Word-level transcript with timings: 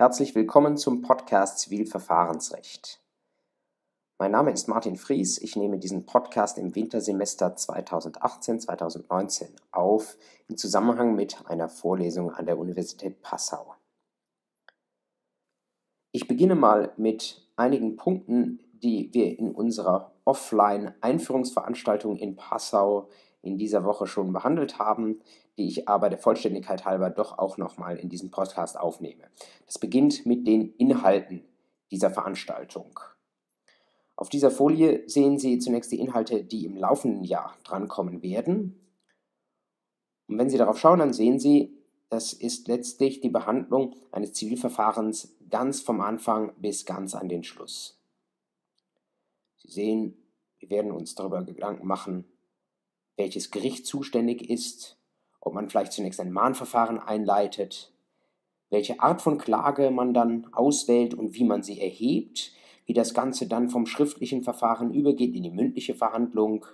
Herzlich 0.00 0.34
willkommen 0.34 0.78
zum 0.78 1.02
Podcast 1.02 1.58
Zivilverfahrensrecht. 1.58 3.02
Mein 4.18 4.30
Name 4.30 4.50
ist 4.50 4.66
Martin 4.66 4.96
Fries. 4.96 5.36
Ich 5.36 5.56
nehme 5.56 5.78
diesen 5.78 6.06
Podcast 6.06 6.56
im 6.56 6.74
Wintersemester 6.74 7.48
2018-2019 7.48 9.50
auf 9.72 10.16
im 10.48 10.56
Zusammenhang 10.56 11.14
mit 11.14 11.44
einer 11.44 11.68
Vorlesung 11.68 12.30
an 12.30 12.46
der 12.46 12.58
Universität 12.58 13.20
Passau. 13.20 13.74
Ich 16.12 16.26
beginne 16.26 16.54
mal 16.54 16.94
mit 16.96 17.46
einigen 17.56 17.96
Punkten, 17.96 18.60
die 18.72 19.12
wir 19.12 19.38
in 19.38 19.54
unserer 19.54 20.14
Offline-Einführungsveranstaltung 20.24 22.16
in 22.16 22.36
Passau 22.36 23.10
in 23.42 23.58
dieser 23.58 23.84
Woche 23.84 24.06
schon 24.06 24.32
behandelt 24.32 24.78
haben, 24.78 25.20
die 25.56 25.66
ich 25.66 25.88
aber 25.88 26.10
der 26.10 26.18
Vollständigkeit 26.18 26.84
halber 26.84 27.10
doch 27.10 27.38
auch 27.38 27.56
nochmal 27.56 27.96
in 27.96 28.08
diesem 28.08 28.30
Podcast 28.30 28.78
aufnehme. 28.78 29.24
Das 29.66 29.78
beginnt 29.78 30.26
mit 30.26 30.46
den 30.46 30.74
Inhalten 30.74 31.44
dieser 31.90 32.10
Veranstaltung. 32.10 33.00
Auf 34.16 34.28
dieser 34.28 34.50
Folie 34.50 35.08
sehen 35.08 35.38
Sie 35.38 35.58
zunächst 35.58 35.90
die 35.92 36.00
Inhalte, 36.00 36.44
die 36.44 36.66
im 36.66 36.76
laufenden 36.76 37.24
Jahr 37.24 37.56
drankommen 37.64 38.22
werden. 38.22 38.78
Und 40.28 40.38
wenn 40.38 40.50
Sie 40.50 40.58
darauf 40.58 40.78
schauen, 40.78 40.98
dann 40.98 41.14
sehen 41.14 41.38
Sie, 41.38 41.74
das 42.10 42.32
ist 42.32 42.68
letztlich 42.68 43.20
die 43.20 43.30
Behandlung 43.30 43.96
eines 44.12 44.34
Zivilverfahrens 44.34 45.36
ganz 45.48 45.80
vom 45.80 46.00
Anfang 46.00 46.52
bis 46.58 46.84
ganz 46.84 47.14
an 47.14 47.28
den 47.28 47.44
Schluss. 47.44 47.98
Sie 49.56 49.70
sehen, 49.70 50.16
wir 50.58 50.70
werden 50.70 50.92
uns 50.92 51.14
darüber 51.14 51.42
Gedanken 51.42 51.86
machen, 51.86 52.24
welches 53.20 53.50
Gericht 53.50 53.84
zuständig 53.84 54.48
ist, 54.48 54.96
ob 55.40 55.52
man 55.52 55.68
vielleicht 55.68 55.92
zunächst 55.92 56.20
ein 56.20 56.32
Mahnverfahren 56.32 56.98
einleitet, 56.98 57.92
welche 58.70 59.00
Art 59.00 59.20
von 59.20 59.36
Klage 59.36 59.90
man 59.90 60.14
dann 60.14 60.46
auswählt 60.54 61.12
und 61.12 61.34
wie 61.34 61.44
man 61.44 61.62
sie 61.62 61.80
erhebt, 61.80 62.52
wie 62.86 62.94
das 62.94 63.12
Ganze 63.12 63.46
dann 63.46 63.68
vom 63.68 63.84
schriftlichen 63.84 64.42
Verfahren 64.42 64.94
übergeht 64.94 65.34
in 65.34 65.42
die 65.42 65.50
mündliche 65.50 65.94
Verhandlung, 65.94 66.64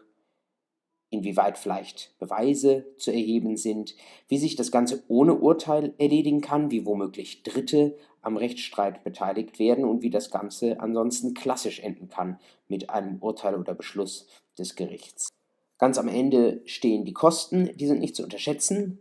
inwieweit 1.10 1.58
vielleicht 1.58 2.16
Beweise 2.20 2.86
zu 2.96 3.10
erheben 3.10 3.56
sind, 3.56 3.96
wie 4.28 4.38
sich 4.38 4.54
das 4.54 4.70
Ganze 4.70 5.02
ohne 5.08 5.34
Urteil 5.34 5.94
erledigen 5.98 6.42
kann, 6.42 6.70
wie 6.70 6.86
womöglich 6.86 7.42
Dritte 7.42 7.96
am 8.22 8.36
Rechtsstreit 8.36 9.02
beteiligt 9.02 9.58
werden 9.58 9.84
und 9.84 10.02
wie 10.02 10.10
das 10.10 10.30
Ganze 10.30 10.78
ansonsten 10.78 11.34
klassisch 11.34 11.80
enden 11.80 12.08
kann 12.08 12.38
mit 12.68 12.88
einem 12.88 13.20
Urteil 13.20 13.56
oder 13.56 13.74
Beschluss 13.74 14.28
des 14.56 14.76
Gerichts. 14.76 15.35
Ganz 15.78 15.98
am 15.98 16.08
Ende 16.08 16.62
stehen 16.64 17.04
die 17.04 17.12
Kosten, 17.12 17.76
die 17.76 17.86
sind 17.86 18.00
nicht 18.00 18.16
zu 18.16 18.22
unterschätzen, 18.22 19.00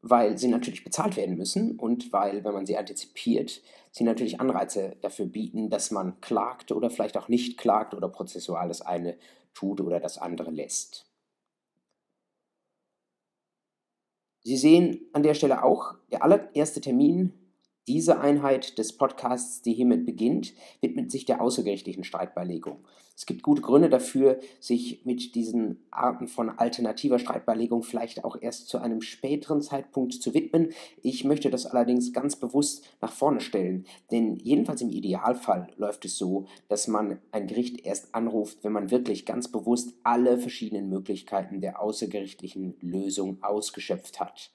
weil 0.00 0.38
sie 0.38 0.48
natürlich 0.48 0.84
bezahlt 0.84 1.16
werden 1.16 1.36
müssen 1.36 1.78
und 1.78 2.12
weil, 2.12 2.44
wenn 2.44 2.54
man 2.54 2.66
sie 2.66 2.76
antizipiert, 2.76 3.62
sie 3.90 4.04
natürlich 4.04 4.40
Anreize 4.40 4.96
dafür 5.02 5.26
bieten, 5.26 5.70
dass 5.70 5.90
man 5.90 6.20
klagt 6.20 6.72
oder 6.72 6.90
vielleicht 6.90 7.16
auch 7.16 7.28
nicht 7.28 7.58
klagt 7.58 7.94
oder 7.94 8.08
prozessual 8.08 8.68
das 8.68 8.82
eine 8.82 9.16
tut 9.54 9.80
oder 9.80 10.00
das 10.00 10.18
andere 10.18 10.50
lässt. 10.50 11.06
Sie 14.42 14.58
sehen 14.58 15.08
an 15.14 15.22
der 15.22 15.34
Stelle 15.34 15.62
auch, 15.62 15.94
der 16.12 16.22
allererste 16.22 16.82
Termin 16.82 17.32
diese 17.86 18.20
Einheit 18.20 18.78
des 18.78 18.96
Podcasts, 18.96 19.62
die 19.62 19.74
hiermit 19.74 20.06
beginnt, 20.06 20.54
widmet 20.80 21.10
sich 21.10 21.24
der 21.24 21.40
außergerichtlichen 21.40 22.04
Streitbeilegung. 22.04 22.78
Es 23.16 23.26
gibt 23.26 23.44
gute 23.44 23.62
Gründe 23.62 23.88
dafür, 23.88 24.40
sich 24.58 25.04
mit 25.04 25.36
diesen 25.36 25.84
Arten 25.92 26.26
von 26.26 26.50
alternativer 26.50 27.20
Streitbeilegung 27.20 27.84
vielleicht 27.84 28.24
auch 28.24 28.36
erst 28.40 28.68
zu 28.68 28.78
einem 28.78 29.02
späteren 29.02 29.62
Zeitpunkt 29.62 30.14
zu 30.14 30.34
widmen. 30.34 30.72
Ich 31.00 31.22
möchte 31.22 31.48
das 31.48 31.66
allerdings 31.66 32.12
ganz 32.12 32.34
bewusst 32.34 32.84
nach 33.00 33.12
vorne 33.12 33.40
stellen, 33.40 33.86
denn 34.10 34.36
jedenfalls 34.36 34.80
im 34.80 34.90
Idealfall 34.90 35.68
läuft 35.76 36.04
es 36.06 36.18
so, 36.18 36.46
dass 36.68 36.88
man 36.88 37.20
ein 37.30 37.46
Gericht 37.46 37.86
erst 37.86 38.14
anruft, 38.14 38.64
wenn 38.64 38.72
man 38.72 38.90
wirklich 38.90 39.26
ganz 39.26 39.46
bewusst 39.46 39.94
alle 40.02 40.38
verschiedenen 40.38 40.88
Möglichkeiten 40.88 41.60
der 41.60 41.80
außergerichtlichen 41.80 42.74
Lösung 42.80 43.42
ausgeschöpft 43.42 44.18
hat. 44.18 44.50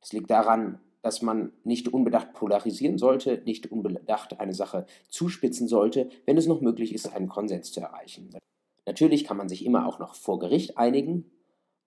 Das 0.00 0.12
liegt 0.12 0.30
daran, 0.30 0.78
dass 1.06 1.22
man 1.22 1.52
nicht 1.62 1.86
unbedacht 1.86 2.32
polarisieren 2.32 2.98
sollte, 2.98 3.40
nicht 3.44 3.70
unbedacht 3.70 4.40
eine 4.40 4.54
Sache 4.54 4.86
zuspitzen 5.08 5.68
sollte, 5.68 6.10
wenn 6.24 6.36
es 6.36 6.48
noch 6.48 6.60
möglich 6.60 6.92
ist, 6.92 7.14
einen 7.14 7.28
Konsens 7.28 7.70
zu 7.70 7.78
erreichen. 7.78 8.34
Natürlich 8.86 9.22
kann 9.22 9.36
man 9.36 9.48
sich 9.48 9.64
immer 9.64 9.86
auch 9.86 10.00
noch 10.00 10.16
vor 10.16 10.40
Gericht 10.40 10.78
einigen, 10.78 11.30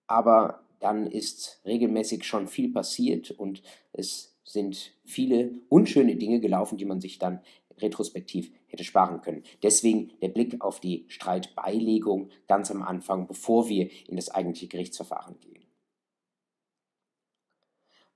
aber 0.06 0.64
dann 0.78 1.06
ist 1.06 1.60
regelmäßig 1.66 2.24
schon 2.24 2.48
viel 2.48 2.72
passiert 2.72 3.30
und 3.30 3.60
es 3.92 4.38
sind 4.42 4.94
viele 5.04 5.50
unschöne 5.68 6.16
Dinge 6.16 6.40
gelaufen, 6.40 6.78
die 6.78 6.86
man 6.86 7.02
sich 7.02 7.18
dann 7.18 7.40
retrospektiv 7.76 8.50
hätte 8.68 8.84
sparen 8.84 9.20
können. 9.20 9.42
Deswegen 9.62 10.12
der 10.22 10.28
Blick 10.28 10.62
auf 10.62 10.80
die 10.80 11.04
Streitbeilegung 11.08 12.30
ganz 12.48 12.70
am 12.70 12.82
Anfang, 12.82 13.26
bevor 13.26 13.68
wir 13.68 13.90
in 14.08 14.16
das 14.16 14.30
eigentliche 14.30 14.68
Gerichtsverfahren 14.68 15.38
gehen. 15.40 15.59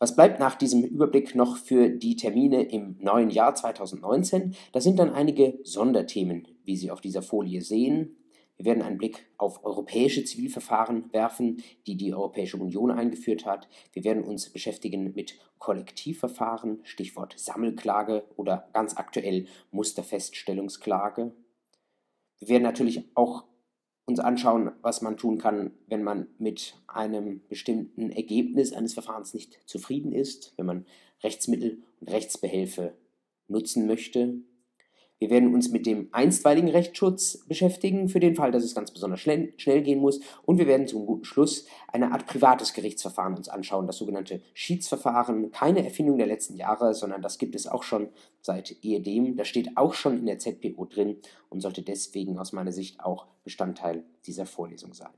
Was 0.05 0.17
bleibt 0.17 0.39
nach 0.39 0.55
diesem 0.55 0.85
Überblick 0.85 1.35
noch 1.35 1.57
für 1.57 1.89
die 1.89 2.15
Termine 2.15 2.65
im 2.65 2.99
neuen 3.01 3.31
Jahr 3.31 3.55
2019? 3.55 4.55
Das 4.73 4.85
sind 4.85 4.99
dann 4.99 5.09
einige 5.09 5.59
Sonderthemen, 5.63 6.47
wie 6.63 6.77
Sie 6.77 6.91
auf 6.91 7.01
dieser 7.01 7.23
Folie 7.23 7.63
sehen. 7.63 8.15
Wir 8.59 8.67
werden 8.67 8.83
einen 8.83 8.99
Blick 8.99 9.25
auf 9.39 9.65
europäische 9.65 10.23
Zivilverfahren 10.23 11.11
werfen, 11.15 11.63
die 11.87 11.97
die 11.97 12.13
Europäische 12.13 12.59
Union 12.59 12.91
eingeführt 12.91 13.47
hat. 13.47 13.67
Wir 13.95 14.05
werden 14.05 14.25
uns 14.25 14.51
beschäftigen 14.51 15.15
mit 15.15 15.39
Kollektivverfahren, 15.59 16.81
Stichwort 16.83 17.39
Sammelklage 17.39 18.25
oder 18.37 18.69
ganz 18.75 18.99
aktuell 18.99 19.47
Musterfeststellungsklage. 19.71 21.33
Wir 22.41 22.49
werden 22.49 22.63
natürlich 22.63 23.09
auch 23.15 23.45
uns 24.07 24.21
anschauen, 24.21 24.71
was 24.83 25.03
man 25.03 25.17
tun 25.17 25.39
kann, 25.39 25.73
wenn 25.87 26.03
man 26.03 26.27
mit 26.39 26.77
einem 26.87 27.41
bestimmten 27.49 28.11
Ergebnis 28.11 28.73
eines 28.73 28.95
Verfahrens 28.95 29.35
nicht 29.35 29.59
zufrieden 29.67 30.13
ist, 30.13 30.53
wenn 30.57 30.67
man 30.67 30.87
Rechtsmittel 31.23 31.83
und 32.01 32.11
Rechtsbehelfe 32.11 32.95
nutzen 33.49 33.87
möchte. 33.87 34.35
Wir 35.25 35.31
werden 35.31 35.55
uns 35.55 35.71
mit 35.71 35.87
dem 35.87 36.09
einstweiligen 36.13 36.69
Rechtsschutz 36.69 37.47
beschäftigen, 37.49 38.11
für 38.11 38.21
den 38.21 38.35
Fall, 38.35 38.53
dass 38.53 38.63
es 38.63 38.75
ganz 38.75 38.91
besonders 38.91 39.21
schnell, 39.21 39.55
schnell, 39.57 39.81
gehen 39.81 40.01
muss. 40.01 40.21
Und 40.45 40.59
wir 40.59 40.67
werden 40.67 40.87
zum 40.87 41.07
guten 41.07 41.25
Schluss 41.25 41.65
eine 41.89 42.13
Art 42.13 42.27
privates 42.27 42.75
Gerichtsverfahren 42.75 43.35
uns 43.35 43.49
anschauen, 43.49 43.87
das 43.87 43.97
sogenannte 43.97 44.43
Schiedsverfahren. 44.53 45.51
Keine 45.51 45.83
Erfindung 45.83 46.19
der 46.19 46.27
letzten 46.27 46.57
Jahre, 46.57 46.93
sondern 46.93 47.23
das 47.23 47.39
gibt 47.39 47.55
es 47.55 47.67
auch 47.67 47.85
schon 47.85 48.11
seit 48.43 48.77
ehedem. 48.85 49.35
Das 49.35 49.49
steht 49.49 49.79
auch 49.79 49.95
schon 49.95 50.19
in 50.19 50.27
der 50.27 50.39
ZPO 50.39 50.85
drin 50.85 51.17
und 51.49 51.63
sollte 51.63 51.81
deswegen 51.81 52.39
aus 52.39 52.53
meiner 52.53 52.73
Sicht 52.73 53.01
auch 53.01 53.27
Bestandteil 53.45 54.05
dieser 54.27 54.45
Vorlesung 54.45 54.93
sein. 54.93 55.15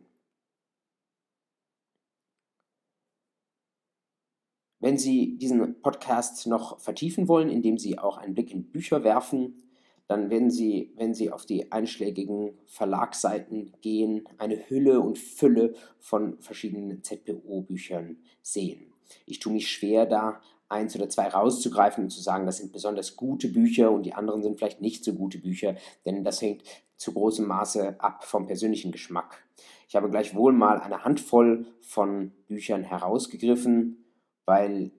Wenn 4.78 4.98
Sie 4.98 5.36
diesen 5.36 5.82
Podcast 5.82 6.46
noch 6.46 6.78
vertiefen 6.78 7.26
wollen, 7.26 7.48
indem 7.48 7.76
Sie 7.76 7.98
auch 7.98 8.18
einen 8.18 8.34
Blick 8.34 8.52
in 8.52 8.70
Bücher 8.70 9.02
werfen, 9.02 9.65
dann 10.08 10.30
werden 10.30 10.50
Sie, 10.50 10.92
wenn 10.96 11.14
Sie 11.14 11.30
auf 11.30 11.46
die 11.46 11.72
einschlägigen 11.72 12.52
Verlagsseiten 12.66 13.72
gehen, 13.80 14.24
eine 14.38 14.68
Hülle 14.68 15.00
und 15.00 15.18
Fülle 15.18 15.74
von 15.98 16.38
verschiedenen 16.40 17.02
ZPO-Büchern 17.02 18.18
sehen. 18.42 18.92
Ich 19.24 19.40
tue 19.40 19.52
mich 19.52 19.68
schwer, 19.68 20.06
da 20.06 20.40
eins 20.68 20.96
oder 20.96 21.08
zwei 21.08 21.28
rauszugreifen 21.28 22.04
und 22.04 22.10
zu 22.10 22.20
sagen, 22.20 22.46
das 22.46 22.58
sind 22.58 22.72
besonders 22.72 23.16
gute 23.16 23.48
Bücher 23.48 23.90
und 23.90 24.04
die 24.04 24.14
anderen 24.14 24.42
sind 24.42 24.58
vielleicht 24.58 24.80
nicht 24.80 25.04
so 25.04 25.14
gute 25.14 25.38
Bücher, 25.38 25.76
denn 26.04 26.24
das 26.24 26.42
hängt 26.42 26.62
zu 26.96 27.12
großem 27.12 27.46
Maße 27.46 28.00
ab 28.00 28.24
vom 28.24 28.46
persönlichen 28.46 28.90
Geschmack. 28.90 29.44
Ich 29.88 29.94
habe 29.94 30.10
gleichwohl 30.10 30.52
mal 30.52 30.80
eine 30.80 31.04
Handvoll 31.04 31.66
von 31.80 32.32
Büchern 32.48 32.82
herausgegriffen, 32.82 34.04
weil 34.44 34.90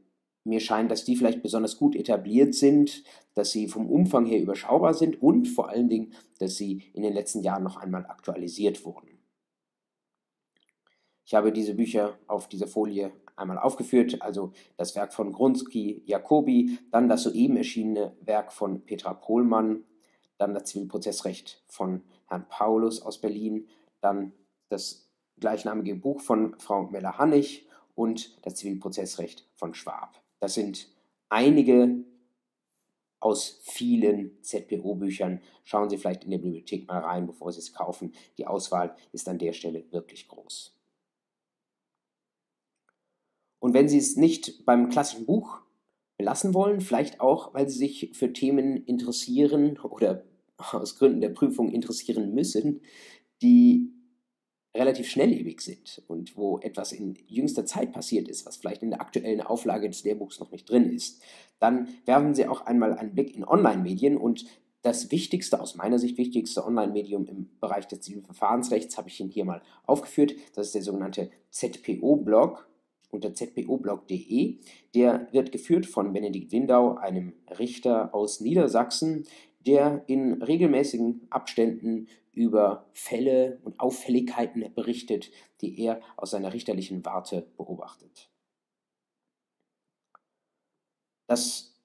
mir 0.47 0.59
scheint, 0.59 0.89
dass 0.89 1.03
die 1.03 1.15
vielleicht 1.15 1.43
besonders 1.43 1.77
gut 1.77 1.95
etabliert 1.95 2.55
sind, 2.55 3.03
dass 3.33 3.51
sie 3.51 3.67
vom 3.67 3.89
Umfang 3.89 4.25
her 4.25 4.41
überschaubar 4.41 4.93
sind 4.93 5.21
und 5.21 5.47
vor 5.47 5.69
allen 5.69 5.89
Dingen, 5.89 6.13
dass 6.39 6.55
sie 6.55 6.83
in 6.93 7.03
den 7.03 7.13
letzten 7.13 7.41
Jahren 7.41 7.63
noch 7.63 7.77
einmal 7.77 8.05
aktualisiert 8.05 8.83
wurden. 8.85 9.09
Ich 11.25 11.35
habe 11.35 11.51
diese 11.51 11.75
Bücher 11.75 12.17
auf 12.27 12.47
dieser 12.47 12.67
Folie 12.67 13.11
einmal 13.35 13.59
aufgeführt, 13.59 14.21
also 14.21 14.53
das 14.77 14.95
Werk 14.95 15.13
von 15.13 15.33
Grunski 15.33 16.01
Jacobi, 16.05 16.79
dann 16.91 17.09
das 17.09 17.23
soeben 17.23 17.57
erschienene 17.57 18.15
Werk 18.21 18.53
von 18.53 18.81
Petra 18.85 19.13
Pohlmann, 19.13 19.83
dann 20.37 20.53
das 20.53 20.65
Zivilprozessrecht 20.65 21.63
von 21.67 22.03
Herrn 22.27 22.47
Paulus 22.47 23.01
aus 23.01 23.19
Berlin, 23.19 23.67
dann 24.01 24.31
das 24.69 25.09
gleichnamige 25.39 25.95
Buch 25.95 26.21
von 26.21 26.57
Frau 26.59 26.83
Meller-Hannig 26.83 27.67
und 27.93 28.37
das 28.45 28.55
Zivilprozessrecht 28.55 29.47
von 29.55 29.73
Schwab. 29.73 30.21
Das 30.39 30.53
sind 30.53 30.87
einige 31.29 32.03
aus 33.19 33.59
vielen 33.63 34.41
ZPO-Büchern. 34.43 35.41
Schauen 35.63 35.89
Sie 35.89 35.97
vielleicht 35.97 36.23
in 36.23 36.31
der 36.31 36.37
Bibliothek 36.37 36.87
mal 36.87 36.99
rein, 36.99 37.27
bevor 37.27 37.51
Sie 37.51 37.59
es 37.59 37.73
kaufen. 37.73 38.13
Die 38.37 38.45
Auswahl 38.45 38.95
ist 39.11 39.27
an 39.27 39.39
der 39.39 39.53
Stelle 39.53 39.91
wirklich 39.91 40.27
groß. 40.27 40.73
Und 43.59 43.73
wenn 43.73 43.89
Sie 43.89 43.97
es 43.97 44.15
nicht 44.15 44.65
beim 44.65 44.89
klassischen 44.89 45.25
Buch 45.25 45.61
belassen 46.17 46.53
wollen, 46.53 46.81
vielleicht 46.81 47.21
auch, 47.21 47.53
weil 47.53 47.69
sie 47.69 47.77
sich 47.77 48.09
für 48.13 48.33
Themen 48.33 48.83
interessieren 48.85 49.77
oder 49.79 50.23
aus 50.57 50.97
Gründen 50.97 51.21
der 51.21 51.29
Prüfung 51.29 51.71
interessieren 51.71 52.33
müssen, 52.33 52.81
die 53.41 53.93
relativ 54.77 55.09
schnelllebig 55.09 55.59
sind 55.61 56.03
und 56.07 56.37
wo 56.37 56.59
etwas 56.59 56.91
in 56.91 57.17
jüngster 57.27 57.65
Zeit 57.65 57.91
passiert 57.91 58.27
ist, 58.27 58.45
was 58.45 58.57
vielleicht 58.57 58.83
in 58.83 58.91
der 58.91 59.01
aktuellen 59.01 59.41
Auflage 59.41 59.89
des 59.89 60.03
Lehrbuchs 60.03 60.39
noch 60.39 60.51
nicht 60.51 60.69
drin 60.69 60.91
ist, 60.91 61.21
dann 61.59 61.87
werfen 62.05 62.35
Sie 62.35 62.47
auch 62.47 62.61
einmal 62.61 62.93
einen 62.93 63.13
Blick 63.13 63.35
in 63.35 63.43
Online-Medien 63.43 64.17
und 64.17 64.45
das 64.83 65.11
wichtigste, 65.11 65.59
aus 65.59 65.75
meiner 65.75 65.99
Sicht 65.99 66.17
wichtigste 66.17 66.65
Online-Medium 66.65 67.25
im 67.25 67.49
Bereich 67.59 67.87
des 67.87 68.01
Zivilverfahrensrechts 68.01 68.97
habe 68.97 69.09
ich 69.09 69.19
Ihnen 69.19 69.31
hier 69.31 69.43
mal 69.43 69.61
aufgeführt. 69.85 70.35
Das 70.55 70.67
ist 70.67 70.75
der 70.75 70.83
sogenannte 70.83 71.29
ZPO-Blog 71.49 72.69
unter 73.09 73.33
zpoblog.de. 73.33 74.59
Der 74.95 75.27
wird 75.31 75.51
geführt 75.51 75.87
von 75.87 76.13
Benedikt 76.13 76.51
Windau, 76.51 76.95
einem 76.95 77.33
Richter 77.59 78.13
aus 78.13 78.39
Niedersachsen, 78.39 79.25
der 79.65 80.03
in 80.07 80.41
regelmäßigen 80.41 81.27
Abständen 81.29 82.07
über 82.37 82.85
Fälle 82.93 83.59
und 83.63 83.79
Auffälligkeiten 83.79 84.71
berichtet, 84.73 85.31
die 85.61 85.81
er 85.81 86.01
aus 86.15 86.31
seiner 86.31 86.53
richterlichen 86.53 87.03
Warte 87.03 87.47
beobachtet. 87.57 88.29
Das 91.27 91.75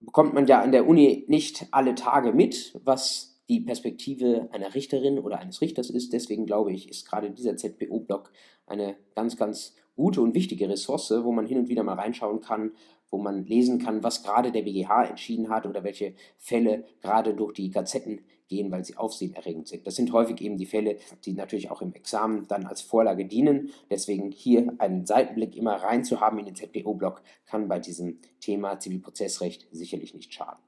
bekommt 0.00 0.32
man 0.32 0.46
ja 0.46 0.62
an 0.62 0.72
der 0.72 0.88
Uni 0.88 1.24
nicht 1.28 1.66
alle 1.70 1.94
Tage 1.94 2.32
mit, 2.32 2.80
was 2.84 3.38
die 3.48 3.60
Perspektive 3.60 4.48
einer 4.52 4.74
Richterin 4.74 5.18
oder 5.18 5.38
eines 5.38 5.60
Richters 5.60 5.90
ist. 5.90 6.12
Deswegen 6.12 6.46
glaube 6.46 6.72
ich, 6.72 6.88
ist 6.88 7.06
gerade 7.06 7.30
dieser 7.30 7.56
ZPO-Blog 7.56 8.32
eine 8.66 8.96
ganz, 9.14 9.36
ganz 9.36 9.74
gute 9.94 10.22
und 10.22 10.34
wichtige 10.34 10.68
Ressource, 10.68 11.12
wo 11.22 11.32
man 11.32 11.46
hin 11.46 11.58
und 11.58 11.68
wieder 11.68 11.82
mal 11.82 11.94
reinschauen 11.94 12.40
kann, 12.40 12.72
wo 13.10 13.18
man 13.18 13.46
lesen 13.46 13.78
kann, 13.78 14.02
was 14.02 14.22
gerade 14.22 14.52
der 14.52 14.62
BGH 14.62 15.04
entschieden 15.04 15.48
hat 15.48 15.66
oder 15.66 15.84
welche 15.84 16.14
Fälle 16.38 16.84
gerade 17.00 17.34
durch 17.34 17.54
die 17.54 17.70
Gazetten 17.70 18.20
gehen, 18.48 18.70
weil 18.70 18.84
sie 18.84 18.96
aufsehenerregend 18.96 19.68
sind. 19.68 19.86
Das 19.86 19.96
sind 19.96 20.12
häufig 20.12 20.40
eben 20.40 20.56
die 20.56 20.66
Fälle, 20.66 20.98
die 21.24 21.32
natürlich 21.32 21.70
auch 21.70 21.82
im 21.82 21.92
Examen 21.92 22.46
dann 22.48 22.66
als 22.66 22.80
Vorlage 22.80 23.26
dienen. 23.26 23.70
Deswegen 23.90 24.30
hier 24.30 24.74
einen 24.78 25.06
Seitenblick 25.06 25.56
immer 25.56 25.74
reinzuhaben 25.74 26.38
in 26.38 26.46
den 26.46 26.54
ZPO-Blog 26.56 27.22
kann 27.46 27.68
bei 27.68 27.78
diesem 27.78 28.18
Thema 28.40 28.78
Zivilprozessrecht 28.80 29.68
sicherlich 29.70 30.14
nicht 30.14 30.32
schaden. 30.32 30.62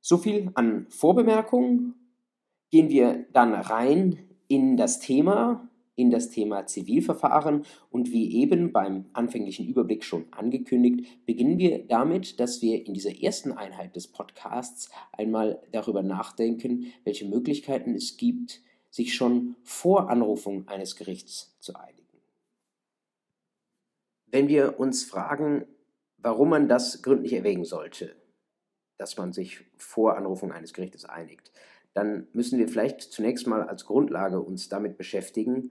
So 0.00 0.18
viel 0.18 0.50
an 0.54 0.86
Vorbemerkungen. 0.90 1.94
Gehen 2.70 2.88
wir 2.88 3.26
dann 3.32 3.54
rein 3.54 4.18
in 4.48 4.76
das 4.76 5.00
Thema 5.00 5.69
in 6.00 6.10
das 6.10 6.30
Thema 6.30 6.66
Zivilverfahren 6.66 7.66
und 7.90 8.10
wie 8.10 8.40
eben 8.40 8.72
beim 8.72 9.04
anfänglichen 9.12 9.68
Überblick 9.68 10.02
schon 10.02 10.24
angekündigt, 10.32 11.26
beginnen 11.26 11.58
wir 11.58 11.86
damit, 11.86 12.40
dass 12.40 12.62
wir 12.62 12.86
in 12.86 12.94
dieser 12.94 13.22
ersten 13.22 13.52
Einheit 13.52 13.94
des 13.96 14.08
Podcasts 14.08 14.90
einmal 15.12 15.62
darüber 15.72 16.02
nachdenken, 16.02 16.86
welche 17.04 17.28
Möglichkeiten 17.28 17.94
es 17.94 18.16
gibt, 18.16 18.62
sich 18.88 19.14
schon 19.14 19.56
vor 19.62 20.08
Anrufung 20.08 20.66
eines 20.68 20.96
Gerichts 20.96 21.54
zu 21.60 21.74
einigen. 21.74 22.00
Wenn 24.24 24.48
wir 24.48 24.80
uns 24.80 25.04
fragen, 25.04 25.66
warum 26.16 26.48
man 26.48 26.66
das 26.66 27.02
gründlich 27.02 27.34
erwägen 27.34 27.66
sollte, 27.66 28.16
dass 28.96 29.18
man 29.18 29.34
sich 29.34 29.60
vor 29.76 30.16
Anrufung 30.16 30.50
eines 30.50 30.72
Gerichtes 30.72 31.04
einigt, 31.04 31.52
dann 31.92 32.28
müssen 32.32 32.58
wir 32.58 32.68
vielleicht 32.68 33.00
zunächst 33.00 33.46
mal 33.46 33.62
als 33.62 33.84
Grundlage 33.84 34.40
uns 34.40 34.68
damit 34.68 34.96
beschäftigen, 34.96 35.70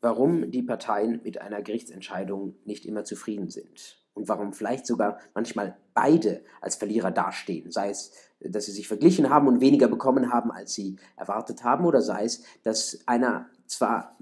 warum 0.00 0.50
die 0.50 0.62
Parteien 0.62 1.20
mit 1.22 1.40
einer 1.40 1.62
Gerichtsentscheidung 1.62 2.56
nicht 2.64 2.86
immer 2.86 3.04
zufrieden 3.04 3.50
sind 3.50 4.00
und 4.14 4.28
warum 4.28 4.52
vielleicht 4.52 4.86
sogar 4.86 5.18
manchmal 5.34 5.76
beide 5.94 6.42
als 6.60 6.76
Verlierer 6.76 7.10
dastehen, 7.10 7.70
sei 7.70 7.90
es, 7.90 8.12
dass 8.40 8.66
sie 8.66 8.72
sich 8.72 8.88
verglichen 8.88 9.30
haben 9.30 9.48
und 9.48 9.60
weniger 9.60 9.88
bekommen 9.88 10.32
haben, 10.32 10.50
als 10.50 10.74
sie 10.74 10.96
erwartet 11.16 11.64
haben, 11.64 11.84
oder 11.84 12.00
sei 12.00 12.24
es, 12.24 12.42
dass 12.62 13.00
einer 13.06 13.50
zwar 13.66 14.16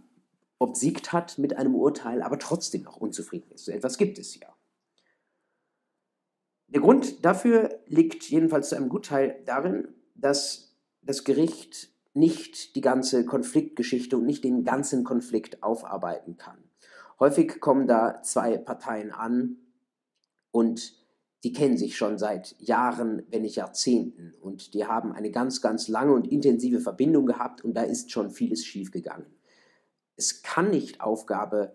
obsiegt 0.59 1.13
hat 1.13 1.39
mit 1.39 1.57
einem 1.57 1.75
Urteil, 1.75 2.23
aber 2.23 2.39
trotzdem 2.39 2.83
noch 2.83 2.97
unzufrieden 2.97 3.53
ist. 3.53 3.65
So 3.67 3.73
etwas 3.73 3.97
gibt 3.97 4.19
es 4.19 4.39
ja. 4.39 4.49
Der 6.67 6.81
Grund 6.81 7.25
dafür 7.25 7.81
liegt 7.87 8.25
jedenfalls 8.25 8.69
zu 8.71 8.77
einem 8.77 8.89
Gutteil 8.89 9.41
darin, 9.47 9.89
dass 10.15 10.77
das 11.01 11.25
Gericht 11.25 11.91
nicht 12.19 12.75
die 12.75 12.81
ganze 12.81 13.25
Konfliktgeschichte 13.25 14.17
und 14.17 14.27
nicht 14.27 14.45
den 14.45 14.65
ganzen 14.65 15.05
Konflikt 15.05 15.63
aufarbeiten 15.63 16.37
kann. 16.37 16.59
Häufig 17.21 17.61
kommen 17.61 17.87
da 17.87 18.23
zwei 18.23 18.59
Parteien 18.59 19.13
an 19.13 19.57
und 20.51 20.95
die 21.45 21.53
kennen 21.53 21.77
sich 21.77 21.97
schon 21.97 22.19
seit 22.19 22.57
Jahren, 22.61 23.23
wenn 23.31 23.43
nicht 23.43 23.57
Jahrzehnten 23.57 24.35
und 24.41 24.75
die 24.75 24.87
haben 24.87 25.13
eine 25.13 25.31
ganz, 25.31 25.61
ganz 25.61 25.89
lange 25.89 26.13
und 26.13 26.27
intensive 26.27 26.81
Verbindung 26.81 27.27
gehabt 27.27 27.65
und 27.65 27.75
da 27.75 27.83
ist 27.83 28.11
schon 28.11 28.31
vieles 28.31 28.65
schiefgegangen. 28.65 29.27
Es 30.17 30.43
kann 30.43 30.71
nicht 30.71 31.01
Aufgabe 31.01 31.73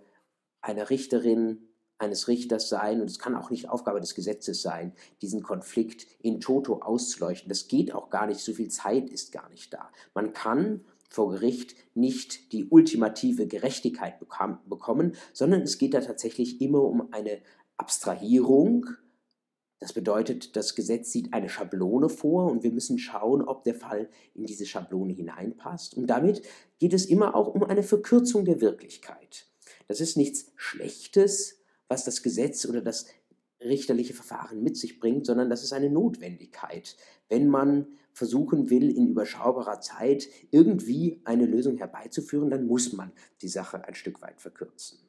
einer 0.62 0.90
Richterin 0.90 1.70
eines 2.04 2.28
Richters 2.28 2.70
sein 2.70 3.02
und 3.02 3.10
es 3.10 3.20
kann 3.20 3.36
auch 3.36 3.50
nicht 3.50 3.70
Aufgabe 3.70 4.00
des 4.00 4.16
Gesetzes 4.16 4.62
sein, 4.62 4.94
diesen 5.22 5.42
Konflikt 5.42 6.06
in 6.22 6.40
toto 6.40 6.82
auszuleuchten. 6.82 7.50
Das 7.50 7.68
geht 7.68 7.94
auch 7.94 8.10
gar 8.10 8.28
nicht, 8.28 8.40
so 8.40 8.54
viel 8.54 8.70
Zeit 8.70 9.10
ist 9.10 9.32
gar 9.32 9.50
nicht 9.50 9.74
da. 9.74 9.90
Man 10.14 10.34
kann 10.34 10.82
vor 11.10 11.32
Gericht 11.32 11.76
nicht 11.94 12.52
die 12.54 12.66
ultimative 12.70 13.46
Gerechtigkeit 13.46 14.20
bekommen, 14.20 15.16
sondern 15.32 15.62
es 15.62 15.78
geht 15.78 15.94
da 15.94 16.02
tatsächlich 16.02 16.60
immer 16.60 16.82
um 16.82 17.14
eine 17.14 17.40
Abstrahierung. 17.78 18.88
Das 19.80 19.94
bedeutet, 19.94 20.56
das 20.56 20.74
Gesetz 20.74 21.12
sieht 21.12 21.34
eine 21.34 21.50
Schablone 21.50 22.10
vor 22.10 22.50
und 22.50 22.64
wir 22.64 22.72
müssen 22.72 22.98
schauen, 22.98 23.44
ob 23.44 23.64
der 23.64 23.76
Fall 23.76 24.10
in 24.34 24.46
diese 24.46 24.66
Schablone 24.66 25.14
hineinpasst. 25.14 25.96
Und 25.96 26.08
damit 26.08 26.42
geht 26.80 26.94
es 26.94 27.06
immer 27.06 27.36
auch 27.36 27.54
um 27.54 27.64
eine 27.64 27.84
Verkürzung 27.84 28.46
der 28.46 28.60
Wirklichkeit. 28.62 29.48
Das 29.88 30.02
ist 30.02 30.18
nichts 30.18 30.52
Schlechtes, 30.56 31.63
was 31.88 32.06
das 32.06 32.24
Gesetz 32.24 32.66
oder 32.66 32.82
das 32.82 33.08
richterliche 33.62 34.14
Verfahren 34.14 34.62
mit 34.62 34.78
sich 34.78 35.00
bringt, 35.00 35.26
sondern 35.26 35.50
das 35.50 35.64
ist 35.64 35.74
eine 35.74 35.90
Notwendigkeit, 35.90 36.98
wenn 37.30 37.48
man 37.48 37.88
versuchen 38.14 38.70
will, 38.70 38.96
in 38.96 39.08
überschaubarer 39.08 39.82
Zeit 39.82 40.28
irgendwie 40.52 41.22
eine 41.24 41.46
Lösung 41.46 41.78
herbeizuführen, 41.78 42.50
dann 42.50 42.68
muss 42.68 42.94
man 42.94 43.12
die 43.42 43.48
Sache 43.48 43.84
ein 43.86 43.96
Stück 43.96 44.22
weit 44.22 44.40
verkürzen. 44.40 45.00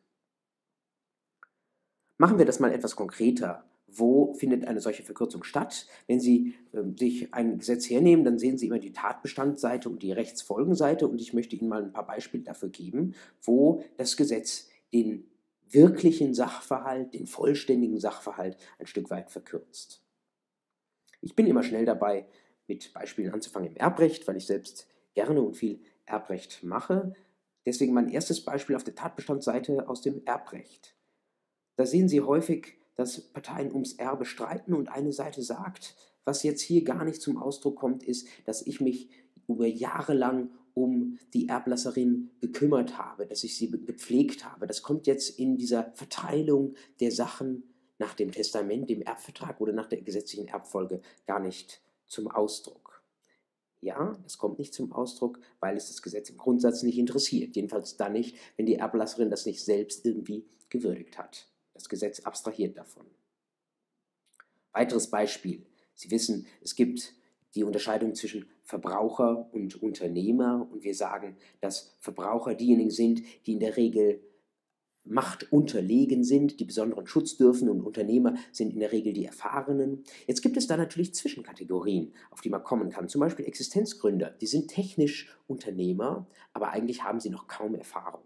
Machen 2.17 2.38
wir 2.38 2.47
das 2.47 2.61
mal 2.61 2.73
etwas 2.73 2.97
konkreter. 2.97 3.64
Wo 3.87 4.33
findet 4.35 4.66
eine 4.66 4.81
solche 4.81 5.02
Verkürzung 5.02 5.45
statt? 5.45 5.87
Wenn 6.07 6.19
Sie 6.19 6.54
äh, 6.73 6.83
sich 6.99 7.33
ein 7.35 7.59
Gesetz 7.59 7.88
hernehmen, 7.88 8.25
dann 8.25 8.38
sehen 8.38 8.57
Sie 8.59 8.66
immer 8.66 8.78
die 8.78 8.93
Tatbestandsseite 8.93 9.88
und 9.88 10.02
die 10.02 10.12
Rechtsfolgenseite 10.12 11.07
und 11.07 11.21
ich 11.21 11.33
möchte 11.33 11.54
Ihnen 11.54 11.69
mal 11.69 11.83
ein 11.83 11.93
paar 11.93 12.07
Beispiele 12.07 12.43
dafür 12.43 12.71
geben, 12.71 13.14
wo 13.43 13.85
das 13.97 14.16
Gesetz 14.16 14.69
den 14.93 15.28
wirklichen 15.71 16.35
Sachverhalt, 16.35 17.14
den 17.14 17.26
vollständigen 17.26 17.99
Sachverhalt 17.99 18.56
ein 18.78 18.87
Stück 18.87 19.11
weit 19.11 19.30
verkürzt. 19.30 20.02
Ich 21.21 21.35
bin 21.35 21.47
immer 21.47 21.62
schnell 21.62 21.85
dabei, 21.85 22.26
mit 22.66 22.92
Beispielen 22.92 23.33
anzufangen 23.33 23.71
im 23.71 23.76
Erbrecht, 23.76 24.26
weil 24.26 24.37
ich 24.37 24.47
selbst 24.47 24.87
gerne 25.14 25.40
und 25.40 25.56
viel 25.56 25.80
Erbrecht 26.06 26.62
mache. 26.62 27.14
Deswegen 27.66 27.94
mein 27.94 28.09
erstes 28.09 28.44
Beispiel 28.44 28.76
auf 28.76 28.85
der 28.85 28.94
Tatbestandsseite 28.94 29.88
aus 29.88 30.02
dem 30.02 30.23
Erbrecht. 30.25 30.94
Da 31.76 31.87
sehen 31.87 32.09
Sie 32.09 32.21
häufig, 32.21 32.78
dass 32.97 33.21
Parteien 33.21 33.73
ums 33.73 33.94
Erbe 33.94 34.25
streiten 34.25 34.75
und 34.75 34.88
eine 34.88 35.12
Seite 35.12 35.42
sagt, 35.42 35.97
was 36.25 36.42
jetzt 36.42 36.62
hier 36.62 36.85
gar 36.85 37.04
nicht 37.04 37.21
zum 37.21 37.37
Ausdruck 37.37 37.76
kommt, 37.76 38.02
ist, 38.02 38.28
dass 38.44 38.66
ich 38.66 38.80
mich 38.80 39.11
über 39.49 39.66
Jahre 39.66 40.14
lang 40.14 40.50
um 40.75 41.19
die 41.33 41.49
Erblasserin 41.49 42.31
gekümmert 42.40 42.99
habe, 42.99 43.26
dass 43.26 43.45
ich 43.45 43.57
sie 43.57 43.71
gepflegt 43.71 44.45
habe. 44.45 44.66
Das 44.66 44.83
kommt 44.83 45.07
jetzt 45.07 45.38
in 45.38 45.57
dieser 45.57 45.93
Verteilung 45.95 46.75
der 47.00 47.12
Sachen 47.12 47.62
nach 47.99 48.14
dem 48.14 48.33
Testament, 48.33 48.90
dem 48.90 49.02
Erbvertrag 49.02 49.61
oder 49.61 49.73
nach 49.73 49.87
der 49.87 50.02
gesetzlichen 50.02 50.49
Erbfolge 50.49 51.00
gar 51.26 51.40
nicht 51.40 51.81
zum 52.07 52.28
Ausdruck. 52.28 53.02
Ja, 53.81 54.19
das 54.23 54.38
kommt 54.38 54.59
nicht 54.59 54.75
zum 54.75 54.93
Ausdruck, 54.93 55.38
weil 55.61 55.76
es 55.76 55.88
das 55.88 56.02
Gesetz 56.02 56.31
im 56.31 56.38
Grundsatz 56.38 56.83
nicht 56.83 56.99
interessiert. 56.99 57.54
Jedenfalls 57.54 57.97
dann 57.97 58.14
nicht, 58.14 58.37
wenn 58.57 58.66
die 58.66 58.76
Erblasserin 58.76 59.31
das 59.31 59.47
nicht 59.47 59.62
selbst 59.62 60.04
irgendwie 60.07 60.45
gewürdigt 60.71 61.19
hat. 61.19 61.49
Das 61.75 61.88
Gesetz 61.88 62.21
abstrahiert 62.21 62.78
davon. 62.78 63.04
Weiteres 64.73 65.11
Beispiel. 65.11 65.66
Sie 65.95 66.11
wissen, 66.11 66.47
es 66.62 66.75
gibt 66.75 67.14
die 67.54 67.64
Unterscheidung 67.64 68.14
zwischen 68.14 68.46
Verbraucher 68.62 69.49
und 69.52 69.82
Unternehmer 69.82 70.68
und 70.70 70.84
wir 70.84 70.94
sagen, 70.94 71.37
dass 71.61 71.96
Verbraucher 72.00 72.54
diejenigen 72.54 72.90
sind, 72.90 73.23
die 73.46 73.52
in 73.52 73.61
der 73.61 73.76
Regel 73.76 74.20
Macht 75.06 75.52
unterlegen 75.52 76.25
sind, 76.25 76.61
die 76.61 76.64
besonderen 76.64 77.06
Schutz 77.06 77.37
dürfen 77.37 77.68
und 77.68 77.82
Unternehmer 77.82 78.37
sind 78.52 78.73
in 78.73 78.80
der 78.80 78.90
Regel 78.90 79.12
die 79.12 79.26
Erfahrenen. 79.26 80.02
Jetzt 80.26 80.40
gibt 80.40 80.56
es 80.56 80.66
da 80.66 80.78
natürlich 80.78 81.14
Zwischenkategorien, 81.14 82.14
auf 82.30 82.40
die 82.40 82.49
man 82.49 82.62
kommen 82.62 82.88
kann. 82.88 83.08
Zum 83.11 83.20
Beispiel 83.20 83.44
Existenzgründer, 83.44 84.30
die 84.30 84.46
sind 84.46 84.68
technisch 84.68 85.30
Unternehmer, 85.46 86.26
aber 86.54 86.70
eigentlich 86.70 87.04
haben 87.04 87.20
sie 87.20 87.28
noch 87.28 87.49
kaum 87.49 87.75
Erfahrung. 87.75 88.23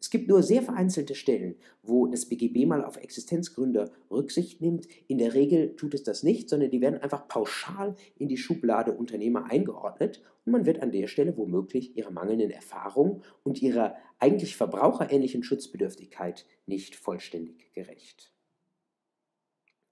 Es 0.00 0.08
gibt 0.08 0.28
nur 0.28 0.42
sehr 0.42 0.62
vereinzelte 0.62 1.14
Stellen, 1.14 1.56
wo 1.82 2.06
das 2.06 2.24
BGB 2.24 2.66
mal 2.66 2.82
auf 2.84 2.96
Existenzgründe 2.96 3.92
Rücksicht 4.10 4.62
nimmt. 4.62 4.88
In 5.08 5.18
der 5.18 5.34
Regel 5.34 5.76
tut 5.76 5.92
es 5.92 6.02
das 6.02 6.22
nicht, 6.22 6.48
sondern 6.48 6.70
die 6.70 6.80
werden 6.80 7.02
einfach 7.02 7.28
pauschal 7.28 7.94
in 8.16 8.28
die 8.28 8.38
Schublade 8.38 8.92
Unternehmer 8.92 9.50
eingeordnet 9.50 10.22
und 10.46 10.52
man 10.52 10.64
wird 10.64 10.80
an 10.80 10.90
der 10.90 11.06
Stelle 11.06 11.36
womöglich 11.36 11.96
ihrer 11.98 12.10
mangelnden 12.10 12.50
Erfahrung 12.50 13.22
und 13.42 13.60
ihrer 13.60 13.94
eigentlich 14.18 14.56
verbraucherähnlichen 14.56 15.42
Schutzbedürftigkeit 15.42 16.46
nicht 16.64 16.96
vollständig 16.96 17.70
gerecht. 17.74 18.32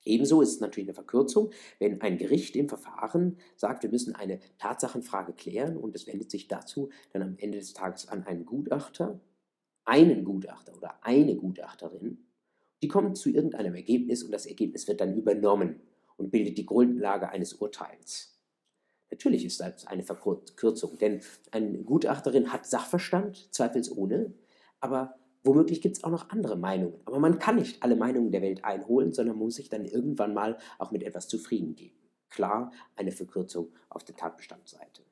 Ebenso 0.04 0.40
ist 0.40 0.52
es 0.54 0.60
natürlich 0.60 0.88
eine 0.88 0.94
Verkürzung, 0.94 1.50
wenn 1.78 2.00
ein 2.00 2.16
Gericht 2.16 2.56
im 2.56 2.70
Verfahren 2.70 3.36
sagt, 3.56 3.82
wir 3.82 3.90
müssen 3.90 4.14
eine 4.14 4.40
Tatsachenfrage 4.56 5.34
klären 5.34 5.76
und 5.76 5.94
es 5.94 6.06
wendet 6.06 6.30
sich 6.30 6.48
dazu 6.48 6.88
dann 7.12 7.20
am 7.20 7.34
Ende 7.36 7.58
des 7.58 7.74
Tages 7.74 8.08
an 8.08 8.24
einen 8.24 8.46
Gutachter, 8.46 9.20
einen 9.88 10.25
Gutachter 10.25 10.76
oder 10.76 11.02
eine 11.02 11.35
Gutachterin, 11.35 12.26
die 12.83 12.88
kommt 12.88 13.16
zu 13.16 13.30
irgendeinem 13.30 13.75
Ergebnis 13.75 14.23
und 14.23 14.30
das 14.30 14.47
Ergebnis 14.47 14.87
wird 14.87 15.00
dann 15.00 15.16
übernommen 15.16 15.80
und 16.16 16.30
bildet 16.30 16.59
die 16.59 16.66
Grundlage 16.66 17.30
eines 17.30 17.54
Urteils. 17.54 18.38
Natürlich 19.11 19.47
ist 19.47 19.61
das 19.61 19.87
eine 19.87 20.02
Verkürzung, 20.02 20.99
denn 20.99 21.23
eine 21.50 21.78
Gutachterin 21.78 22.52
hat 22.52 22.66
Sachverstand, 22.66 23.52
zweifelsohne, 23.54 24.35
aber 24.80 25.14
womöglich 25.42 25.80
gibt 25.80 25.97
es 25.97 26.04
auch 26.04 26.11
noch 26.11 26.28
andere 26.28 26.57
Meinungen. 26.57 27.00
Aber 27.07 27.18
man 27.18 27.38
kann 27.38 27.57
nicht 27.57 27.83
alle 27.83 27.97
Meinungen 27.97 28.30
der 28.30 28.42
Welt 28.42 28.64
einholen, 28.64 29.12
sondern 29.12 29.38
muss 29.38 29.54
sich 29.54 29.71
dann 29.71 29.87
irgendwann 29.87 30.35
mal 30.35 30.59
auch 30.78 30.90
mit 30.90 31.02
etwas 31.02 31.26
zufrieden 31.28 31.75
geben. 31.75 31.97
Klar, 32.28 32.73
eine 32.95 33.12
Verkürzung 33.12 33.73
auf 33.88 34.04
der 34.04 34.14
Tatbestandsseite. 34.14 35.02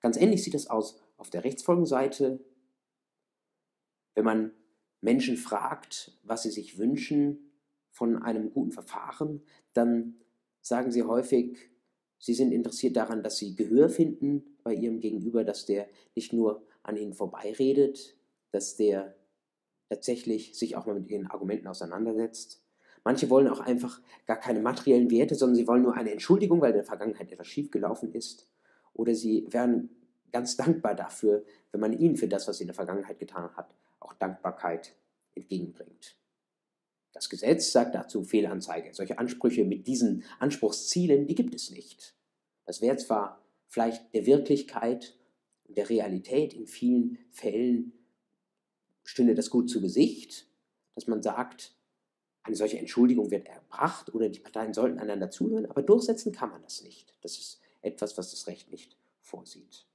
Ganz 0.00 0.18
ähnlich 0.18 0.44
sieht 0.44 0.54
es 0.54 0.66
aus 0.68 1.00
auf 1.16 1.30
der 1.30 1.44
Rechtsfolgenseite. 1.44 2.40
Wenn 4.16 4.24
man 4.24 4.50
Menschen 5.00 5.36
fragt, 5.36 6.18
was 6.24 6.42
sie 6.42 6.50
sich 6.50 6.78
wünschen 6.78 7.52
von 7.92 8.20
einem 8.20 8.50
guten 8.50 8.72
Verfahren, 8.72 9.42
dann 9.72 10.16
sagen 10.60 10.90
sie 10.90 11.04
häufig, 11.04 11.58
sie 12.18 12.34
sind 12.34 12.50
interessiert 12.50 12.96
daran, 12.96 13.22
dass 13.22 13.36
sie 13.36 13.54
Gehör 13.54 13.88
finden 13.88 14.56
bei 14.64 14.74
ihrem 14.74 14.98
Gegenüber, 14.98 15.44
dass 15.44 15.66
der 15.66 15.88
nicht 16.16 16.32
nur 16.32 16.66
an 16.82 16.96
ihnen 16.96 17.12
vorbeiredet, 17.12 18.16
dass 18.50 18.76
der 18.76 19.14
tatsächlich 19.88 20.58
sich 20.58 20.76
auch 20.76 20.86
mal 20.86 20.98
mit 20.98 21.08
ihren 21.08 21.26
Argumenten 21.26 21.68
auseinandersetzt. 21.68 22.62
Manche 23.04 23.30
wollen 23.30 23.46
auch 23.46 23.60
einfach 23.60 24.00
gar 24.26 24.40
keine 24.40 24.60
materiellen 24.60 25.10
Werte, 25.10 25.36
sondern 25.36 25.54
sie 25.54 25.68
wollen 25.68 25.82
nur 25.82 25.94
eine 25.94 26.10
Entschuldigung, 26.10 26.60
weil 26.60 26.70
in 26.70 26.78
der 26.78 26.84
Vergangenheit 26.84 27.30
etwas 27.30 27.46
schiefgelaufen 27.46 28.12
ist. 28.12 28.50
Oder 28.94 29.14
sie 29.14 29.46
wären 29.50 29.90
ganz 30.32 30.56
dankbar 30.56 30.94
dafür, 30.94 31.44
wenn 31.70 31.80
man 31.80 31.92
ihnen 31.92 32.16
für 32.16 32.26
das, 32.26 32.48
was 32.48 32.58
sie 32.58 32.64
in 32.64 32.68
der 32.68 32.74
Vergangenheit 32.74 33.20
getan 33.20 33.54
hat, 33.56 33.72
auch 34.06 34.14
Dankbarkeit 34.14 34.94
entgegenbringt. 35.34 36.16
Das 37.12 37.30
Gesetz 37.30 37.72
sagt 37.72 37.94
dazu 37.94 38.24
Fehlanzeige. 38.24 38.92
Solche 38.92 39.18
Ansprüche 39.18 39.64
mit 39.64 39.86
diesen 39.86 40.24
Anspruchszielen, 40.38 41.26
die 41.26 41.34
gibt 41.34 41.54
es 41.54 41.70
nicht. 41.70 42.14
Das 42.66 42.82
wäre 42.82 42.96
zwar 42.96 43.42
vielleicht 43.68 44.14
der 44.14 44.26
Wirklichkeit 44.26 45.16
und 45.64 45.78
der 45.78 45.88
Realität 45.88 46.52
in 46.52 46.66
vielen 46.66 47.18
Fällen 47.30 47.92
stünde 49.04 49.34
das 49.34 49.50
gut 49.50 49.70
zu 49.70 49.80
Gesicht, 49.80 50.46
dass 50.94 51.06
man 51.06 51.22
sagt, 51.22 51.74
eine 52.42 52.56
solche 52.56 52.78
Entschuldigung 52.78 53.30
wird 53.30 53.48
erbracht 53.48 54.14
oder 54.14 54.28
die 54.28 54.40
Parteien 54.40 54.74
sollten 54.74 54.98
einander 54.98 55.30
zuhören, 55.30 55.66
aber 55.66 55.82
durchsetzen 55.82 56.32
kann 56.32 56.50
man 56.50 56.62
das 56.62 56.82
nicht. 56.82 57.14
Das 57.22 57.38
ist 57.38 57.60
etwas, 57.82 58.18
was 58.18 58.30
das 58.30 58.46
Recht 58.46 58.70
nicht 58.70 58.96
vorsieht. 59.20 59.85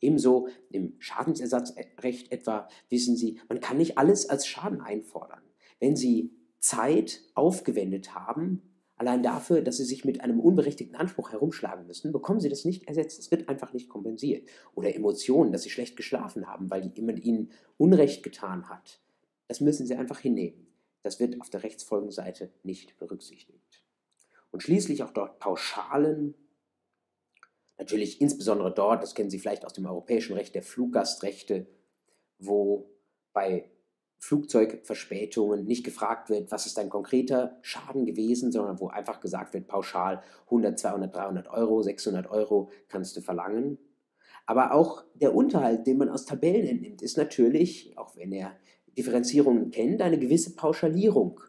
Ebenso 0.00 0.48
im 0.70 0.94
Schadensersatzrecht 0.98 2.30
etwa 2.30 2.68
wissen 2.88 3.16
Sie, 3.16 3.40
man 3.48 3.60
kann 3.60 3.78
nicht 3.78 3.98
alles 3.98 4.28
als 4.28 4.46
Schaden 4.46 4.80
einfordern. 4.80 5.40
Wenn 5.80 5.96
Sie 5.96 6.32
Zeit 6.58 7.22
aufgewendet 7.34 8.14
haben, 8.14 8.62
allein 8.96 9.22
dafür, 9.22 9.62
dass 9.62 9.76
Sie 9.76 9.84
sich 9.84 10.04
mit 10.04 10.20
einem 10.20 10.40
unberechtigten 10.40 10.96
Anspruch 10.96 11.32
herumschlagen 11.32 11.86
müssen, 11.86 12.12
bekommen 12.12 12.40
Sie 12.40 12.48
das 12.48 12.64
nicht 12.64 12.88
ersetzt. 12.88 13.18
Es 13.18 13.30
wird 13.30 13.48
einfach 13.48 13.72
nicht 13.72 13.88
kompensiert. 13.88 14.48
Oder 14.74 14.94
Emotionen, 14.94 15.52
dass 15.52 15.62
Sie 15.62 15.70
schlecht 15.70 15.96
geschlafen 15.96 16.46
haben, 16.46 16.70
weil 16.70 16.92
jemand 16.94 17.20
Ihnen 17.20 17.50
Unrecht 17.78 18.22
getan 18.22 18.68
hat. 18.68 19.00
Das 19.48 19.60
müssen 19.60 19.86
Sie 19.86 19.94
einfach 19.94 20.18
hinnehmen. 20.18 20.66
Das 21.02 21.20
wird 21.20 21.40
auf 21.40 21.50
der 21.50 21.62
Rechtsfolgenseite 21.62 22.50
nicht 22.64 22.98
berücksichtigt. 22.98 23.84
Und 24.50 24.62
schließlich 24.62 25.02
auch 25.02 25.12
dort 25.12 25.38
Pauschalen 25.38 26.34
Natürlich 27.78 28.20
insbesondere 28.20 28.72
dort, 28.72 29.02
das 29.02 29.14
kennen 29.14 29.30
Sie 29.30 29.38
vielleicht 29.38 29.64
aus 29.64 29.74
dem 29.74 29.86
europäischen 29.86 30.34
Recht, 30.34 30.54
der 30.54 30.62
Fluggastrechte, 30.62 31.66
wo 32.38 32.90
bei 33.32 33.70
Flugzeugverspätungen 34.18 35.66
nicht 35.66 35.84
gefragt 35.84 36.30
wird, 36.30 36.50
was 36.50 36.66
ist 36.66 36.78
ein 36.78 36.88
konkreter 36.88 37.58
Schaden 37.60 38.06
gewesen, 38.06 38.50
sondern 38.50 38.80
wo 38.80 38.88
einfach 38.88 39.20
gesagt 39.20 39.52
wird, 39.52 39.66
pauschal 39.66 40.22
100, 40.46 40.78
200, 40.78 41.14
300 41.14 41.48
Euro, 41.48 41.82
600 41.82 42.30
Euro 42.30 42.70
kannst 42.88 43.16
du 43.16 43.20
verlangen. 43.20 43.78
Aber 44.46 44.72
auch 44.72 45.04
der 45.14 45.34
Unterhalt, 45.34 45.86
den 45.86 45.98
man 45.98 46.08
aus 46.08 46.24
Tabellen 46.24 46.66
entnimmt, 46.66 47.02
ist 47.02 47.16
natürlich, 47.16 47.96
auch 47.98 48.16
wenn 48.16 48.32
er 48.32 48.56
Differenzierungen 48.96 49.70
kennt, 49.70 50.00
eine 50.00 50.18
gewisse 50.18 50.54
Pauschalierung 50.54 51.40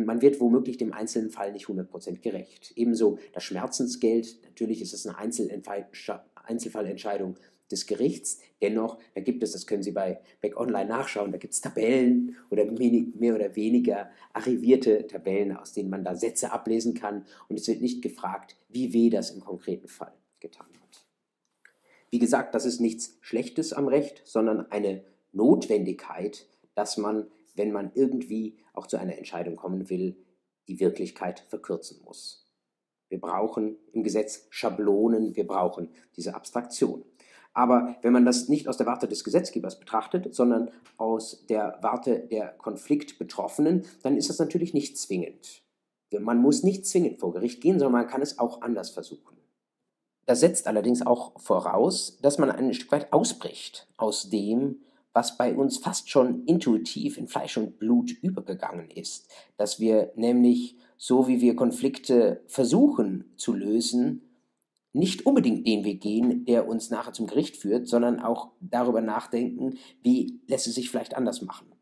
und 0.00 0.06
man 0.06 0.22
wird 0.22 0.40
womöglich 0.40 0.78
dem 0.78 0.94
einzelnen 0.94 1.28
Fall 1.28 1.52
nicht 1.52 1.66
100% 1.66 2.20
gerecht. 2.20 2.72
Ebenso 2.74 3.18
das 3.34 3.44
Schmerzensgeld, 3.44 4.38
natürlich 4.44 4.80
ist 4.80 4.94
es 4.94 5.06
eine 5.06 5.18
Einzelfallentscheidung 5.18 7.36
des 7.70 7.86
Gerichts. 7.86 8.38
Dennoch, 8.62 8.96
da 9.14 9.20
gibt 9.20 9.42
es, 9.42 9.52
das 9.52 9.66
können 9.66 9.82
Sie 9.82 9.92
bei 9.92 10.22
Back 10.40 10.58
Online 10.58 10.88
nachschauen, 10.88 11.32
da 11.32 11.36
gibt 11.36 11.52
es 11.52 11.60
Tabellen 11.60 12.34
oder 12.48 12.64
mehr 12.64 13.34
oder 13.34 13.54
weniger 13.56 14.08
arrivierte 14.32 15.06
Tabellen, 15.06 15.54
aus 15.54 15.74
denen 15.74 15.90
man 15.90 16.02
da 16.02 16.14
Sätze 16.14 16.50
ablesen 16.50 16.94
kann. 16.94 17.26
Und 17.50 17.60
es 17.60 17.68
wird 17.68 17.82
nicht 17.82 18.00
gefragt, 18.00 18.56
wie 18.70 18.94
weh 18.94 19.10
das 19.10 19.32
im 19.32 19.40
konkreten 19.40 19.88
Fall 19.88 20.14
getan 20.40 20.68
hat. 20.80 21.04
Wie 22.10 22.18
gesagt, 22.18 22.54
das 22.54 22.64
ist 22.64 22.80
nichts 22.80 23.18
Schlechtes 23.20 23.74
am 23.74 23.86
Recht, 23.86 24.22
sondern 24.24 24.60
eine 24.70 25.04
Notwendigkeit, 25.32 26.46
dass 26.74 26.96
man 26.96 27.26
wenn 27.56 27.72
man 27.72 27.92
irgendwie 27.94 28.58
auch 28.72 28.86
zu 28.86 28.96
einer 28.98 29.16
Entscheidung 29.16 29.56
kommen 29.56 29.90
will, 29.90 30.16
die 30.68 30.80
Wirklichkeit 30.80 31.40
verkürzen 31.48 32.00
muss. 32.04 32.50
Wir 33.08 33.20
brauchen 33.20 33.76
im 33.92 34.04
Gesetz 34.04 34.46
Schablonen, 34.50 35.34
wir 35.34 35.46
brauchen 35.46 35.90
diese 36.16 36.34
Abstraktion. 36.34 37.04
Aber 37.52 37.96
wenn 38.02 38.12
man 38.12 38.24
das 38.24 38.48
nicht 38.48 38.68
aus 38.68 38.76
der 38.76 38.86
Warte 38.86 39.08
des 39.08 39.24
Gesetzgebers 39.24 39.80
betrachtet, 39.80 40.34
sondern 40.34 40.70
aus 40.96 41.44
der 41.48 41.78
Warte 41.82 42.20
der 42.20 42.48
Konfliktbetroffenen, 42.58 43.84
dann 44.02 44.16
ist 44.16 44.30
das 44.30 44.38
natürlich 44.38 44.72
nicht 44.72 44.96
zwingend. 44.96 45.62
Man 46.12 46.38
muss 46.38 46.62
nicht 46.62 46.86
zwingend 46.86 47.18
vor 47.18 47.32
Gericht 47.32 47.60
gehen, 47.60 47.78
sondern 47.78 48.02
man 48.02 48.08
kann 48.08 48.22
es 48.22 48.38
auch 48.38 48.62
anders 48.62 48.90
versuchen. 48.90 49.36
Das 50.26 50.40
setzt 50.40 50.68
allerdings 50.68 51.04
auch 51.04 51.40
voraus, 51.40 52.18
dass 52.22 52.38
man 52.38 52.50
ein 52.50 52.72
Stück 52.74 52.92
weit 52.92 53.12
ausbricht 53.12 53.88
aus 53.96 54.30
dem, 54.30 54.82
was 55.12 55.36
bei 55.36 55.54
uns 55.54 55.78
fast 55.78 56.08
schon 56.08 56.44
intuitiv 56.44 57.18
in 57.18 57.26
Fleisch 57.26 57.56
und 57.56 57.78
Blut 57.78 58.10
übergegangen 58.22 58.90
ist, 58.90 59.28
dass 59.56 59.80
wir 59.80 60.12
nämlich, 60.16 60.76
so 60.96 61.26
wie 61.26 61.40
wir 61.40 61.56
Konflikte 61.56 62.42
versuchen 62.46 63.32
zu 63.36 63.52
lösen, 63.52 64.22
nicht 64.92 65.26
unbedingt 65.26 65.66
den 65.66 65.84
Weg 65.84 66.00
gehen, 66.00 66.44
der 66.44 66.68
uns 66.68 66.90
nachher 66.90 67.12
zum 67.12 67.26
Gericht 67.26 67.56
führt, 67.56 67.86
sondern 67.86 68.20
auch 68.20 68.50
darüber 68.60 69.00
nachdenken, 69.00 69.78
wie 70.02 70.40
lässt 70.46 70.66
es 70.66 70.74
sich 70.74 70.90
vielleicht 70.90 71.16
anders 71.16 71.42
machen. 71.42 71.72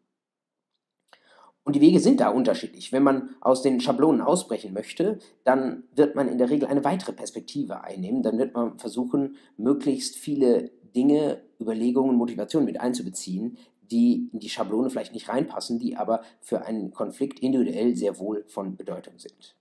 Und 1.68 1.76
die 1.76 1.82
Wege 1.82 2.00
sind 2.00 2.20
da 2.20 2.30
unterschiedlich. 2.30 2.92
Wenn 2.92 3.02
man 3.02 3.36
aus 3.42 3.60
den 3.60 3.78
Schablonen 3.80 4.22
ausbrechen 4.22 4.72
möchte, 4.72 5.18
dann 5.44 5.84
wird 5.94 6.14
man 6.14 6.26
in 6.26 6.38
der 6.38 6.48
Regel 6.48 6.66
eine 6.66 6.82
weitere 6.82 7.12
Perspektive 7.12 7.84
einnehmen. 7.84 8.22
Dann 8.22 8.38
wird 8.38 8.54
man 8.54 8.78
versuchen, 8.78 9.36
möglichst 9.58 10.16
viele 10.16 10.70
Dinge, 10.94 11.42
Überlegungen, 11.60 12.16
Motivationen 12.16 12.66
mit 12.66 12.80
einzubeziehen, 12.80 13.58
die 13.90 14.28
in 14.32 14.40
die 14.40 14.48
Schablone 14.48 14.90
vielleicht 14.90 15.14
nicht 15.14 15.28
reinpassen, 15.28 15.78
die 15.78 15.96
aber 15.96 16.22
für 16.40 16.64
einen 16.64 16.92
Konflikt 16.92 17.40
individuell 17.40 17.96
sehr 17.96 18.18
wohl 18.18 18.44
von 18.46 18.76
Bedeutung 18.76 19.18
sind. 19.18 19.56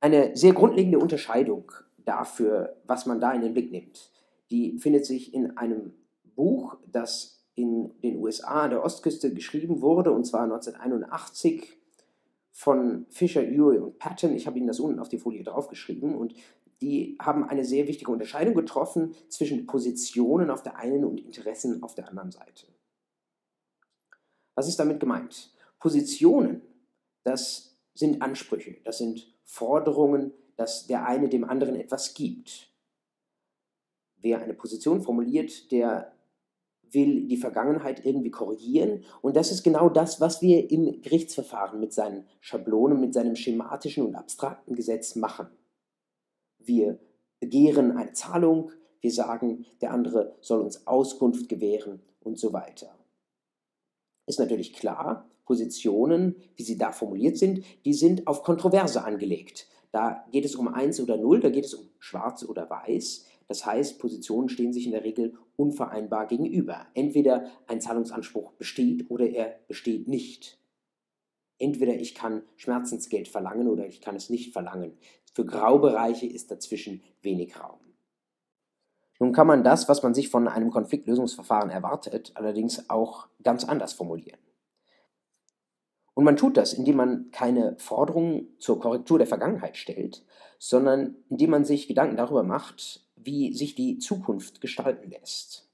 Eine 0.00 0.36
sehr 0.36 0.52
grundlegende 0.52 0.98
Unterscheidung 0.98 1.72
dafür, 2.04 2.76
was 2.86 3.06
man 3.06 3.20
da 3.20 3.32
in 3.32 3.40
den 3.40 3.54
Blick 3.54 3.72
nimmt, 3.72 4.10
die 4.50 4.78
findet 4.78 5.06
sich 5.06 5.34
in 5.34 5.56
einem 5.56 5.92
Buch, 6.36 6.76
das 6.86 7.44
in 7.54 7.90
den 8.02 8.18
USA 8.18 8.62
an 8.62 8.70
der 8.70 8.84
Ostküste 8.84 9.34
geschrieben 9.34 9.82
wurde, 9.82 10.12
und 10.12 10.24
zwar 10.24 10.44
1981 10.44 11.76
von 12.52 13.06
Fisher, 13.08 13.42
Urey 13.42 13.78
und 13.78 13.98
Patton. 13.98 14.34
Ich 14.34 14.46
habe 14.46 14.58
Ihnen 14.58 14.68
das 14.68 14.80
unten 14.80 15.00
auf 15.00 15.08
die 15.08 15.18
Folie 15.18 15.42
draufgeschrieben 15.42 16.14
und 16.14 16.34
die 16.80 17.16
haben 17.20 17.44
eine 17.44 17.64
sehr 17.64 17.88
wichtige 17.88 18.10
Unterscheidung 18.12 18.54
getroffen 18.54 19.14
zwischen 19.28 19.66
Positionen 19.66 20.50
auf 20.50 20.62
der 20.62 20.76
einen 20.76 21.04
und 21.04 21.20
Interessen 21.20 21.82
auf 21.82 21.94
der 21.94 22.08
anderen 22.08 22.30
Seite. 22.30 22.66
Was 24.54 24.68
ist 24.68 24.78
damit 24.78 25.00
gemeint? 25.00 25.52
Positionen, 25.78 26.62
das 27.24 27.76
sind 27.94 28.22
Ansprüche, 28.22 28.76
das 28.84 28.98
sind 28.98 29.32
Forderungen, 29.44 30.32
dass 30.56 30.86
der 30.86 31.06
eine 31.06 31.28
dem 31.28 31.44
anderen 31.44 31.76
etwas 31.76 32.14
gibt. 32.14 32.68
wer 34.20 34.40
eine 34.42 34.54
Position 34.54 35.00
formuliert, 35.00 35.70
der 35.70 36.12
will 36.90 37.28
die 37.28 37.36
Vergangenheit 37.36 38.04
irgendwie 38.04 38.30
korrigieren. 38.30 39.04
Und 39.22 39.36
das 39.36 39.52
ist 39.52 39.62
genau 39.62 39.88
das, 39.88 40.20
was 40.20 40.42
wir 40.42 40.70
im 40.70 41.02
Gerichtsverfahren 41.02 41.78
mit 41.78 41.92
seinen 41.92 42.26
Schablonen, 42.40 43.00
mit 43.00 43.14
seinem 43.14 43.36
schematischen 43.36 44.06
und 44.06 44.16
abstrakten 44.16 44.74
Gesetz 44.74 45.14
machen. 45.14 45.48
Wir 46.58 46.98
begehren 47.40 47.96
eine 47.96 48.12
Zahlung, 48.12 48.70
wir 49.00 49.12
sagen, 49.12 49.66
der 49.80 49.92
andere 49.92 50.36
soll 50.40 50.60
uns 50.60 50.86
Auskunft 50.86 51.48
gewähren 51.48 52.00
und 52.20 52.38
so 52.38 52.52
weiter. 52.52 52.94
Ist 54.26 54.38
natürlich 54.38 54.72
klar, 54.72 55.28
Positionen, 55.46 56.36
wie 56.56 56.62
sie 56.62 56.76
da 56.76 56.92
formuliert 56.92 57.38
sind, 57.38 57.64
die 57.84 57.94
sind 57.94 58.26
auf 58.26 58.42
Kontroverse 58.42 59.02
angelegt. 59.02 59.66
Da 59.92 60.26
geht 60.30 60.44
es 60.44 60.54
um 60.54 60.68
1 60.68 61.00
oder 61.00 61.16
0, 61.16 61.40
da 61.40 61.48
geht 61.48 61.64
es 61.64 61.74
um 61.74 61.88
schwarz 61.98 62.44
oder 62.44 62.68
weiß. 62.68 63.24
Das 63.46 63.64
heißt, 63.64 63.98
Positionen 63.98 64.50
stehen 64.50 64.74
sich 64.74 64.84
in 64.84 64.92
der 64.92 65.04
Regel 65.04 65.34
unvereinbar 65.56 66.26
gegenüber. 66.26 66.86
Entweder 66.92 67.46
ein 67.66 67.80
Zahlungsanspruch 67.80 68.52
besteht 68.52 69.10
oder 69.10 69.26
er 69.30 69.58
besteht 69.66 70.06
nicht. 70.06 70.57
Entweder 71.58 71.94
ich 71.94 72.14
kann 72.14 72.42
Schmerzensgeld 72.56 73.28
verlangen 73.28 73.68
oder 73.68 73.86
ich 73.86 74.00
kann 74.00 74.16
es 74.16 74.30
nicht 74.30 74.52
verlangen. 74.52 74.96
Für 75.34 75.44
Graubereiche 75.44 76.26
ist 76.26 76.50
dazwischen 76.50 77.02
wenig 77.22 77.58
Raum. 77.60 77.80
Nun 79.20 79.32
kann 79.32 79.48
man 79.48 79.64
das, 79.64 79.88
was 79.88 80.02
man 80.02 80.14
sich 80.14 80.28
von 80.28 80.46
einem 80.46 80.70
Konfliktlösungsverfahren 80.70 81.70
erwartet, 81.70 82.32
allerdings 82.34 82.88
auch 82.88 83.28
ganz 83.42 83.64
anders 83.64 83.92
formulieren. 83.92 84.38
Und 86.14 86.24
man 86.24 86.36
tut 86.36 86.56
das, 86.56 86.72
indem 86.72 86.96
man 86.96 87.30
keine 87.30 87.76
Forderungen 87.78 88.48
zur 88.58 88.80
Korrektur 88.80 89.18
der 89.18 89.26
Vergangenheit 89.26 89.76
stellt, 89.76 90.24
sondern 90.58 91.16
indem 91.28 91.50
man 91.50 91.64
sich 91.64 91.86
Gedanken 91.86 92.16
darüber 92.16 92.42
macht, 92.42 93.06
wie 93.14 93.52
sich 93.52 93.74
die 93.74 93.98
Zukunft 93.98 94.60
gestalten 94.60 95.10
lässt. 95.10 95.67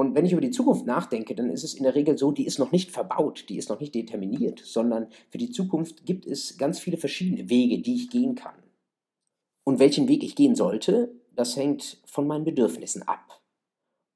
Und 0.00 0.14
wenn 0.14 0.24
ich 0.24 0.32
über 0.32 0.40
die 0.40 0.50
Zukunft 0.50 0.86
nachdenke, 0.86 1.34
dann 1.34 1.50
ist 1.50 1.62
es 1.62 1.74
in 1.74 1.82
der 1.82 1.94
Regel 1.94 2.16
so, 2.16 2.32
die 2.32 2.46
ist 2.46 2.58
noch 2.58 2.72
nicht 2.72 2.90
verbaut, 2.90 3.44
die 3.50 3.58
ist 3.58 3.68
noch 3.68 3.80
nicht 3.80 3.94
determiniert, 3.94 4.58
sondern 4.64 5.08
für 5.28 5.36
die 5.36 5.50
Zukunft 5.50 6.06
gibt 6.06 6.24
es 6.24 6.56
ganz 6.56 6.80
viele 6.80 6.96
verschiedene 6.96 7.50
Wege, 7.50 7.82
die 7.82 7.96
ich 7.96 8.08
gehen 8.08 8.34
kann. 8.34 8.54
Und 9.62 9.78
welchen 9.78 10.08
Weg 10.08 10.24
ich 10.24 10.36
gehen 10.36 10.54
sollte, 10.54 11.14
das 11.36 11.54
hängt 11.54 12.00
von 12.06 12.26
meinen 12.26 12.46
Bedürfnissen 12.46 13.02
ab. 13.02 13.42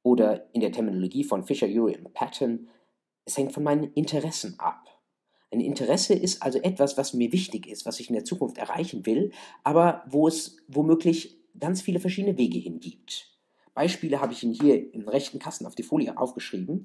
Oder 0.03 0.49
in 0.55 0.63
der 0.63 0.73
Terminologie 0.73 1.23
von 1.23 1.45
Fisher, 1.45 1.69
Urey 1.69 1.99
und 1.99 2.15
Patton, 2.15 2.67
es 3.27 3.37
hängt 3.37 3.53
von 3.53 3.63
meinen 3.63 3.93
Interessen 3.93 4.59
ab. 4.59 4.89
Ein 5.53 5.61
Interesse 5.61 6.15
ist 6.15 6.43
also 6.43 6.61
etwas, 6.61 6.97
was 6.97 7.13
mir 7.13 7.31
wichtig 7.31 7.67
ist, 7.67 7.85
was 7.85 8.01
ich 8.01 8.09
in 8.09 8.15
der 8.15 8.25
Zukunft 8.25 8.57
erreichen 8.57 9.05
will, 9.05 9.33
aber 9.65 10.03
wo 10.09 10.29
es 10.29 10.57
womöglich 10.67 11.37
ganz 11.61 11.83
viele 11.83 12.01
verschiedene 12.01 12.39
Wege 12.39 12.59
hingibt. 12.59 13.34
Beispiele 13.75 14.21
habe 14.21 14.33
ich 14.33 14.43
Ihnen 14.43 14.55
hier 14.55 14.95
im 14.95 15.09
rechten 15.09 15.39
Kasten 15.39 15.67
auf 15.67 15.75
die 15.75 15.83
Folie 15.83 16.17
aufgeschrieben. 16.17 16.85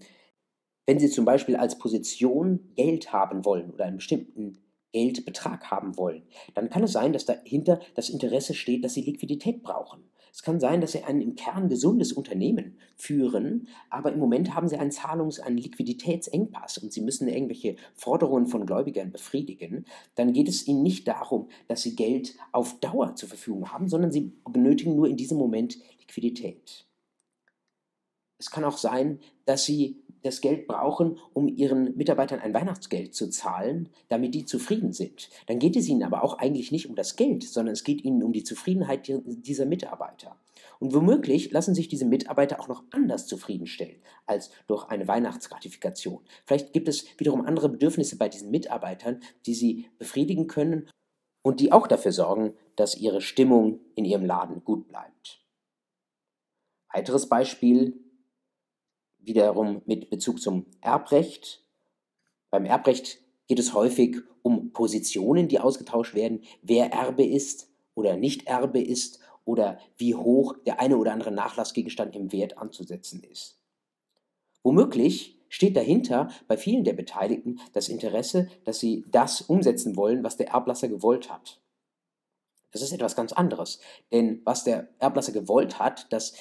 Wenn 0.85 0.99
Sie 0.99 1.09
zum 1.09 1.23
Beispiel 1.23 1.55
als 1.55 1.77
Position 1.77 2.73
Geld 2.75 3.13
haben 3.13 3.45
wollen 3.45 3.69
oder 3.71 3.85
einen 3.85 3.97
bestimmten 3.97 4.57
Geldbetrag 4.91 5.69
haben 5.69 5.97
wollen, 5.97 6.23
dann 6.55 6.69
kann 6.69 6.83
es 6.83 6.91
sein, 6.91 7.13
dass 7.13 7.25
dahinter 7.25 7.79
das 7.93 8.09
Interesse 8.09 8.55
steht, 8.55 8.83
dass 8.83 8.95
Sie 8.95 9.03
Liquidität 9.03 9.61
brauchen. 9.61 10.09
Es 10.33 10.41
kann 10.41 10.59
sein, 10.59 10.81
dass 10.81 10.93
Sie 10.93 11.03
ein 11.03 11.21
im 11.21 11.35
Kern 11.35 11.69
gesundes 11.69 12.13
Unternehmen 12.13 12.77
führen, 12.95 13.67
aber 13.89 14.13
im 14.13 14.19
Moment 14.19 14.55
haben 14.55 14.67
Sie 14.67 14.77
einen 14.77 14.91
Zahlungs-, 14.91 15.39
einen 15.39 15.57
Liquiditätsengpass 15.57 16.77
und 16.77 16.93
Sie 16.93 17.01
müssen 17.01 17.27
irgendwelche 17.27 17.75
Forderungen 17.95 18.47
von 18.47 18.65
Gläubigern 18.65 19.11
befriedigen. 19.11 19.85
Dann 20.15 20.33
geht 20.33 20.47
es 20.47 20.67
Ihnen 20.67 20.83
nicht 20.83 21.07
darum, 21.07 21.49
dass 21.67 21.81
Sie 21.81 21.95
Geld 21.95 22.35
auf 22.51 22.79
Dauer 22.79 23.15
zur 23.15 23.29
Verfügung 23.29 23.71
haben, 23.71 23.87
sondern 23.87 24.11
Sie 24.11 24.33
benötigen 24.49 24.95
nur 24.95 25.07
in 25.07 25.17
diesem 25.17 25.37
Moment 25.37 25.77
Liquidität. 25.99 26.85
Es 28.37 28.49
kann 28.49 28.63
auch 28.63 28.77
sein, 28.77 29.19
dass 29.45 29.65
Sie 29.65 30.01
das 30.23 30.41
Geld 30.41 30.67
brauchen, 30.67 31.17
um 31.33 31.47
ihren 31.47 31.95
Mitarbeitern 31.95 32.39
ein 32.39 32.53
Weihnachtsgeld 32.53 33.13
zu 33.13 33.29
zahlen, 33.29 33.89
damit 34.07 34.35
die 34.35 34.45
zufrieden 34.45 34.91
sind. 34.91 35.29
Dann 35.47 35.59
geht 35.59 35.75
es 35.75 35.87
ihnen 35.87 36.03
aber 36.03 36.23
auch 36.23 36.37
eigentlich 36.37 36.71
nicht 36.71 36.89
um 36.89 36.95
das 36.95 37.15
Geld, 37.15 37.43
sondern 37.43 37.73
es 37.73 37.83
geht 37.83 38.03
ihnen 38.03 38.23
um 38.23 38.33
die 38.33 38.43
Zufriedenheit 38.43 39.07
dieser 39.25 39.65
Mitarbeiter. 39.65 40.35
Und 40.79 40.93
womöglich 40.93 41.51
lassen 41.51 41.75
sich 41.75 41.87
diese 41.87 42.05
Mitarbeiter 42.05 42.59
auch 42.59 42.67
noch 42.67 42.83
anders 42.91 43.27
zufriedenstellen 43.27 44.01
als 44.25 44.49
durch 44.67 44.87
eine 44.87 45.07
Weihnachtsgratifikation. 45.07 46.21
Vielleicht 46.45 46.73
gibt 46.73 46.87
es 46.87 47.05
wiederum 47.17 47.41
andere 47.41 47.69
Bedürfnisse 47.69 48.17
bei 48.17 48.29
diesen 48.29 48.51
Mitarbeitern, 48.51 49.21
die 49.45 49.53
sie 49.53 49.89
befriedigen 49.97 50.47
können 50.47 50.89
und 51.41 51.59
die 51.59 51.71
auch 51.71 51.87
dafür 51.87 52.11
sorgen, 52.11 52.53
dass 52.75 52.95
ihre 52.95 53.21
Stimmung 53.21 53.79
in 53.95 54.05
ihrem 54.05 54.25
Laden 54.25 54.63
gut 54.63 54.87
bleibt. 54.87 55.41
Weiteres 56.93 57.27
Beispiel 57.27 57.99
wiederum 59.19 59.81
mit 59.85 60.09
Bezug 60.09 60.41
zum 60.41 60.65
Erbrecht. 60.81 61.63
Beim 62.49 62.65
Erbrecht 62.65 63.19
geht 63.47 63.59
es 63.59 63.73
häufig 63.73 64.17
um 64.41 64.71
Positionen, 64.71 65.47
die 65.47 65.59
ausgetauscht 65.59 66.15
werden, 66.15 66.43
wer 66.61 66.91
Erbe 66.91 67.25
ist 67.25 67.69
oder 67.93 68.15
nicht 68.15 68.47
Erbe 68.47 68.81
ist 68.81 69.19
oder 69.45 69.79
wie 69.97 70.15
hoch 70.15 70.55
der 70.65 70.79
eine 70.79 70.97
oder 70.97 71.11
andere 71.11 71.31
Nachlassgegenstand 71.31 72.15
im 72.15 72.31
Wert 72.31 72.57
anzusetzen 72.57 73.23
ist. 73.23 73.59
Womöglich 74.63 75.39
steht 75.49 75.75
dahinter 75.75 76.29
bei 76.47 76.57
vielen 76.57 76.83
der 76.83 76.93
Beteiligten 76.93 77.59
das 77.73 77.89
Interesse, 77.89 78.49
dass 78.63 78.79
sie 78.79 79.03
das 79.11 79.41
umsetzen 79.41 79.95
wollen, 79.95 80.23
was 80.23 80.37
der 80.37 80.49
Erblasser 80.49 80.87
gewollt 80.87 81.31
hat. 81.31 81.59
Das 82.71 82.83
ist 82.83 82.91
etwas 82.91 83.15
ganz 83.15 83.33
anderes, 83.33 83.79
denn 84.11 84.41
was 84.45 84.63
der 84.63 84.89
Erblasser 84.99 85.31
gewollt 85.31 85.79
hat, 85.79 86.11
das 86.13 86.35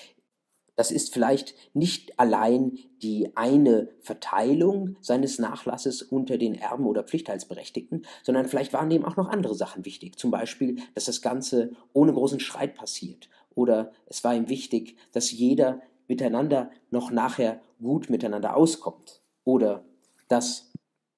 das 0.79 0.93
ist 0.93 1.13
vielleicht 1.13 1.57
nicht 1.75 2.21
allein 2.21 2.79
die 3.03 3.37
eine 3.37 3.89
Verteilung 4.01 4.95
seines 5.01 5.41
Nachlasses 5.41 6.03
unter 6.03 6.39
den 6.39 6.55
Erben 6.55 6.87
oder 6.87 7.03
Pflichtteilsberechtigten, 7.03 8.07
sondern 8.23 8.47
vielleicht 8.47 8.73
waren 8.73 8.89
dem 8.89 9.05
auch 9.05 9.17
noch 9.17 9.29
andere 9.29 9.57
Sachen 9.57 9.85
wichtig. 9.85 10.21
Zum 10.21 10.31
Beispiel, 10.31 10.77
dass 10.95 11.07
das 11.07 11.21
Ganze 11.21 11.73
ohne 11.93 12.13
großen 12.13 12.39
Streit 12.39 12.77
passiert. 12.77 13.29
Oder 13.57 13.91
es 14.07 14.23
war 14.23 14.37
ihm 14.37 14.49
wichtig, 14.49 14.97
dass 15.11 15.33
jeder 15.33 15.81
miteinander 16.07 16.71
noch 16.93 17.11
nachher 17.11 17.61
gut 17.83 18.09
miteinander 18.09 18.57
auskommt. 18.57 19.21
Oder 19.43 19.85
dass 20.29 20.71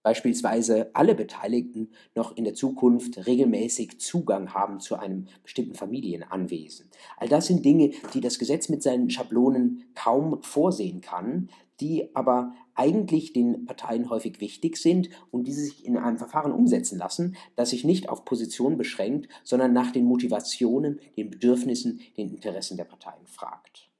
beispielsweise 0.02 0.90
alle 0.94 1.14
Beteiligten 1.14 1.90
noch 2.14 2.36
in 2.36 2.44
der 2.44 2.54
Zukunft 2.54 3.26
regelmäßig 3.26 4.00
Zugang 4.00 4.54
haben 4.54 4.80
zu 4.80 4.96
einem 4.96 5.26
bestimmten 5.42 5.74
Familienanwesen. 5.74 6.90
All 7.16 7.28
das 7.28 7.46
sind 7.46 7.64
Dinge, 7.64 7.92
die 8.14 8.20
das 8.20 8.38
Gesetz 8.38 8.68
mit 8.68 8.82
seinen 8.82 9.10
Schablonen 9.10 9.84
kaum 9.94 10.42
vorsehen 10.42 11.00
kann, 11.00 11.50
die 11.80 12.14
aber 12.14 12.52
eigentlich 12.74 13.32
den 13.32 13.64
Parteien 13.64 14.10
häufig 14.10 14.40
wichtig 14.40 14.76
sind 14.76 15.08
und 15.30 15.44
die 15.44 15.52
sich 15.52 15.84
in 15.84 15.96
einem 15.96 16.18
Verfahren 16.18 16.52
umsetzen 16.52 16.98
lassen, 16.98 17.36
das 17.56 17.70
sich 17.70 17.84
nicht 17.84 18.08
auf 18.08 18.24
Position 18.24 18.76
beschränkt, 18.76 19.28
sondern 19.44 19.72
nach 19.72 19.90
den 19.90 20.04
Motivationen, 20.04 21.00
den 21.16 21.30
Bedürfnissen, 21.30 22.00
den 22.16 22.30
Interessen 22.30 22.76
der 22.76 22.84
Parteien 22.84 23.26
fragt. 23.26 23.90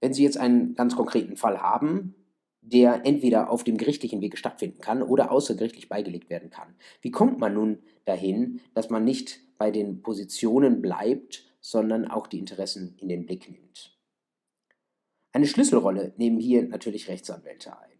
Wenn 0.00 0.12
Sie 0.12 0.22
jetzt 0.22 0.36
einen 0.36 0.74
ganz 0.74 0.96
konkreten 0.96 1.36
Fall 1.36 1.62
haben, 1.62 2.14
der 2.64 3.04
entweder 3.04 3.50
auf 3.50 3.62
dem 3.62 3.76
gerichtlichen 3.76 4.22
Wege 4.22 4.38
stattfinden 4.38 4.80
kann 4.80 5.02
oder 5.02 5.30
außergerichtlich 5.30 5.88
beigelegt 5.88 6.30
werden 6.30 6.50
kann. 6.50 6.74
Wie 7.02 7.10
kommt 7.10 7.38
man 7.38 7.52
nun 7.54 7.82
dahin, 8.06 8.60
dass 8.74 8.88
man 8.88 9.04
nicht 9.04 9.40
bei 9.58 9.70
den 9.70 10.02
Positionen 10.02 10.80
bleibt, 10.80 11.44
sondern 11.60 12.06
auch 12.06 12.26
die 12.26 12.38
Interessen 12.38 12.96
in 12.98 13.08
den 13.08 13.26
Blick 13.26 13.50
nimmt? 13.50 13.98
Eine 15.32 15.46
Schlüsselrolle 15.46 16.14
nehmen 16.16 16.38
hier 16.38 16.66
natürlich 16.66 17.08
Rechtsanwälte 17.08 17.78
ein. 17.78 17.98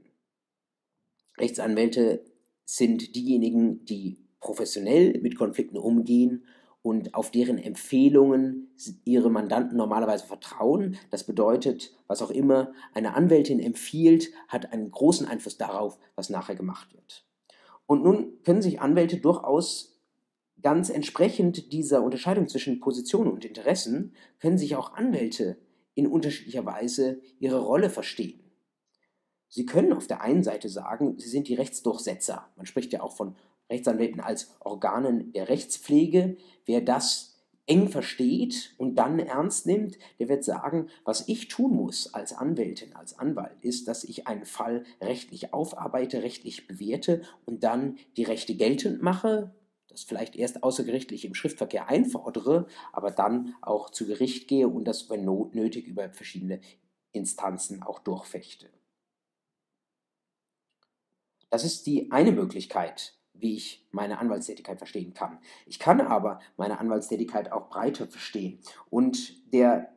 Rechtsanwälte 1.38 2.24
sind 2.64 3.14
diejenigen, 3.14 3.84
die 3.84 4.24
professionell 4.40 5.20
mit 5.20 5.36
Konflikten 5.36 5.76
umgehen 5.76 6.44
und 6.84 7.14
auf 7.14 7.30
deren 7.30 7.56
Empfehlungen 7.56 8.68
ihre 9.06 9.30
Mandanten 9.30 9.78
normalerweise 9.78 10.26
vertrauen. 10.26 10.98
Das 11.10 11.24
bedeutet, 11.24 11.96
was 12.08 12.20
auch 12.20 12.30
immer 12.30 12.74
eine 12.92 13.14
Anwältin 13.14 13.58
empfiehlt, 13.58 14.28
hat 14.48 14.70
einen 14.70 14.90
großen 14.90 15.26
Einfluss 15.26 15.56
darauf, 15.56 15.98
was 16.14 16.28
nachher 16.28 16.56
gemacht 16.56 16.92
wird. 16.92 17.24
Und 17.86 18.04
nun 18.04 18.34
können 18.42 18.60
sich 18.60 18.82
Anwälte 18.82 19.16
durchaus 19.16 19.98
ganz 20.60 20.90
entsprechend 20.90 21.72
dieser 21.72 22.02
Unterscheidung 22.02 22.48
zwischen 22.48 22.80
Positionen 22.80 23.32
und 23.32 23.46
Interessen, 23.46 24.12
können 24.38 24.58
sich 24.58 24.76
auch 24.76 24.92
Anwälte 24.92 25.56
in 25.94 26.06
unterschiedlicher 26.06 26.66
Weise 26.66 27.22
ihre 27.38 27.62
Rolle 27.62 27.88
verstehen. 27.88 28.40
Sie 29.48 29.64
können 29.64 29.94
auf 29.94 30.06
der 30.06 30.20
einen 30.20 30.42
Seite 30.42 30.68
sagen, 30.68 31.18
sie 31.18 31.30
sind 31.30 31.48
die 31.48 31.54
Rechtsdurchsetzer. 31.54 32.46
Man 32.56 32.66
spricht 32.66 32.92
ja 32.92 33.00
auch 33.00 33.16
von 33.16 33.36
Rechtsanwälten 33.70 34.20
als 34.20 34.54
Organen 34.60 35.32
der 35.32 35.48
Rechtspflege. 35.48 36.36
Wer 36.66 36.80
das 36.80 37.34
eng 37.66 37.88
versteht 37.88 38.74
und 38.76 38.96
dann 38.96 39.18
ernst 39.18 39.66
nimmt, 39.66 39.98
der 40.18 40.28
wird 40.28 40.44
sagen, 40.44 40.88
was 41.04 41.28
ich 41.28 41.48
tun 41.48 41.74
muss 41.74 42.12
als 42.12 42.34
Anwältin, 42.34 42.94
als 42.94 43.18
Anwalt, 43.18 43.56
ist, 43.62 43.88
dass 43.88 44.04
ich 44.04 44.26
einen 44.26 44.44
Fall 44.44 44.84
rechtlich 45.00 45.54
aufarbeite, 45.54 46.22
rechtlich 46.22 46.66
bewerte 46.66 47.22
und 47.46 47.64
dann 47.64 47.96
die 48.16 48.24
Rechte 48.24 48.54
geltend 48.54 49.02
mache. 49.02 49.54
das 49.88 50.02
vielleicht 50.02 50.34
erst 50.34 50.62
außergerichtlich 50.64 51.24
im 51.24 51.34
Schriftverkehr 51.34 51.88
einfordere, 51.88 52.66
aber 52.92 53.12
dann 53.12 53.54
auch 53.62 53.90
zu 53.90 54.06
Gericht 54.06 54.48
gehe 54.48 54.68
und 54.68 54.84
das, 54.86 55.08
wenn 55.08 55.24
nötig, 55.24 55.86
über 55.86 56.10
verschiedene 56.10 56.60
Instanzen 57.12 57.82
auch 57.82 58.00
durchfechte. 58.00 58.68
Das 61.48 61.64
ist 61.64 61.86
die 61.86 62.10
eine 62.10 62.32
Möglichkeit, 62.32 63.14
wie 63.34 63.56
ich 63.56 63.86
meine 63.90 64.18
Anwaltstätigkeit 64.18 64.78
verstehen 64.78 65.12
kann. 65.12 65.38
Ich 65.66 65.78
kann 65.78 66.00
aber 66.00 66.40
meine 66.56 66.78
Anwaltstätigkeit 66.78 67.52
auch 67.52 67.68
breiter 67.68 68.06
verstehen. 68.06 68.58
Und 68.90 69.52
der 69.52 69.92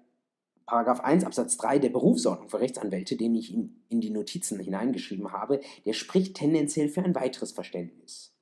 Paragraph 0.65 0.99
1 0.99 1.23
Absatz 1.23 1.55
3 1.57 1.79
der 1.79 1.89
Berufsordnung 1.89 2.49
für 2.49 2.59
Rechtsanwälte, 2.59 3.15
den 3.15 3.35
ich 3.35 3.53
in, 3.53 3.81
in 3.87 4.01
die 4.01 4.09
Notizen 4.09 4.59
hineingeschrieben 4.59 5.31
habe, 5.31 5.61
der 5.85 5.93
spricht 5.93 6.35
tendenziell 6.35 6.89
für 6.89 7.01
ein 7.01 7.15
weiteres 7.15 7.53
Verständnis. 7.53 8.33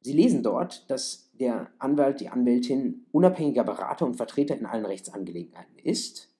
Sie 0.00 0.12
lesen 0.12 0.44
dort, 0.44 0.88
dass 0.88 1.32
der 1.32 1.72
Anwalt, 1.80 2.20
die 2.20 2.28
Anwältin 2.28 3.06
unabhängiger 3.10 3.64
Berater 3.64 4.06
und 4.06 4.14
Vertreter 4.14 4.56
in 4.56 4.64
allen 4.64 4.86
Rechtsangelegenheiten 4.86 5.78
ist. 5.78 6.32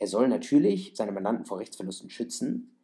Er 0.00 0.08
soll 0.08 0.26
natürlich 0.26 0.94
seine 0.96 1.12
Mandanten 1.12 1.46
vor 1.46 1.60
Rechtsverlusten 1.60 2.10
schützen, 2.10 2.76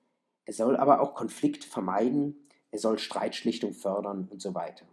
er 0.45 0.55
soll 0.55 0.77
aber 0.77 1.01
auch 1.01 1.15
Konflikt 1.15 1.65
vermeiden, 1.65 2.48
er 2.71 2.79
soll 2.79 2.99
Streitschlichtung 2.99 3.73
fördern 3.73 4.29
und 4.31 4.43
so 4.43 4.55
weiter. 4.55 4.87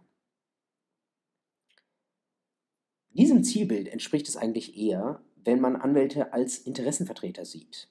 Diesem 3.10 3.44
Zielbild 3.44 3.88
entspricht 3.88 4.28
es 4.28 4.36
eigentlich 4.36 4.76
eher, 4.76 5.22
wenn 5.36 5.60
man 5.60 5.76
Anwälte 5.76 6.32
als 6.32 6.58
Interessenvertreter 6.58 7.44
sieht. 7.44 7.88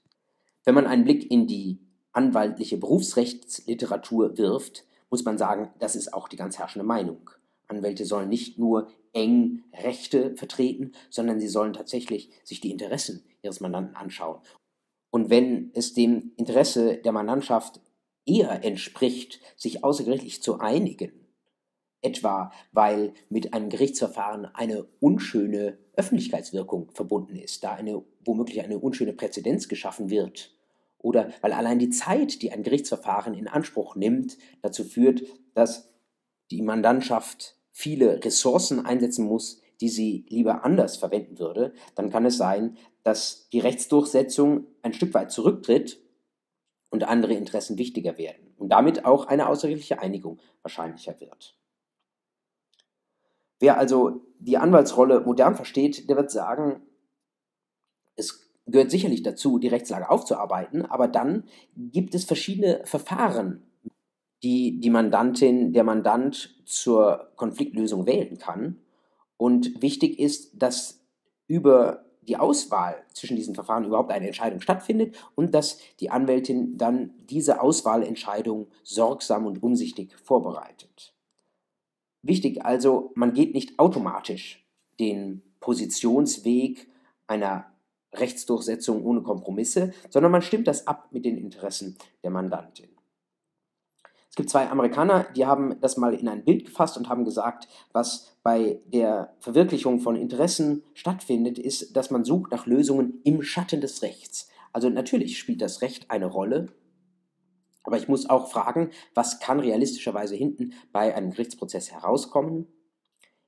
Wenn 0.64 0.76
man 0.76 0.88
einen 0.88 1.04
Blick 1.04 1.32
in 1.32 1.48
die 1.48 1.80
anwaltliche 2.12 2.78
Berufsrechtsliteratur 2.78 4.38
wirft, 4.38 4.86
muss 5.10 5.26
man 5.26 5.38
sagen, 5.38 5.72
das 5.80 5.96
ist 5.96 6.14
auch 6.14 6.28
die 6.28 6.38
ganz 6.38 6.58
herrschende 6.60 6.86
Meinung. 6.86 7.30
Anwälte 7.68 8.06
sollen 8.06 8.30
nicht 8.30 8.60
nur 8.60 8.92
eng 9.14 9.64
Rechte 9.74 10.36
vertreten, 10.36 10.92
sondern 11.10 11.40
sie 11.40 11.48
sollen 11.48 11.74
tatsächlich 11.74 12.30
sich 12.44 12.60
die 12.60 12.72
Interessen 12.72 13.24
ihres 13.42 13.62
Mandanten 13.62 13.96
anschauen. 13.96 14.42
Und 15.10 15.30
wenn 15.30 15.72
es 15.74 15.94
dem 15.94 16.34
Interesse 16.36 16.98
der 16.98 17.14
Mandantschaft 17.14 17.80
eher 18.26 18.64
entspricht, 18.64 19.40
sich 19.56 19.84
außergerichtlich 19.84 20.42
zu 20.42 20.60
einigen, 20.60 21.12
etwa 22.02 22.52
weil 22.72 23.14
mit 23.30 23.54
einem 23.54 23.70
Gerichtsverfahren 23.70 24.46
eine 24.46 24.86
unschöne 25.00 25.78
Öffentlichkeitswirkung 25.94 26.92
verbunden 26.92 27.36
ist, 27.36 27.64
da 27.64 27.74
eine 27.74 28.04
womöglich 28.24 28.62
eine 28.64 28.80
unschöne 28.80 29.14
Präzedenz 29.14 29.68
geschaffen 29.68 30.10
wird, 30.10 30.52
oder 30.98 31.32
weil 31.42 31.54
allein 31.54 31.78
die 31.78 31.92
Zeit, 31.92 32.42
die 32.42 32.52
ein 32.52 32.64
Gerichtsverfahren 32.64 33.36
in 33.36 33.48
Anspruch 33.48 33.96
nimmt, 33.96 34.38
dazu 34.64 34.84
führt, 34.84 35.22
dass 35.54 35.94
die 36.50 36.64
Mandantschaft 36.64 37.58
viele 37.72 38.24
Ressourcen 38.24 38.86
einsetzen 38.86 39.26
muss, 39.26 39.62
die 39.82 39.90
sie 39.90 40.26
lieber 40.30 40.64
anders 40.64 40.98
verwenden 40.98 41.38
würde, 41.38 41.74
dann 41.94 42.10
kann 42.10 42.26
es 42.26 42.38
sein, 42.38 42.78
dass 43.04 43.50
die 43.50 43.60
Rechtsdurchsetzung 43.60 44.66
ein 44.82 44.94
Stück 44.94 45.14
weit 45.14 45.32
zurücktritt 45.32 46.00
und 46.90 47.04
andere 47.04 47.34
Interessen 47.34 47.78
wichtiger 47.78 48.18
werden 48.18 48.54
und 48.58 48.70
damit 48.70 49.06
auch 49.06 49.26
eine 49.26 49.48
außergerichtliche 49.48 50.02
Einigung 50.02 50.40
wahrscheinlicher 50.62 51.20
wird. 51.20 51.58
Wer 53.60 53.78
also 53.78 54.22
die 54.40 54.58
Anwaltsrolle 54.58 55.22
modern 55.22 55.56
versteht, 55.56 56.10
der 56.10 56.18
wird 56.18 56.32
sagen, 56.32 56.82
es 58.16 58.52
gehört 58.66 58.92
sicherlich 58.92 59.24
dazu, 59.24 59.60
die 59.60 59.68
Rechtslage 59.68 60.10
aufzuarbeiten, 60.10 60.86
aber 60.86 61.08
dann 61.08 61.46
gibt 61.76 62.16
es 62.16 62.26
verschiedene 62.26 62.82
Verfahren, 62.86 63.64
die 64.44 64.80
die 64.80 64.90
Mandantin, 64.90 65.74
der 65.74 65.84
Mandant 65.84 66.62
zur 66.66 67.32
Konfliktlösung 67.36 68.06
wählen 68.06 68.38
kann. 68.38 68.80
Und 69.38 69.82
wichtig 69.82 70.20
ist, 70.20 70.62
dass 70.62 71.04
über 71.48 72.05
die 72.28 72.38
Auswahl 72.38 73.04
zwischen 73.14 73.36
diesen 73.36 73.56
Verfahren 73.56 73.86
überhaupt 73.86 74.12
eine 74.12 74.28
Entscheidung 74.28 74.62
stattfindet 74.62 75.16
und 75.36 75.54
dass 75.54 75.80
die 76.00 76.10
Anwältin 76.10 76.78
dann 76.78 77.14
diese 77.30 77.62
Auswahlentscheidung 77.62 78.68
sorgsam 78.84 79.46
und 79.46 79.62
umsichtig 79.64 80.16
vorbereitet. 80.24 81.14
Wichtig 82.22 82.66
also, 82.66 83.12
man 83.16 83.34
geht 83.34 83.54
nicht 83.54 83.78
automatisch 83.78 84.66
den 85.00 85.42
Positionsweg 85.60 86.88
einer 87.28 87.72
Rechtsdurchsetzung 88.14 89.04
ohne 89.04 89.22
Kompromisse, 89.22 89.94
sondern 90.10 90.32
man 90.32 90.42
stimmt 90.42 90.68
das 90.68 90.88
ab 90.88 91.10
mit 91.12 91.26
den 91.26 91.38
Interessen 91.38 91.98
der 92.24 92.32
Mandantin. 92.32 92.95
Es 94.36 94.38
gibt 94.38 94.50
zwei 94.50 94.70
Amerikaner, 94.70 95.28
die 95.34 95.46
haben 95.46 95.80
das 95.80 95.96
mal 95.96 96.14
in 96.14 96.28
ein 96.28 96.44
Bild 96.44 96.66
gefasst 96.66 96.98
und 96.98 97.08
haben 97.08 97.24
gesagt, 97.24 97.70
was 97.94 98.36
bei 98.44 98.82
der 98.86 99.34
Verwirklichung 99.40 100.02
von 100.02 100.18
Interessen 100.18 100.84
stattfindet, 100.94 101.58
ist, 101.58 101.96
dass 101.96 102.12
man 102.12 102.26
sucht 102.26 102.52
nach 102.52 102.66
Lösungen 102.66 103.22
im 103.24 103.42
Schatten 103.42 103.80
des 103.80 104.02
Rechts. 104.02 104.50
Also 104.74 104.90
natürlich 104.90 105.40
spielt 105.40 105.62
das 105.62 105.82
Recht 105.82 106.12
eine 106.12 106.26
Rolle, 106.26 106.68
aber 107.84 107.96
ich 107.96 108.10
muss 108.10 108.30
auch 108.30 108.52
fragen, 108.52 108.90
was 109.14 109.40
kann 109.40 109.62
realistischerweise 109.62 110.36
hinten 110.36 110.74
bei 110.92 111.16
einem 111.16 111.32
Gerichtsprozess 111.32 111.94
herauskommen? 111.94 112.68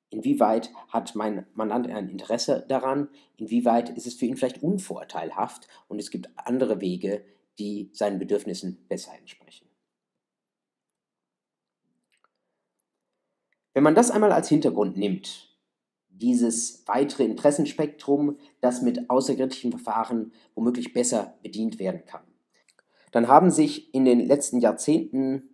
Inwieweit 0.09 0.71
hat 0.87 1.15
mein 1.15 1.45
Mandant 1.53 1.89
ein 1.89 2.07
Interesse 2.07 2.65
daran? 2.69 3.09
Inwieweit 3.35 3.89
ist 3.89 4.07
es 4.07 4.13
für 4.13 4.25
ihn 4.25 4.37
vielleicht 4.37 4.63
unvorteilhaft? 4.63 5.67
Und 5.89 5.99
es 5.99 6.11
gibt 6.11 6.29
andere 6.37 6.79
Wege, 6.79 7.25
die 7.59 7.89
seinen 7.91 8.19
Bedürfnissen 8.19 8.85
besser 8.87 9.11
entsprechen. 9.19 9.66
Wenn 13.77 13.83
man 13.83 13.93
das 13.93 14.09
einmal 14.09 14.31
als 14.31 14.49
Hintergrund 14.49 14.97
nimmt, 14.97 15.55
dieses 16.09 16.81
weitere 16.87 17.25
Interessenspektrum, 17.25 18.39
das 18.59 18.81
mit 18.81 19.07
außergerichtlichen 19.07 19.71
Verfahren 19.71 20.31
womöglich 20.55 20.93
besser 20.93 21.37
bedient 21.43 21.77
werden 21.77 22.03
kann, 22.07 22.23
dann 23.11 23.27
haben 23.27 23.51
sich 23.51 23.93
in 23.93 24.03
den 24.03 24.25
letzten 24.25 24.61
Jahrzehnten, 24.61 25.53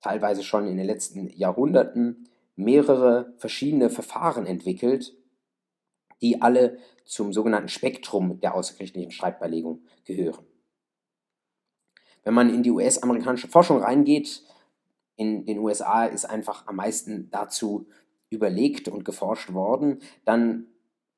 teilweise 0.00 0.42
schon 0.42 0.66
in 0.66 0.76
den 0.76 0.86
letzten 0.86 1.28
Jahrhunderten, 1.28 2.28
mehrere 2.56 3.32
verschiedene 3.36 3.90
Verfahren 3.90 4.44
entwickelt, 4.44 5.14
die 6.20 6.42
alle 6.42 6.78
zum 7.04 7.32
sogenannten 7.32 7.68
Spektrum 7.68 8.40
der 8.40 8.56
außergerichtlichen 8.56 9.12
Streitbeilegung 9.12 9.84
gehören. 10.04 10.44
Wenn 12.24 12.34
man 12.34 12.52
in 12.52 12.64
die 12.64 12.72
US-amerikanische 12.72 13.46
Forschung 13.46 13.78
reingeht, 13.78 14.42
in 15.22 15.46
den 15.46 15.58
USA 15.58 16.04
ist 16.04 16.24
einfach 16.24 16.66
am 16.66 16.76
meisten 16.76 17.30
dazu 17.30 17.86
überlegt 18.30 18.88
und 18.88 19.04
geforscht 19.04 19.52
worden, 19.52 20.00
dann 20.24 20.66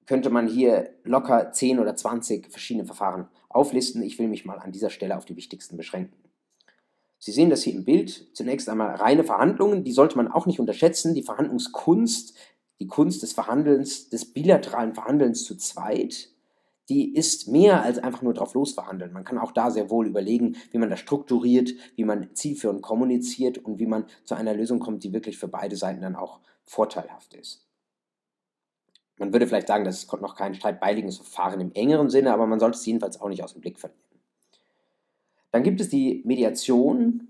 könnte 0.07 0.31
man 0.31 0.47
hier 0.47 0.91
locker 1.05 1.53
10 1.53 1.79
oder 1.79 1.97
20 1.97 2.51
verschiedene 2.51 2.85
Verfahren 2.85 3.29
auflisten. 3.49 4.03
Ich 4.03 4.19
will 4.19 4.29
mich 4.29 4.45
mal 4.45 4.59
an 4.59 4.73
dieser 4.73 4.91
Stelle 4.91 5.17
auf 5.17 5.25
die 5.25 5.37
wichtigsten 5.37 5.77
beschränken. 5.77 6.17
Sie 7.19 7.33
sehen 7.33 7.49
das 7.49 7.63
hier 7.63 7.75
im 7.75 7.85
Bild. 7.85 8.29
Zunächst 8.35 8.69
einmal 8.69 8.97
reine 8.97 9.25
Verhandlungen, 9.25 9.83
die 9.83 9.93
sollte 9.93 10.17
man 10.19 10.31
auch 10.31 10.45
nicht 10.45 10.61
unterschätzen. 10.61 11.15
Die 11.15 11.23
Verhandlungskunst, 11.23 12.37
die 12.81 12.87
Kunst 12.87 13.23
des 13.23 13.33
Verhandelns, 13.33 14.11
des 14.11 14.31
bilateralen 14.31 14.93
Verhandelns 14.93 15.45
zu 15.45 15.57
zweit, 15.57 16.34
die 16.89 17.15
ist 17.15 17.49
mehr 17.49 17.83
als 17.83 17.99
einfach 17.99 18.23
nur 18.23 18.35
drauf 18.35 18.55
losverhandeln. 18.55 19.13
Man 19.13 19.25
kann 19.25 19.39
auch 19.39 19.53
da 19.53 19.71
sehr 19.71 19.91
wohl 19.91 20.07
überlegen, 20.07 20.57
wie 20.71 20.79
man 20.79 20.91
das 20.91 21.01
strukturiert, 21.01 21.71
wie 21.97 22.05
man 22.05 22.35
zielführend 22.35 22.83
kommuniziert 22.83 23.59
und 23.59 23.79
wie 23.79 23.87
man 23.87 24.07
zu 24.25 24.35
einer 24.35 24.55
Lösung 24.55 24.81
kommt, 24.81 25.03
die 25.05 25.13
wirklich 25.13 25.39
für 25.39 25.49
beide 25.49 25.77
Seiten 25.77 26.03
dann 26.03 26.17
auch 26.17 26.41
vorteilhaft 26.65 27.35
ist. 27.35 27.67
Man 29.17 29.33
würde 29.33 29.47
vielleicht 29.47 29.69
sagen, 29.69 29.85
das 29.85 29.99
ist 29.99 30.13
noch 30.13 30.35
kein 30.35 30.55
streitbeiligendes 30.55 31.19
Verfahren 31.19 31.61
im 31.61 31.73
engeren 31.73 32.11
Sinne, 32.11 32.33
aber 32.33 32.47
man 32.47 32.59
sollte 32.59 32.77
es 32.77 32.87
jedenfalls 32.87 33.21
auch 33.21 33.29
nicht 33.29 33.45
aus 33.45 33.53
dem 33.53 33.61
Blick 33.61 33.79
verlieren. 33.79 34.01
Dann 35.53 35.63
gibt 35.63 35.81
es 35.81 35.89
die 35.89 36.23
Mediation, 36.25 37.29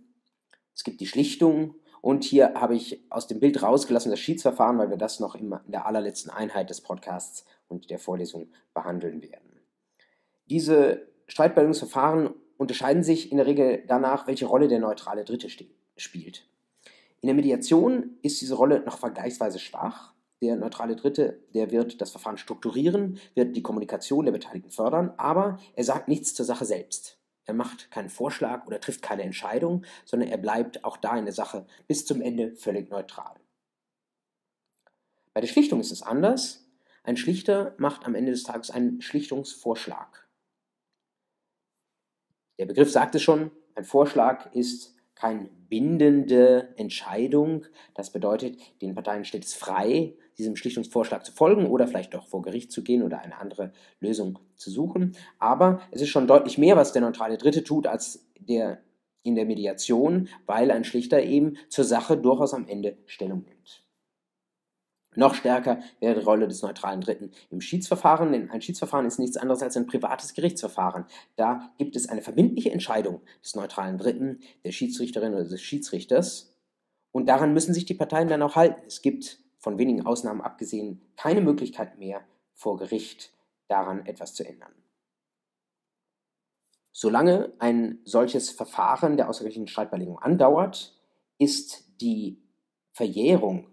es 0.74 0.82
gibt 0.82 1.00
die 1.00 1.06
Schlichtung 1.06 1.74
und 2.00 2.24
hier 2.24 2.54
habe 2.54 2.74
ich 2.74 3.04
aus 3.10 3.26
dem 3.26 3.38
Bild 3.38 3.62
rausgelassen 3.62 4.10
das 4.10 4.20
Schiedsverfahren, 4.20 4.78
weil 4.78 4.90
wir 4.90 4.96
das 4.96 5.20
noch 5.20 5.34
in 5.34 5.54
der 5.66 5.86
allerletzten 5.86 6.30
Einheit 6.30 6.70
des 6.70 6.80
Podcasts 6.80 7.44
und 7.68 7.90
der 7.90 7.98
Vorlesung 7.98 8.48
behandeln 8.72 9.22
werden. 9.22 9.43
Diese 10.50 11.08
Streitbildungsverfahren 11.26 12.34
unterscheiden 12.56 13.02
sich 13.02 13.30
in 13.30 13.38
der 13.38 13.46
Regel 13.46 13.84
danach, 13.86 14.26
welche 14.26 14.46
Rolle 14.46 14.68
der 14.68 14.78
neutrale 14.78 15.24
Dritte 15.24 15.48
spielt. 15.96 16.46
In 17.20 17.26
der 17.26 17.34
Mediation 17.34 18.18
ist 18.22 18.40
diese 18.40 18.54
Rolle 18.54 18.80
noch 18.80 18.98
vergleichsweise 18.98 19.58
schwach. 19.58 20.12
Der 20.42 20.56
neutrale 20.56 20.94
Dritte, 20.94 21.40
der 21.54 21.70
wird 21.70 22.00
das 22.00 22.10
Verfahren 22.10 22.36
strukturieren, 22.36 23.18
wird 23.34 23.56
die 23.56 23.62
Kommunikation 23.62 24.26
der 24.26 24.32
Beteiligten 24.32 24.70
fördern, 24.70 25.14
aber 25.16 25.58
er 25.74 25.84
sagt 25.84 26.08
nichts 26.08 26.34
zur 26.34 26.44
Sache 26.44 26.66
selbst. 26.66 27.18
Er 27.46 27.54
macht 27.54 27.90
keinen 27.90 28.10
Vorschlag 28.10 28.66
oder 28.66 28.80
trifft 28.80 29.02
keine 29.02 29.22
Entscheidung, 29.22 29.84
sondern 30.04 30.28
er 30.28 30.38
bleibt 30.38 30.84
auch 30.84 30.96
da 30.96 31.16
in 31.16 31.24
der 31.24 31.34
Sache 31.34 31.66
bis 31.86 32.04
zum 32.04 32.20
Ende 32.20 32.54
völlig 32.56 32.90
neutral. 32.90 33.34
Bei 35.32 35.40
der 35.40 35.48
Schlichtung 35.48 35.80
ist 35.80 35.92
es 35.92 36.02
anders. 36.02 36.66
Ein 37.02 37.16
Schlichter 37.16 37.74
macht 37.78 38.06
am 38.06 38.14
Ende 38.14 38.32
des 38.32 38.44
Tages 38.44 38.70
einen 38.70 39.02
Schlichtungsvorschlag. 39.02 40.23
Der 42.58 42.66
Begriff 42.66 42.90
sagt 42.90 43.14
es 43.14 43.22
schon, 43.22 43.50
ein 43.74 43.84
Vorschlag 43.84 44.52
ist 44.54 44.94
keine 45.14 45.48
bindende 45.68 46.74
Entscheidung. 46.76 47.64
Das 47.94 48.12
bedeutet, 48.12 48.58
den 48.82 48.94
Parteien 48.94 49.24
steht 49.24 49.44
es 49.44 49.54
frei, 49.54 50.14
diesem 50.38 50.56
Schlichtungsvorschlag 50.56 51.24
zu 51.24 51.32
folgen 51.32 51.66
oder 51.66 51.86
vielleicht 51.86 52.14
doch 52.14 52.26
vor 52.26 52.42
Gericht 52.42 52.72
zu 52.72 52.82
gehen 52.82 53.02
oder 53.02 53.20
eine 53.20 53.38
andere 53.38 53.72
Lösung 54.00 54.38
zu 54.56 54.70
suchen. 54.70 55.16
Aber 55.38 55.80
es 55.90 56.02
ist 56.02 56.10
schon 56.10 56.26
deutlich 56.26 56.58
mehr, 56.58 56.76
was 56.76 56.92
der 56.92 57.02
neutrale 57.02 57.38
Dritte 57.38 57.64
tut, 57.64 57.86
als 57.86 58.26
der 58.38 58.80
in 59.22 59.34
der 59.34 59.46
Mediation, 59.46 60.28
weil 60.46 60.70
ein 60.70 60.84
Schlichter 60.84 61.22
eben 61.22 61.56
zur 61.68 61.84
Sache 61.84 62.16
durchaus 62.16 62.52
am 62.52 62.68
Ende 62.68 62.98
Stellung 63.06 63.44
nimmt. 63.44 63.53
Noch 65.16 65.34
stärker 65.34 65.80
wäre 66.00 66.18
die 66.18 66.24
Rolle 66.24 66.48
des 66.48 66.62
neutralen 66.62 67.00
Dritten 67.00 67.30
im 67.50 67.60
Schiedsverfahren, 67.60 68.32
denn 68.32 68.50
ein 68.50 68.62
Schiedsverfahren 68.62 69.06
ist 69.06 69.18
nichts 69.18 69.36
anderes 69.36 69.62
als 69.62 69.76
ein 69.76 69.86
privates 69.86 70.34
Gerichtsverfahren. 70.34 71.04
Da 71.36 71.70
gibt 71.78 71.96
es 71.96 72.08
eine 72.08 72.22
verbindliche 72.22 72.72
Entscheidung 72.72 73.20
des 73.42 73.54
neutralen 73.54 73.98
Dritten, 73.98 74.40
der 74.64 74.72
Schiedsrichterin 74.72 75.34
oder 75.34 75.44
des 75.44 75.62
Schiedsrichters 75.62 76.54
und 77.12 77.26
daran 77.26 77.54
müssen 77.54 77.74
sich 77.74 77.84
die 77.84 77.94
Parteien 77.94 78.28
dann 78.28 78.42
auch 78.42 78.56
halten. 78.56 78.82
Es 78.86 79.00
gibt 79.00 79.38
von 79.58 79.78
wenigen 79.78 80.04
Ausnahmen 80.04 80.40
abgesehen 80.40 81.00
keine 81.16 81.40
Möglichkeit 81.40 81.98
mehr 81.98 82.22
vor 82.54 82.76
Gericht 82.76 83.32
daran 83.68 84.04
etwas 84.04 84.34
zu 84.34 84.44
ändern. 84.44 84.72
Solange 86.92 87.52
ein 87.58 87.98
solches 88.04 88.50
Verfahren 88.50 89.16
der 89.16 89.28
außergerichtlichen 89.28 89.68
Streitbeilegung 89.68 90.18
andauert, 90.18 91.00
ist 91.38 92.00
die 92.00 92.42
Verjährung 92.92 93.68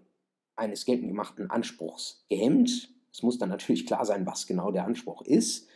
eines 0.56 0.84
geltend 0.84 1.08
gemachten 1.08 1.50
Anspruchs 1.50 2.24
gehemmt. 2.28 2.90
Es 3.12 3.22
muss 3.22 3.38
dann 3.38 3.48
natürlich 3.48 3.86
klar 3.86 4.04
sein, 4.04 4.26
was 4.26 4.46
genau 4.46 4.70
der 4.70 4.84
Anspruch 4.84 5.22
ist. 5.22 5.68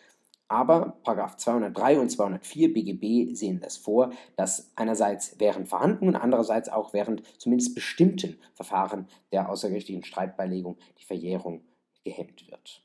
Aber 0.48 1.00
203 1.04 1.98
und 1.98 2.08
204 2.08 2.72
BGB 2.72 3.34
sehen 3.34 3.60
das 3.60 3.76
vor, 3.76 4.12
dass 4.36 4.70
einerseits 4.76 5.40
während 5.40 5.68
Verhandlungen, 5.68 6.14
andererseits 6.14 6.68
auch 6.68 6.92
während 6.92 7.22
zumindest 7.40 7.74
bestimmten 7.74 8.38
Verfahren 8.54 9.08
der 9.32 9.50
außergerichtlichen 9.50 10.04
Streitbeilegung 10.04 10.78
die 11.00 11.04
Verjährung 11.04 11.64
gehemmt 12.04 12.48
wird. 12.48 12.84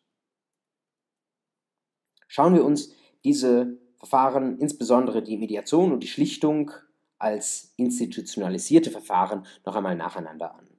Schauen 2.28 2.56
wir 2.56 2.66
uns 2.66 2.96
diese 3.24 3.78
Verfahren, 4.00 4.58
insbesondere 4.58 5.22
die 5.22 5.38
Mediation 5.38 5.92
und 5.92 6.02
die 6.02 6.08
Schlichtung 6.08 6.72
als 7.20 7.74
institutionalisierte 7.78 8.90
Verfahren, 8.90 9.46
noch 9.64 9.76
einmal 9.76 9.96
nacheinander 9.96 10.56
an. 10.56 10.71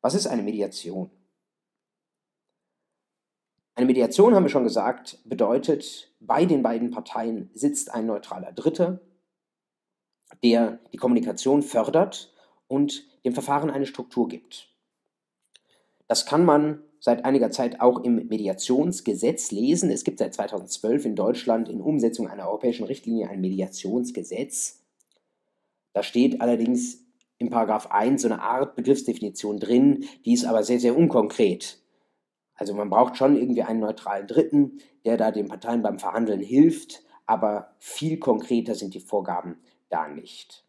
Was 0.00 0.14
ist 0.14 0.26
eine 0.26 0.42
Mediation? 0.42 1.10
Eine 3.74 3.86
Mediation, 3.86 4.34
haben 4.34 4.42
wir 4.44 4.50
schon 4.50 4.64
gesagt, 4.64 5.18
bedeutet, 5.24 6.12
bei 6.20 6.44
den 6.44 6.62
beiden 6.62 6.90
Parteien 6.90 7.50
sitzt 7.54 7.92
ein 7.94 8.06
neutraler 8.06 8.52
Dritter, 8.52 9.00
der 10.42 10.80
die 10.92 10.96
Kommunikation 10.96 11.62
fördert 11.62 12.34
und 12.66 13.06
dem 13.24 13.34
Verfahren 13.34 13.70
eine 13.70 13.86
Struktur 13.86 14.28
gibt. 14.28 14.74
Das 16.08 16.26
kann 16.26 16.44
man 16.44 16.82
seit 17.00 17.24
einiger 17.24 17.50
Zeit 17.50 17.80
auch 17.80 18.00
im 18.00 18.16
Mediationsgesetz 18.28 19.50
lesen. 19.52 19.90
Es 19.90 20.04
gibt 20.04 20.18
seit 20.18 20.34
2012 20.34 21.04
in 21.04 21.16
Deutschland 21.16 21.68
in 21.68 21.80
Umsetzung 21.80 22.28
einer 22.28 22.48
europäischen 22.48 22.84
Richtlinie 22.84 23.28
ein 23.28 23.40
Mediationsgesetz. 23.40 24.82
Da 25.92 26.02
steht 26.02 26.40
allerdings 26.40 27.04
in 27.38 27.50
Paragraph 27.50 27.86
1 27.90 28.22
so 28.22 28.28
eine 28.28 28.42
Art 28.42 28.76
Begriffsdefinition 28.76 29.60
drin, 29.60 30.04
die 30.24 30.34
ist 30.34 30.44
aber 30.44 30.62
sehr, 30.62 30.80
sehr 30.80 30.96
unkonkret. 30.96 31.78
Also 32.54 32.74
man 32.74 32.90
braucht 32.90 33.16
schon 33.16 33.36
irgendwie 33.36 33.62
einen 33.62 33.80
neutralen 33.80 34.26
Dritten, 34.26 34.78
der 35.04 35.16
da 35.16 35.30
den 35.30 35.48
Parteien 35.48 35.82
beim 35.82 35.98
Verhandeln 35.98 36.40
hilft, 36.40 37.02
aber 37.26 37.74
viel 37.78 38.18
konkreter 38.18 38.74
sind 38.74 38.94
die 38.94 39.00
Vorgaben 39.00 39.58
da 39.88 40.08
nicht. 40.08 40.64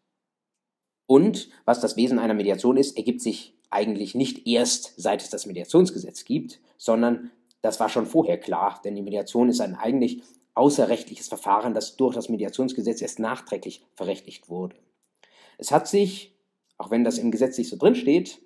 Und 1.06 1.48
was 1.64 1.80
das 1.80 1.96
Wesen 1.96 2.20
einer 2.20 2.34
Mediation 2.34 2.76
ist, 2.76 2.96
ergibt 2.96 3.20
sich 3.20 3.58
eigentlich 3.70 4.14
nicht 4.14 4.46
erst, 4.46 4.94
seit 4.96 5.22
es 5.22 5.30
das 5.30 5.46
Mediationsgesetz 5.46 6.24
gibt, 6.24 6.60
sondern 6.76 7.32
das 7.62 7.80
war 7.80 7.88
schon 7.88 8.06
vorher 8.06 8.38
klar, 8.38 8.80
denn 8.84 8.94
die 8.94 9.02
Mediation 9.02 9.48
ist 9.48 9.60
ein 9.60 9.74
eigentlich 9.74 10.22
außerrechtliches 10.54 11.28
Verfahren, 11.28 11.74
das 11.74 11.96
durch 11.96 12.14
das 12.14 12.28
Mediationsgesetz 12.28 13.02
erst 13.02 13.18
nachträglich 13.18 13.82
verrechtlicht 13.94 14.48
wurde. 14.48 14.76
Es 15.58 15.72
hat 15.72 15.88
sich 15.88 16.34
auch 16.80 16.90
wenn 16.90 17.04
das 17.04 17.18
im 17.18 17.30
Gesetz 17.30 17.58
nicht 17.58 17.68
so 17.68 17.76
drin 17.76 17.94
steht, 17.94 18.40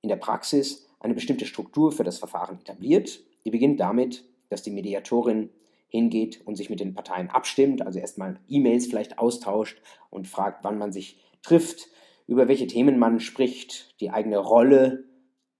in 0.00 0.08
der 0.08 0.16
Praxis 0.16 0.86
eine 1.00 1.12
bestimmte 1.12 1.44
Struktur 1.44 1.90
für 1.90 2.04
das 2.04 2.18
Verfahren 2.18 2.60
etabliert. 2.60 3.20
Die 3.44 3.50
beginnt 3.50 3.80
damit, 3.80 4.24
dass 4.48 4.62
die 4.62 4.70
Mediatorin 4.70 5.50
hingeht 5.88 6.40
und 6.46 6.54
sich 6.54 6.70
mit 6.70 6.78
den 6.78 6.94
Parteien 6.94 7.30
abstimmt, 7.30 7.82
also 7.82 7.98
erstmal 7.98 8.38
E-Mails 8.48 8.86
vielleicht 8.86 9.18
austauscht 9.18 9.82
und 10.08 10.28
fragt, 10.28 10.62
wann 10.62 10.78
man 10.78 10.92
sich 10.92 11.18
trifft, 11.42 11.88
über 12.28 12.46
welche 12.46 12.68
Themen 12.68 12.96
man 12.96 13.18
spricht, 13.18 14.00
die 14.00 14.10
eigene 14.10 14.38
Rolle 14.38 15.02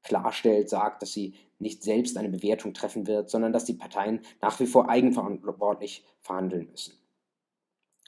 klarstellt, 0.05 0.69
sagt, 0.69 1.03
dass 1.03 1.13
sie 1.13 1.35
nicht 1.59 1.83
selbst 1.83 2.17
eine 2.17 2.29
Bewertung 2.29 2.75
treffen 2.75 3.09
wird, 3.09 3.29
sondern 3.29 3.53
dass 3.53 3.65
die 3.65 3.75
Parteien 3.75 4.21
nach 4.41 4.61
wie 4.61 4.67
vor 4.67 4.89
eigenverantwortlich 4.89 6.05
verhandeln 6.21 6.69
müssen. 6.71 7.00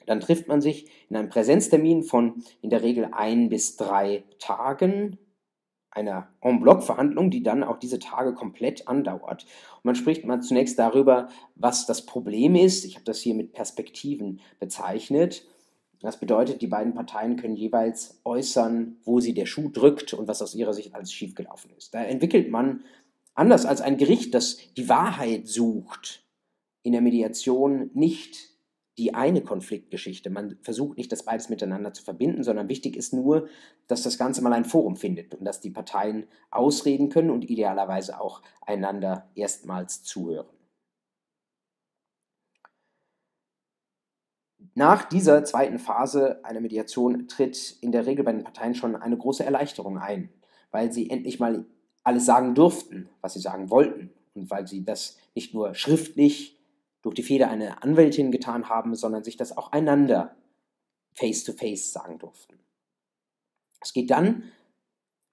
Dann 0.05 0.19
trifft 0.19 0.47
man 0.47 0.61
sich 0.61 0.89
in 1.09 1.15
einem 1.15 1.29
Präsenztermin 1.29 2.03
von 2.03 2.43
in 2.61 2.69
der 2.69 2.83
Regel 2.83 3.09
ein 3.11 3.49
bis 3.49 3.77
drei 3.77 4.23
Tagen, 4.39 5.17
einer 5.91 6.27
En-Bloc-Verhandlung, 6.41 7.29
die 7.29 7.43
dann 7.43 7.63
auch 7.63 7.77
diese 7.77 7.99
Tage 7.99 8.33
komplett 8.33 8.87
andauert. 8.87 9.45
Und 9.75 9.85
man 9.85 9.95
spricht 9.95 10.25
mal 10.25 10.41
zunächst 10.41 10.79
darüber, 10.79 11.29
was 11.55 11.85
das 11.85 12.05
Problem 12.05 12.55
ist. 12.55 12.83
Ich 12.83 12.95
habe 12.95 13.05
das 13.05 13.21
hier 13.21 13.35
mit 13.35 13.53
Perspektiven 13.53 14.41
bezeichnet. 14.59 15.45
Das 16.01 16.19
bedeutet, 16.19 16.61
die 16.61 16.67
beiden 16.67 16.93
Parteien 16.93 17.37
können 17.37 17.55
jeweils 17.55 18.19
äußern, 18.25 18.97
wo 19.03 19.19
sie 19.19 19.33
der 19.33 19.45
Schuh 19.45 19.69
drückt 19.69 20.13
und 20.13 20.27
was 20.27 20.41
aus 20.41 20.55
ihrer 20.55 20.73
Sicht 20.73 20.93
alles 20.95 21.13
schiefgelaufen 21.13 21.71
ist. 21.77 21.93
Da 21.93 22.03
entwickelt 22.03 22.49
man, 22.49 22.83
anders 23.35 23.65
als 23.65 23.81
ein 23.81 23.97
Gericht, 23.97 24.33
das 24.33 24.57
die 24.75 24.89
Wahrheit 24.89 25.47
sucht, 25.47 26.25
in 26.81 26.91
der 26.91 27.01
Mediation 27.01 27.89
nicht 27.93 28.52
die 28.97 29.15
eine 29.15 29.41
Konfliktgeschichte. 29.41 30.29
Man 30.29 30.57
versucht 30.61 30.97
nicht, 30.97 31.11
das 31.11 31.23
beides 31.23 31.49
miteinander 31.49 31.93
zu 31.93 32.03
verbinden, 32.03 32.43
sondern 32.43 32.69
wichtig 32.69 32.95
ist 32.95 33.13
nur, 33.13 33.47
dass 33.87 34.03
das 34.03 34.17
Ganze 34.17 34.41
mal 34.41 34.53
ein 34.53 34.65
Forum 34.65 34.95
findet 34.95 35.33
und 35.33 35.45
dass 35.45 35.61
die 35.61 35.71
Parteien 35.71 36.27
ausreden 36.51 37.09
können 37.09 37.31
und 37.31 37.49
idealerweise 37.49 38.19
auch 38.19 38.41
einander 38.61 39.29
erstmals 39.35 40.03
zuhören. 40.03 40.47
Nach 44.75 45.03
dieser 45.03 45.43
zweiten 45.43 45.77
Phase 45.77 46.43
einer 46.43 46.59
Mediation 46.59 47.27
tritt 47.27 47.77
in 47.81 47.91
der 47.91 48.05
Regel 48.07 48.25
bei 48.25 48.31
den 48.31 48.43
Parteien 48.43 48.73
schon 48.73 48.95
eine 48.95 49.17
große 49.17 49.43
Erleichterung 49.43 49.99
ein, 49.99 50.29
weil 50.71 50.91
sie 50.91 51.09
endlich 51.09 51.39
mal 51.39 51.65
alles 52.03 52.25
sagen 52.25 52.55
durften, 52.55 53.09
was 53.21 53.33
sie 53.33 53.39
sagen 53.39 53.69
wollten 53.69 54.11
und 54.33 54.49
weil 54.49 54.67
sie 54.67 54.83
das 54.83 55.17
nicht 55.35 55.53
nur 55.53 55.75
schriftlich 55.75 56.59
durch 57.03 57.15
die 57.15 57.23
Feder 57.23 57.49
einer 57.49 57.83
Anwältin 57.83 58.31
getan 58.31 58.69
haben, 58.69 58.95
sondern 58.95 59.23
sich 59.23 59.37
das 59.37 59.55
auch 59.55 59.71
einander 59.71 60.35
face-to-face 61.13 61.89
-face 61.89 61.91
sagen 61.91 62.17
durften. 62.17 62.57
Es 63.81 63.93
geht 63.93 64.09
dann 64.09 64.43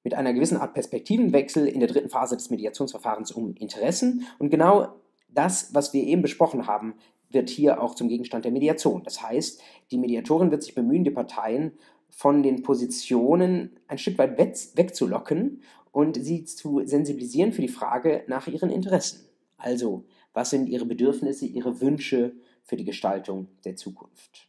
mit 0.02 0.14
einer 0.14 0.34
gewissen 0.34 0.58
Art 0.58 0.74
Perspektivenwechsel 0.74 1.66
in 1.66 1.80
der 1.80 1.88
dritten 1.88 2.10
Phase 2.10 2.36
des 2.36 2.50
Mediationsverfahrens 2.50 3.32
um 3.32 3.54
Interessen. 3.54 4.26
Und 4.38 4.50
genau 4.50 5.00
das, 5.28 5.72
was 5.74 5.92
wir 5.92 6.02
eben 6.02 6.22
besprochen 6.22 6.66
haben, 6.66 6.94
wird 7.30 7.48
hier 7.48 7.80
auch 7.80 7.94
zum 7.94 8.08
Gegenstand 8.08 8.44
der 8.44 8.52
Mediation. 8.52 9.04
Das 9.04 9.22
heißt, 9.22 9.62
die 9.90 9.98
Mediatorin 9.98 10.50
wird 10.50 10.62
sich 10.62 10.74
bemühen, 10.74 11.04
die 11.04 11.10
Parteien 11.10 11.72
von 12.08 12.42
den 12.42 12.62
Positionen 12.62 13.78
ein 13.86 13.98
Stück 13.98 14.18
weit 14.18 14.36
wegzulocken 14.36 15.62
und 15.92 16.16
sie 16.16 16.44
zu 16.44 16.82
sensibilisieren 16.84 17.52
für 17.52 17.62
die 17.62 17.68
Frage 17.68 18.24
nach 18.26 18.48
ihren 18.48 18.70
Interessen. 18.70 19.28
Also 19.58 20.04
was 20.32 20.50
sind 20.50 20.68
ihre 20.68 20.86
Bedürfnisse, 20.86 21.46
ihre 21.46 21.80
Wünsche 21.80 22.32
für 22.62 22.76
die 22.76 22.84
Gestaltung 22.84 23.48
der 23.64 23.76
Zukunft. 23.76 24.48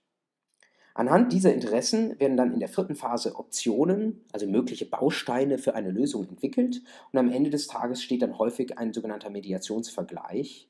Anhand 0.94 1.32
dieser 1.32 1.54
Interessen 1.54 2.20
werden 2.20 2.36
dann 2.36 2.54
in 2.54 2.60
der 2.60 2.68
vierten 2.68 2.96
Phase 2.96 3.36
Optionen, 3.38 4.26
also 4.34 4.46
mögliche 4.46 4.86
Bausteine 4.86 5.58
für 5.58 5.74
eine 5.74 5.90
Lösung 5.90 6.28
entwickelt 6.28 6.82
und 7.12 7.20
am 7.20 7.32
Ende 7.32 7.50
des 7.50 7.68
Tages 7.68 8.04
steht 8.04 8.22
dann 8.22 8.38
häufig 8.38 8.78
ein 8.78 8.92
sogenannter 8.94 9.30
Mediationsvergleich. 9.30 10.70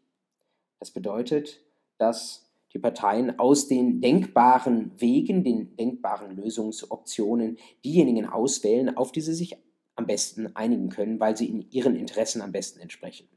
Das 0.79 0.91
bedeutet, 0.91 1.61
dass 1.97 2.51
die 2.73 2.79
Parteien 2.79 3.39
aus 3.39 3.67
den 3.67 3.99
denkbaren 3.99 4.91
Wegen, 4.97 5.43
den 5.43 5.75
denkbaren 5.75 6.35
Lösungsoptionen 6.35 7.57
diejenigen 7.83 8.27
auswählen, 8.27 8.95
auf 8.95 9.11
die 9.11 9.21
sie 9.21 9.33
sich 9.33 9.57
am 9.95 10.05
besten 10.05 10.55
einigen 10.55 10.89
können, 10.89 11.19
weil 11.19 11.35
sie 11.35 11.47
in 11.47 11.69
ihren 11.71 11.95
Interessen 11.95 12.41
am 12.41 12.51
besten 12.51 12.79
entsprechen. 12.79 13.27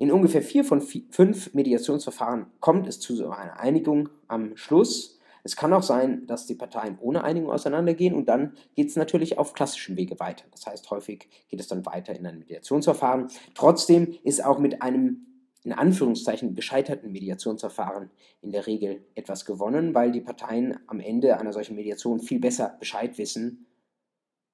In 0.00 0.10
ungefähr 0.10 0.40
vier 0.40 0.64
von 0.64 0.80
fünf 0.80 1.52
Mediationsverfahren 1.52 2.46
kommt 2.60 2.86
es 2.86 3.00
zu 3.00 3.14
so 3.14 3.28
einer 3.28 3.60
Einigung 3.60 4.08
am 4.28 4.56
Schluss. 4.56 5.18
Es 5.44 5.56
kann 5.56 5.74
auch 5.74 5.82
sein, 5.82 6.26
dass 6.26 6.46
die 6.46 6.54
Parteien 6.54 6.96
ohne 7.00 7.22
Einigung 7.22 7.50
auseinandergehen 7.50 8.14
und 8.14 8.24
dann 8.24 8.54
geht 8.74 8.88
es 8.88 8.96
natürlich 8.96 9.36
auf 9.36 9.52
klassischem 9.52 9.98
Wege 9.98 10.18
weiter. 10.18 10.46
Das 10.52 10.64
heißt, 10.64 10.90
häufig 10.90 11.28
geht 11.50 11.60
es 11.60 11.68
dann 11.68 11.84
weiter 11.84 12.14
in 12.14 12.26
ein 12.26 12.38
Mediationsverfahren. 12.38 13.28
Trotzdem 13.54 14.16
ist 14.24 14.42
auch 14.42 14.58
mit 14.58 14.80
einem 14.80 15.26
in 15.64 15.74
Anführungszeichen 15.74 16.54
gescheiterten 16.54 17.12
Mediationsverfahren 17.12 18.08
in 18.40 18.52
der 18.52 18.66
Regel 18.66 19.04
etwas 19.16 19.44
gewonnen, 19.44 19.94
weil 19.94 20.12
die 20.12 20.22
Parteien 20.22 20.78
am 20.86 21.00
Ende 21.00 21.38
einer 21.38 21.52
solchen 21.52 21.76
Mediation 21.76 22.20
viel 22.20 22.40
besser 22.40 22.74
Bescheid 22.80 23.18
wissen, 23.18 23.66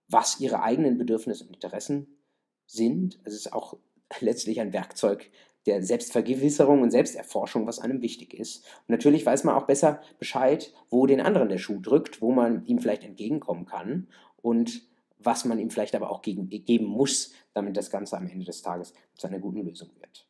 was 0.08 0.40
ihre 0.40 0.64
eigenen 0.64 0.98
Bedürfnisse 0.98 1.44
und 1.44 1.54
Interessen 1.54 2.18
sind. 2.66 3.20
Es 3.22 3.32
ist 3.32 3.52
auch 3.52 3.76
letztlich 4.20 4.60
ein 4.60 4.72
Werkzeug 4.72 5.30
der 5.66 5.82
Selbstvergewisserung 5.82 6.82
und 6.82 6.92
Selbsterforschung, 6.92 7.66
was 7.66 7.80
einem 7.80 8.00
wichtig 8.00 8.34
ist. 8.34 8.64
Und 8.64 8.90
natürlich 8.90 9.26
weiß 9.26 9.44
man 9.44 9.56
auch 9.56 9.66
besser 9.66 10.00
Bescheid, 10.18 10.72
wo 10.90 11.06
den 11.06 11.20
anderen 11.20 11.48
der 11.48 11.58
Schuh 11.58 11.80
drückt, 11.80 12.22
wo 12.22 12.30
man 12.30 12.64
ihm 12.66 12.78
vielleicht 12.78 13.04
entgegenkommen 13.04 13.66
kann 13.66 14.08
und 14.36 14.82
was 15.18 15.44
man 15.44 15.58
ihm 15.58 15.70
vielleicht 15.70 15.96
aber 15.96 16.10
auch 16.10 16.22
gegen, 16.22 16.48
geben 16.48 16.86
muss, 16.86 17.32
damit 17.52 17.76
das 17.76 17.90
Ganze 17.90 18.16
am 18.16 18.28
Ende 18.28 18.44
des 18.44 18.62
Tages 18.62 18.94
zu 19.14 19.26
einer 19.26 19.40
guten 19.40 19.62
Lösung 19.62 19.90
wird. 19.98 20.28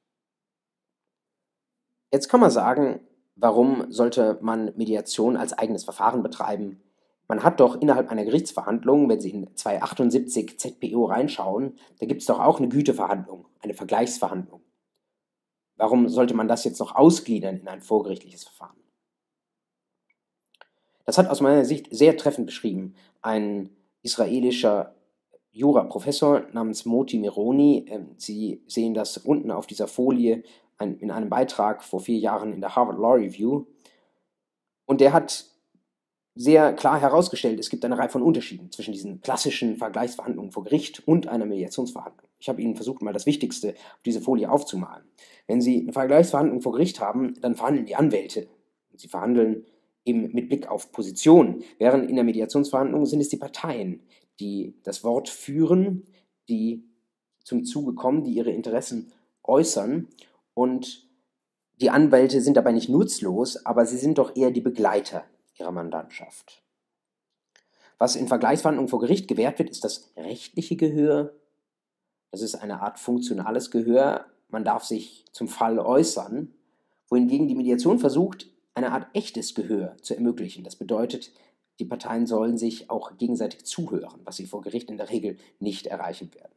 Jetzt 2.12 2.28
kann 2.28 2.40
man 2.40 2.50
sagen, 2.50 3.00
warum 3.34 3.90
sollte 3.92 4.38
man 4.40 4.72
Mediation 4.76 5.36
als 5.36 5.52
eigenes 5.52 5.84
Verfahren 5.84 6.22
betreiben? 6.22 6.82
Man 7.28 7.42
hat 7.42 7.60
doch 7.60 7.80
innerhalb 7.80 8.10
einer 8.10 8.24
Gerichtsverhandlung, 8.24 9.08
wenn 9.08 9.20
Sie 9.20 9.30
in 9.30 9.56
278 9.56 10.58
ZPO 10.58 11.06
reinschauen, 11.06 11.76
da 11.98 12.06
gibt 12.06 12.20
es 12.20 12.26
doch 12.26 12.38
auch 12.38 12.58
eine 12.58 12.68
Güteverhandlung, 12.68 13.46
eine 13.60 13.74
Vergleichsverhandlung. 13.74 14.62
Warum 15.76 16.08
sollte 16.08 16.34
man 16.34 16.48
das 16.48 16.64
jetzt 16.64 16.78
noch 16.78 16.94
ausgliedern 16.94 17.58
in 17.58 17.68
ein 17.68 17.82
vorgerichtliches 17.82 18.44
Verfahren? 18.44 18.76
Das 21.04 21.18
hat 21.18 21.28
aus 21.28 21.40
meiner 21.40 21.64
Sicht 21.64 21.88
sehr 21.90 22.16
treffend 22.16 22.46
beschrieben 22.46 22.94
ein 23.22 23.70
israelischer 24.02 24.94
Jura-Professor 25.52 26.46
namens 26.52 26.84
Moti 26.84 27.18
Mironi. 27.18 27.86
Ähm, 27.88 28.14
Sie 28.18 28.62
sehen 28.66 28.94
das 28.94 29.18
unten 29.18 29.50
auf 29.50 29.66
dieser 29.66 29.88
Folie 29.88 30.42
in 30.78 31.10
einem 31.10 31.30
Beitrag 31.30 31.82
vor 31.82 32.00
vier 32.00 32.18
Jahren 32.18 32.52
in 32.52 32.60
der 32.60 32.76
Harvard 32.76 32.98
Law 32.98 33.14
Review. 33.14 33.64
Und 34.84 35.00
der 35.00 35.14
hat 35.14 35.46
sehr 36.36 36.74
klar 36.74 37.00
herausgestellt, 37.00 37.58
es 37.58 37.70
gibt 37.70 37.84
eine 37.84 37.98
Reihe 37.98 38.10
von 38.10 38.22
Unterschieden 38.22 38.70
zwischen 38.70 38.92
diesen 38.92 39.22
klassischen 39.22 39.78
Vergleichsverhandlungen 39.78 40.52
vor 40.52 40.64
Gericht 40.64 41.02
und 41.08 41.28
einer 41.28 41.46
Mediationsverhandlung. 41.46 42.28
Ich 42.38 42.50
habe 42.50 42.60
Ihnen 42.60 42.76
versucht, 42.76 43.00
mal 43.00 43.14
das 43.14 43.24
Wichtigste 43.24 43.70
auf 43.70 44.02
diese 44.04 44.20
Folie 44.20 44.50
aufzumalen. 44.50 45.04
Wenn 45.46 45.62
Sie 45.62 45.80
eine 45.80 45.94
Vergleichsverhandlung 45.94 46.60
vor 46.60 46.72
Gericht 46.72 47.00
haben, 47.00 47.34
dann 47.40 47.56
verhandeln 47.56 47.86
die 47.86 47.96
Anwälte. 47.96 48.48
Sie 48.94 49.08
verhandeln 49.08 49.64
eben 50.04 50.30
mit 50.32 50.48
Blick 50.48 50.68
auf 50.68 50.92
Position, 50.92 51.64
während 51.78 52.08
in 52.08 52.16
der 52.16 52.24
Mediationsverhandlung 52.24 53.06
sind 53.06 53.20
es 53.20 53.30
die 53.30 53.38
Parteien, 53.38 54.02
die 54.38 54.74
das 54.84 55.04
Wort 55.04 55.30
führen, 55.30 56.04
die 56.50 56.84
zum 57.44 57.64
Zuge 57.64 57.94
kommen, 57.94 58.24
die 58.24 58.32
ihre 58.32 58.50
Interessen 58.50 59.10
äußern 59.42 60.08
und 60.52 61.06
die 61.80 61.90
Anwälte 61.90 62.40
sind 62.40 62.56
dabei 62.56 62.72
nicht 62.72 62.88
nutzlos, 62.88 63.64
aber 63.66 63.84
sie 63.86 63.98
sind 63.98 64.18
doch 64.18 64.36
eher 64.36 64.50
die 64.50 64.62
Begleiter 64.62 65.24
ihrer 65.58 65.72
Mandantschaft. 65.72 66.62
Was 67.98 68.16
in 68.16 68.28
Vergleichsverhandlungen 68.28 68.88
vor 68.88 69.00
Gericht 69.00 69.28
gewährt 69.28 69.58
wird, 69.58 69.70
ist 69.70 69.84
das 69.84 70.10
rechtliche 70.16 70.76
Gehör. 70.76 71.34
Das 72.30 72.42
ist 72.42 72.54
eine 72.54 72.82
Art 72.82 72.98
funktionales 72.98 73.70
Gehör. 73.70 74.26
Man 74.48 74.64
darf 74.64 74.84
sich 74.84 75.24
zum 75.32 75.48
Fall 75.48 75.78
äußern, 75.78 76.52
wohingegen 77.08 77.48
die 77.48 77.54
Mediation 77.54 77.98
versucht, 77.98 78.48
eine 78.74 78.92
Art 78.92 79.08
echtes 79.14 79.54
Gehör 79.54 79.96
zu 80.02 80.14
ermöglichen. 80.14 80.62
Das 80.62 80.76
bedeutet, 80.76 81.32
die 81.78 81.84
Parteien 81.84 82.26
sollen 82.26 82.58
sich 82.58 82.90
auch 82.90 83.16
gegenseitig 83.16 83.64
zuhören, 83.64 84.20
was 84.24 84.36
sie 84.36 84.46
vor 84.46 84.62
Gericht 84.62 84.90
in 84.90 84.98
der 84.98 85.10
Regel 85.10 85.38
nicht 85.58 85.86
erreichen 85.86 86.34
werden. 86.34 86.55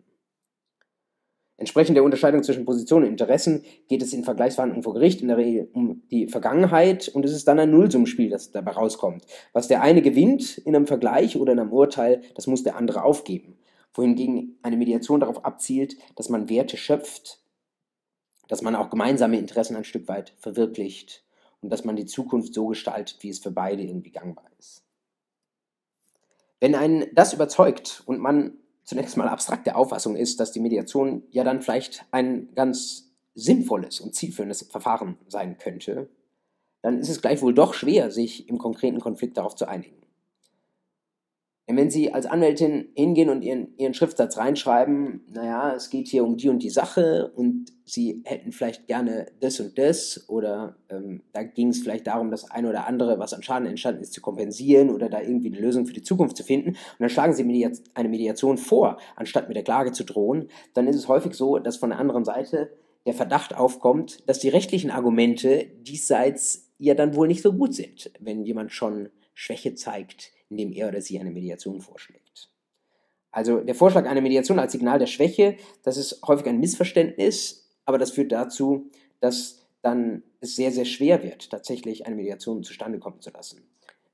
Entsprechend 1.60 1.98
der 1.98 2.06
Unterscheidung 2.06 2.42
zwischen 2.42 2.64
Positionen 2.64 3.04
und 3.04 3.12
Interessen 3.12 3.66
geht 3.90 4.02
es 4.02 4.14
in 4.14 4.24
Vergleichsverhandlungen 4.24 4.82
vor 4.82 4.94
Gericht 4.94 5.22
in 5.22 5.28
der 5.28 5.36
Regel 5.36 5.70
um 5.74 6.04
die 6.10 6.28
Vergangenheit 6.28 7.10
und 7.10 7.26
es 7.26 7.34
ist 7.34 7.50
dann 7.50 7.60
ein 7.60 7.70
Nullsummenspiel, 7.70 8.30
das 8.30 8.52
dabei 8.52 8.72
rauskommt. 8.72 9.26
Was 9.52 9.68
der 9.68 9.82
eine 9.82 10.02
gewinnt 10.02 10.58
in 10.60 10.74
einem 10.74 10.88
Vergleich 10.88 11.36
oder 11.36 11.52
in 11.52 11.60
einem 11.60 11.74
Urteil, 11.74 12.22
das 12.36 12.48
muss 12.48 12.64
der 12.64 12.78
andere 12.78 13.04
aufgeben. 13.04 13.58
Wohingegen 13.94 14.58
eine 14.62 14.78
Mediation 14.78 15.20
darauf 15.20 15.44
abzielt, 15.44 15.98
dass 16.16 16.30
man 16.30 16.48
Werte 16.48 16.78
schöpft, 16.78 17.42
dass 18.48 18.62
man 18.62 18.76
auch 18.76 18.90
gemeinsame 18.90 19.38
Interessen 19.38 19.76
ein 19.76 19.84
Stück 19.84 20.08
weit 20.08 20.34
verwirklicht 20.38 21.26
und 21.60 21.72
dass 21.72 21.84
man 21.84 21.98
die 21.98 22.06
Zukunft 22.06 22.54
so 22.54 22.68
gestaltet, 22.68 23.18
wie 23.20 23.30
es 23.30 23.40
für 23.40 23.52
beide 23.52 23.84
irgendwie 23.84 24.12
gangbar 24.12 24.50
ist. 24.60 24.86
Wenn 26.62 26.74
einen 26.76 27.08
das 27.14 27.34
überzeugt 27.34 28.02
und 28.06 28.20
man 28.20 28.54
zunächst 28.90 29.18
mal 29.18 29.30
abstrakt 29.30 29.68
der 29.68 29.78
Auffassung 29.78 30.16
ist, 30.16 30.40
dass 30.40 30.52
die 30.52 30.60
Mediation 30.60 31.22
ja 31.30 31.44
dann 31.44 31.62
vielleicht 31.62 32.06
ein 32.10 32.50
ganz 32.56 33.14
sinnvolles 33.36 34.00
und 34.00 34.16
zielführendes 34.16 34.64
Verfahren 34.64 35.16
sein 35.28 35.60
könnte, 35.60 36.10
dann 36.82 36.98
ist 36.98 37.10
es 37.10 37.22
gleichwohl 37.22 37.54
doch 37.54 37.76
schwer, 37.76 38.10
sich 38.10 38.50
im 38.50 38.58
konkreten 38.58 39.00
Konflikt 39.00 39.38
darauf 39.38 39.56
zu 39.56 39.68
einigen. 39.68 40.02
Denn 41.70 41.78
wenn 41.78 41.92
Sie 41.92 42.12
als 42.12 42.26
Anwältin 42.26 42.90
hingehen 42.96 43.30
und 43.30 43.44
Ihren, 43.44 43.78
Ihren 43.78 43.94
Schriftsatz 43.94 44.38
reinschreiben, 44.38 45.22
naja, 45.32 45.76
es 45.76 45.92
geht 45.92 46.08
hier 46.08 46.24
um 46.24 46.36
die 46.36 46.50
und 46.50 46.64
die 46.64 46.72
Sache 46.72 47.32
und 47.36 47.72
Sie 47.86 48.24
hätten 48.26 48.52
vielleicht 48.52 48.88
gerne 48.88 49.28
das 49.40 49.60
und 49.60 49.78
das 49.78 50.26
oder 50.28 50.78
ähm, 50.90 51.22
da 51.32 51.44
ging 51.44 51.68
es 51.68 51.80
vielleicht 51.80 52.08
darum, 52.08 52.32
das 52.32 52.50
eine 52.50 52.70
oder 52.70 52.88
andere, 52.88 53.20
was 53.20 53.36
an 53.36 53.44
Schaden 53.44 53.68
entstanden 53.68 54.02
ist, 54.02 54.14
zu 54.14 54.22
kompensieren 54.22 54.90
oder 54.90 55.10
da 55.10 55.22
irgendwie 55.22 55.52
eine 55.52 55.60
Lösung 55.60 55.86
für 55.86 55.94
die 55.94 56.02
Zukunft 56.02 56.38
zu 56.38 56.44
finden. 56.44 56.70
Und 56.70 56.78
dann 56.98 57.10
schlagen 57.10 57.34
Sie 57.34 57.44
Mediaz 57.44 57.84
eine 57.94 58.10
Mediation 58.10 58.58
vor, 58.58 58.98
anstatt 59.16 59.48
mit 59.48 59.56
der 59.56 59.64
Klage 59.64 59.92
zu 59.92 60.04
drohen, 60.04 60.50
dann 60.74 60.88
ist 60.88 60.96
es 60.96 61.08
häufig 61.08 61.36
so, 61.36 61.60
dass 61.60 61.78
von 61.78 61.92
der 61.92 62.00
anderen 62.00 62.26
Seite 62.26 62.72
der 63.06 63.14
Verdacht 63.14 63.56
aufkommt, 63.56 64.28
dass 64.28 64.40
die 64.40 64.50
rechtlichen 64.50 64.90
Argumente 64.90 65.68
diesseits 65.82 66.72
ja 66.80 66.96
dann 66.96 67.16
wohl 67.16 67.28
nicht 67.28 67.44
so 67.44 67.54
gut 67.54 67.76
sind, 67.76 68.12
wenn 68.20 68.44
jemand 68.44 68.72
schon 68.72 69.10
Schwäche 69.36 69.76
zeigt 69.76 70.32
indem 70.50 70.72
er 70.74 70.88
oder 70.90 71.02
sie 71.02 71.20
eine 71.20 71.32
Mediation 71.32 71.82
vorschlägt. 71.82 72.50
Also 73.32 73.60
der 73.60 73.76
Vorschlag 73.76 74.08
einer 74.08 74.22
Mediation 74.22 74.60
als 74.60 74.72
Signal 74.72 75.00
der 75.00 75.08
Schwäche, 75.08 75.58
das 75.84 75.98
ist 75.98 76.22
häufig 76.28 76.48
ein 76.48 76.60
Missverständnis, 76.60 77.70
aber 77.86 77.98
das 77.98 78.12
führt 78.12 78.32
dazu, 78.32 78.90
dass 79.20 79.60
dann 79.82 80.24
es 80.42 80.56
sehr, 80.56 80.72
sehr 80.72 80.86
schwer 80.86 81.24
wird, 81.24 81.50
tatsächlich 81.50 82.06
eine 82.06 82.16
Mediation 82.16 82.64
zustande 82.64 83.00
kommen 83.00 83.22
zu 83.22 83.30
lassen. 83.30 83.64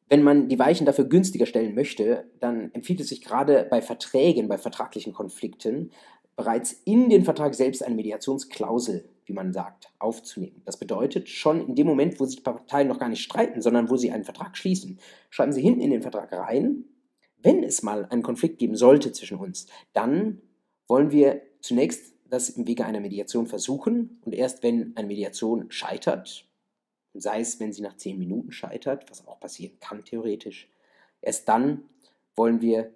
Wenn 0.07 0.21
man 0.21 0.49
die 0.49 0.59
Weichen 0.59 0.85
dafür 0.85 1.05
günstiger 1.05 1.45
stellen 1.45 1.73
möchte, 1.73 2.29
dann 2.39 2.71
empfiehlt 2.73 2.99
es 2.99 3.09
sich 3.09 3.21
gerade 3.21 3.65
bei 3.69 3.81
Verträgen, 3.81 4.47
bei 4.47 4.57
vertraglichen 4.57 5.13
Konflikten, 5.13 5.91
bereits 6.35 6.73
in 6.85 7.09
den 7.09 7.23
Vertrag 7.23 7.55
selbst 7.55 7.83
eine 7.83 7.95
Mediationsklausel 7.95 9.09
wie 9.25 9.33
man 9.33 9.53
sagt, 9.53 9.89
aufzunehmen. 9.99 10.61
Das 10.65 10.77
bedeutet, 10.77 11.29
schon 11.29 11.67
in 11.67 11.75
dem 11.75 11.87
Moment, 11.87 12.19
wo 12.19 12.25
sich 12.25 12.37
die 12.37 12.43
Parteien 12.43 12.87
noch 12.87 12.99
gar 12.99 13.09
nicht 13.09 13.23
streiten, 13.23 13.61
sondern 13.61 13.89
wo 13.89 13.97
sie 13.97 14.11
einen 14.11 14.23
Vertrag 14.23 14.55
schließen, 14.57 14.99
schreiben 15.29 15.51
sie 15.51 15.61
hinten 15.61 15.81
in 15.81 15.89
den 15.89 16.01
Vertrag 16.01 16.31
rein, 16.31 16.85
wenn 17.41 17.63
es 17.63 17.83
mal 17.83 18.05
einen 18.05 18.23
Konflikt 18.23 18.59
geben 18.59 18.75
sollte 18.75 19.11
zwischen 19.11 19.37
uns, 19.37 19.67
dann 19.93 20.41
wollen 20.87 21.11
wir 21.11 21.41
zunächst 21.61 22.13
das 22.29 22.49
im 22.49 22.67
Wege 22.67 22.85
einer 22.85 22.99
Mediation 22.99 23.47
versuchen 23.47 24.19
und 24.25 24.33
erst 24.33 24.63
wenn 24.63 24.95
eine 24.95 25.07
Mediation 25.07 25.71
scheitert, 25.71 26.47
sei 27.13 27.39
es, 27.39 27.59
wenn 27.59 27.71
sie 27.71 27.81
nach 27.81 27.97
zehn 27.97 28.17
Minuten 28.17 28.51
scheitert, 28.51 29.09
was 29.09 29.25
auch 29.27 29.39
passieren 29.39 29.77
kann 29.79 30.03
theoretisch, 30.03 30.69
erst 31.21 31.47
dann 31.47 31.83
wollen 32.35 32.61
wir 32.61 32.93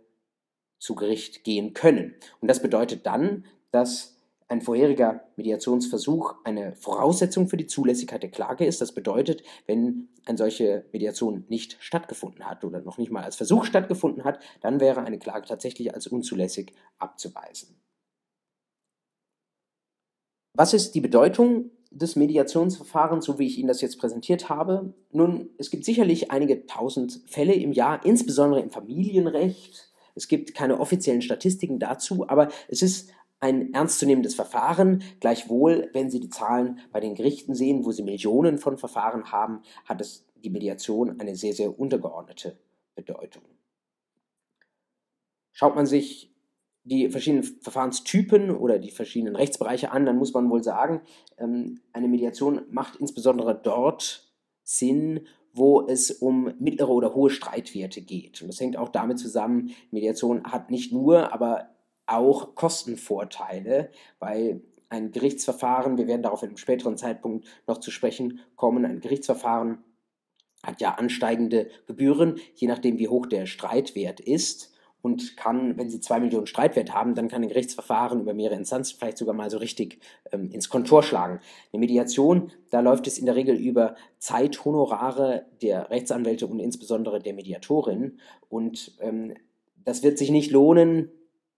zu 0.79 0.95
Gericht 0.95 1.43
gehen 1.43 1.73
können. 1.73 2.15
Und 2.41 2.47
das 2.47 2.61
bedeutet 2.61 3.05
dann, 3.05 3.45
dass 3.71 4.18
ein 4.49 4.61
vorheriger 4.61 5.21
Mediationsversuch 5.35 6.33
eine 6.43 6.75
Voraussetzung 6.75 7.47
für 7.47 7.57
die 7.57 7.67
Zulässigkeit 7.67 8.23
der 8.23 8.31
Klage 8.31 8.65
ist. 8.65 8.81
Das 8.81 8.93
bedeutet, 8.93 9.43
wenn 9.67 10.09
eine 10.25 10.37
solche 10.37 10.85
Mediation 10.91 11.45
nicht 11.49 11.77
stattgefunden 11.79 12.45
hat 12.45 12.65
oder 12.65 12.81
noch 12.81 12.97
nicht 12.97 13.11
mal 13.11 13.23
als 13.23 13.35
Versuch 13.35 13.63
stattgefunden 13.63 14.23
hat, 14.23 14.39
dann 14.61 14.79
wäre 14.79 15.03
eine 15.03 15.19
Klage 15.19 15.47
tatsächlich 15.47 15.93
als 15.93 16.07
unzulässig 16.07 16.73
abzuweisen. 16.97 17.79
Was 20.53 20.73
ist 20.73 20.95
die 20.95 21.01
Bedeutung 21.01 21.69
des 21.91 22.15
Mediationsverfahrens, 22.15 23.25
so 23.25 23.37
wie 23.37 23.45
ich 23.45 23.59
Ihnen 23.59 23.67
das 23.67 23.81
jetzt 23.81 23.99
präsentiert 23.99 24.49
habe? 24.49 24.93
Nun, 25.11 25.51
es 25.59 25.69
gibt 25.69 25.85
sicherlich 25.85 26.31
einige 26.31 26.65
tausend 26.65 27.21
Fälle 27.27 27.53
im 27.53 27.71
Jahr, 27.71 28.03
insbesondere 28.03 28.61
im 28.61 28.71
Familienrecht. 28.71 29.91
Es 30.15 30.27
gibt 30.27 30.53
keine 30.53 30.79
offiziellen 30.79 31.21
Statistiken 31.21 31.79
dazu, 31.79 32.27
aber 32.27 32.49
es 32.67 32.81
ist 32.81 33.11
ein 33.39 33.73
ernstzunehmendes 33.73 34.35
Verfahren. 34.35 35.03
Gleichwohl, 35.19 35.89
wenn 35.93 36.09
Sie 36.09 36.19
die 36.19 36.29
Zahlen 36.29 36.79
bei 36.91 36.99
den 36.99 37.15
Gerichten 37.15 37.55
sehen, 37.55 37.85
wo 37.85 37.91
Sie 37.91 38.03
Millionen 38.03 38.57
von 38.57 38.77
Verfahren 38.77 39.31
haben, 39.31 39.61
hat 39.85 40.01
es 40.01 40.25
die 40.43 40.49
Mediation 40.49 41.19
eine 41.19 41.35
sehr, 41.35 41.53
sehr 41.53 41.79
untergeordnete 41.79 42.57
Bedeutung. 42.95 43.43
Schaut 45.51 45.75
man 45.75 45.85
sich 45.85 46.33
die 46.83 47.09
verschiedenen 47.09 47.43
Verfahrenstypen 47.43 48.51
oder 48.51 48.79
die 48.79 48.91
verschiedenen 48.91 49.35
Rechtsbereiche 49.35 49.91
an, 49.91 50.05
dann 50.05 50.17
muss 50.17 50.33
man 50.33 50.49
wohl 50.49 50.63
sagen, 50.63 51.01
ähm, 51.37 51.81
eine 51.93 52.07
Mediation 52.07 52.61
macht 52.71 52.95
insbesondere 52.95 53.59
dort 53.61 54.33
Sinn, 54.63 55.27
wo 55.53 55.85
es 55.87 56.11
um 56.11 56.53
mittlere 56.59 56.89
oder 56.89 57.13
hohe 57.13 57.29
Streitwerte 57.29 58.01
geht. 58.01 58.41
Und 58.41 58.47
das 58.47 58.59
hängt 58.59 58.77
auch 58.77 58.89
damit 58.89 59.19
zusammen, 59.19 59.71
Mediation 59.91 60.43
hat 60.45 60.71
nicht 60.71 60.91
nur, 60.91 61.33
aber 61.33 61.69
auch 62.11 62.55
Kostenvorteile, 62.55 63.91
weil 64.19 64.61
ein 64.89 65.11
Gerichtsverfahren, 65.11 65.97
wir 65.97 66.07
werden 66.07 66.23
darauf 66.23 66.41
in 66.43 66.49
einem 66.49 66.57
späteren 66.57 66.97
Zeitpunkt 66.97 67.47
noch 67.67 67.77
zu 67.77 67.91
sprechen 67.91 68.39
kommen, 68.55 68.85
ein 68.85 69.01
Gerichtsverfahren 69.01 69.83
hat 70.63 70.81
ja 70.81 70.95
ansteigende 70.95 71.69
Gebühren, 71.87 72.39
je 72.55 72.67
nachdem 72.67 72.99
wie 72.99 73.07
hoch 73.07 73.27
der 73.27 73.45
Streitwert 73.45 74.19
ist 74.19 74.73
und 75.01 75.37
kann, 75.37 75.77
wenn 75.77 75.89
Sie 75.89 76.01
zwei 76.01 76.19
Millionen 76.19 76.47
Streitwert 76.47 76.93
haben, 76.93 77.15
dann 77.15 77.29
kann 77.29 77.43
ein 77.43 77.49
Gerichtsverfahren 77.49 78.19
über 78.19 78.33
mehrere 78.33 78.57
Instanzen 78.57 78.97
vielleicht 78.97 79.17
sogar 79.17 79.33
mal 79.33 79.49
so 79.49 79.57
richtig 79.57 79.99
ähm, 80.31 80.51
ins 80.51 80.69
Kontor 80.69 81.03
schlagen. 81.03 81.39
Eine 81.71 81.79
Mediation, 81.79 82.51
da 82.69 82.81
läuft 82.81 83.07
es 83.07 83.17
in 83.17 83.25
der 83.25 83.35
Regel 83.35 83.55
über 83.55 83.95
Zeithonorare 84.17 85.45
der 85.61 85.89
Rechtsanwälte 85.89 86.47
und 86.47 86.59
insbesondere 86.59 87.19
der 87.19 87.33
Mediatorin 87.33 88.19
und 88.49 88.97
ähm, 88.99 89.35
das 89.85 90.03
wird 90.03 90.17
sich 90.17 90.29
nicht 90.29 90.51
lohnen, 90.51 91.09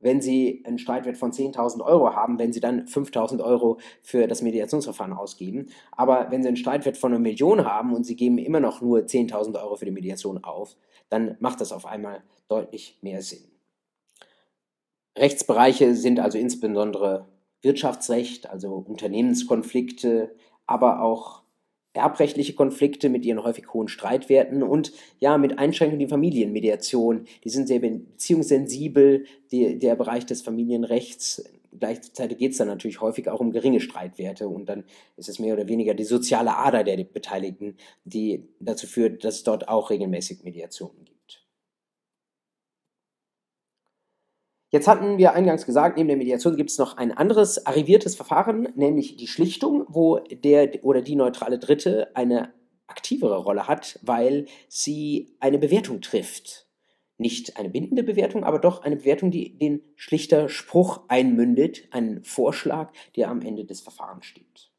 wenn 0.02 0.22
Sie 0.22 0.64
einen 0.66 0.78
Streitwert 0.78 1.18
von 1.18 1.32
10.000 1.32 1.82
Euro 1.84 2.16
haben, 2.16 2.40
wenn 2.40 2.52
Sie 2.52 2.60
dann 2.60 2.86
5.000 2.86 3.44
Euro 3.44 3.80
für 4.02 4.28
das 4.28 4.42
Mediationsverfahren 4.42 5.14
ausgeben. 5.14 5.68
Aber 5.92 6.28
wenn 6.32 6.42
Sie 6.42 6.48
einen 6.48 6.58
Streitwert 6.58 6.98
von 6.98 7.12
einer 7.12 7.20
Million 7.20 7.66
haben 7.66 7.94
und 7.94 8.06
Sie 8.06 8.16
geben 8.16 8.38
immer 8.38 8.60
noch 8.60 8.82
nur 8.82 9.00
10.000 9.00 9.62
Euro 9.62 9.76
für 9.76 9.86
die 9.86 9.92
Mediation 9.92 10.44
auf, 10.44 10.76
dann 11.10 11.38
macht 11.40 11.62
das 11.62 11.72
auf 11.72 11.86
einmal 11.86 12.24
deutlich 12.48 12.98
mehr 13.02 13.22
Sinn. 13.22 13.44
Rechtsbereiche 15.18 15.96
sind 15.96 16.20
also 16.20 16.38
insbesondere 16.38 17.28
Wirtschaftsrecht, 17.62 18.50
also 18.50 18.86
Unternehmenskonflikte, 18.88 20.36
aber 20.66 21.02
auch 21.02 21.41
erbrechtliche 21.94 22.54
Konflikte 22.54 23.10
mit 23.10 23.26
ihren 23.26 23.44
häufig 23.44 23.74
hohen 23.74 23.88
Streitwerten 23.88 24.64
und 24.64 24.94
ja, 25.20 25.38
mit 25.38 25.60
Einschränkungen 25.60 26.00
die 26.00 26.08
Familienmediation. 26.08 27.26
Die 27.44 27.50
sind 27.50 27.68
sehr 27.68 27.80
beziehungssensibel, 27.80 29.26
die, 29.52 29.78
der 29.78 29.96
Bereich 29.96 30.26
des 30.26 30.42
Familienrechts. 30.42 31.44
Gleichzeitig 31.78 32.38
geht 32.38 32.52
es 32.52 32.58
dann 32.58 32.68
natürlich 32.68 33.02
häufig 33.02 33.30
auch 33.30 33.40
um 33.40 33.52
geringe 33.52 33.80
Streitwerte 33.80 34.48
und 34.48 34.68
dann 34.68 34.84
ist 35.18 35.30
es 35.30 35.40
mehr 35.40 35.54
oder 35.54 35.68
weniger 35.68 35.94
die 35.94 36.04
soziale 36.04 36.58
Ader 36.58 36.84
der 36.84 37.04
Beteiligten, 37.04 37.76
die 38.04 38.48
dazu 38.60 38.88
führt, 38.88 39.24
dass 39.24 39.36
es 39.36 39.44
dort 39.44 39.68
auch 39.68 39.90
regelmäßig 39.90 40.44
Mediationen 40.44 41.06
gibt. 41.06 41.11
Jetzt 44.72 44.88
hatten 44.88 45.18
wir 45.18 45.34
eingangs 45.34 45.66
gesagt, 45.66 45.98
neben 45.98 46.08
der 46.08 46.18
Mediation 46.18 46.56
gibt 46.56 46.70
es 46.70 46.78
noch 46.78 46.96
ein 46.96 47.12
anderes 47.12 47.66
arriviertes 47.66 48.16
Verfahren, 48.16 48.70
nämlich 48.76 49.18
die 49.18 49.28
Schlichtung, 49.28 49.86
wo 49.90 50.20
der 50.20 50.84
oder 50.86 51.02
die 51.02 51.18
neutrale 51.18 51.60
Dritte 51.60 52.16
eine 52.16 52.54
aktivere 52.88 53.38
Rolle 53.38 53.68
hat, 53.68 54.00
weil 54.02 54.46
sie 54.70 55.36
eine 55.42 55.58
Bewertung 55.58 56.00
trifft. 56.00 56.68
Nicht 57.18 57.58
eine 57.58 57.70
bindende 57.70 58.04
Bewertung, 58.04 58.46
aber 58.46 58.60
doch 58.60 58.82
eine 58.82 58.96
Bewertung, 58.96 59.30
die 59.30 59.58
den 59.58 59.82
schlichter 59.96 60.48
Spruch 60.48 61.02
einmündet, 61.10 61.90
einen 61.92 62.24
Vorschlag, 62.24 62.94
der 63.18 63.30
am 63.30 63.42
Ende 63.42 63.66
des 63.66 63.82
Verfahrens 63.82 64.26
steht. 64.26 64.72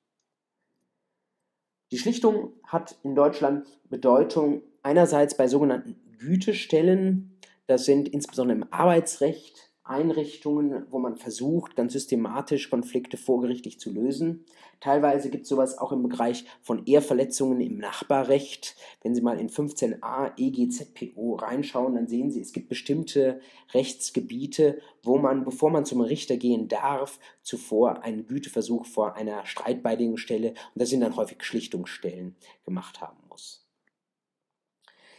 Die 1.90 1.98
Schlichtung 1.98 2.54
hat 2.66 2.96
in 3.04 3.14
Deutschland 3.14 3.66
Bedeutung 3.90 4.62
einerseits 4.82 5.36
bei 5.36 5.48
sogenannten 5.48 5.96
Gütestellen, 6.18 7.38
das 7.66 7.84
sind 7.84 8.08
insbesondere 8.08 8.56
im 8.56 8.72
Arbeitsrecht 8.72 9.71
Einrichtungen, 9.84 10.86
wo 10.90 11.00
man 11.00 11.16
versucht, 11.16 11.74
ganz 11.74 11.92
systematisch 11.92 12.70
Konflikte 12.70 13.16
vorgerichtlich 13.16 13.80
zu 13.80 13.90
lösen. 13.90 14.44
Teilweise 14.78 15.28
gibt 15.28 15.42
es 15.42 15.48
sowas 15.48 15.76
auch 15.76 15.90
im 15.90 16.08
Bereich 16.08 16.44
von 16.60 16.86
Ehrverletzungen 16.86 17.60
im 17.60 17.78
Nachbarrecht. 17.78 18.76
Wenn 19.02 19.14
Sie 19.14 19.22
mal 19.22 19.40
in 19.40 19.48
15a 19.48 20.32
EGZPO 20.36 21.34
reinschauen, 21.34 21.96
dann 21.96 22.06
sehen 22.06 22.30
Sie, 22.30 22.40
es 22.40 22.52
gibt 22.52 22.68
bestimmte 22.68 23.40
Rechtsgebiete, 23.74 24.80
wo 25.02 25.18
man, 25.18 25.44
bevor 25.44 25.70
man 25.70 25.84
zum 25.84 26.00
Richter 26.00 26.36
gehen 26.36 26.68
darf, 26.68 27.18
zuvor 27.42 28.02
einen 28.02 28.28
Güteversuch 28.28 28.86
vor 28.86 29.16
einer 29.16 29.44
Streitbeilegungsstelle, 29.46 30.50
und 30.50 30.56
das 30.76 30.90
sind 30.90 31.00
dann 31.00 31.16
häufig 31.16 31.42
Schlichtungsstellen, 31.42 32.36
gemacht 32.64 33.00
haben 33.00 33.18
muss. 33.28 33.66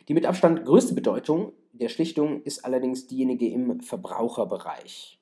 Die 0.08 0.14
mit 0.14 0.26
Abstand 0.26 0.66
größte 0.66 0.94
Bedeutung 0.94 1.54
der 1.74 1.90
Schlichtung 1.90 2.44
ist 2.44 2.66
allerdings 2.66 3.08
diejenige 3.08 3.50
im 3.50 3.82
Verbraucherbereich. 3.82 5.20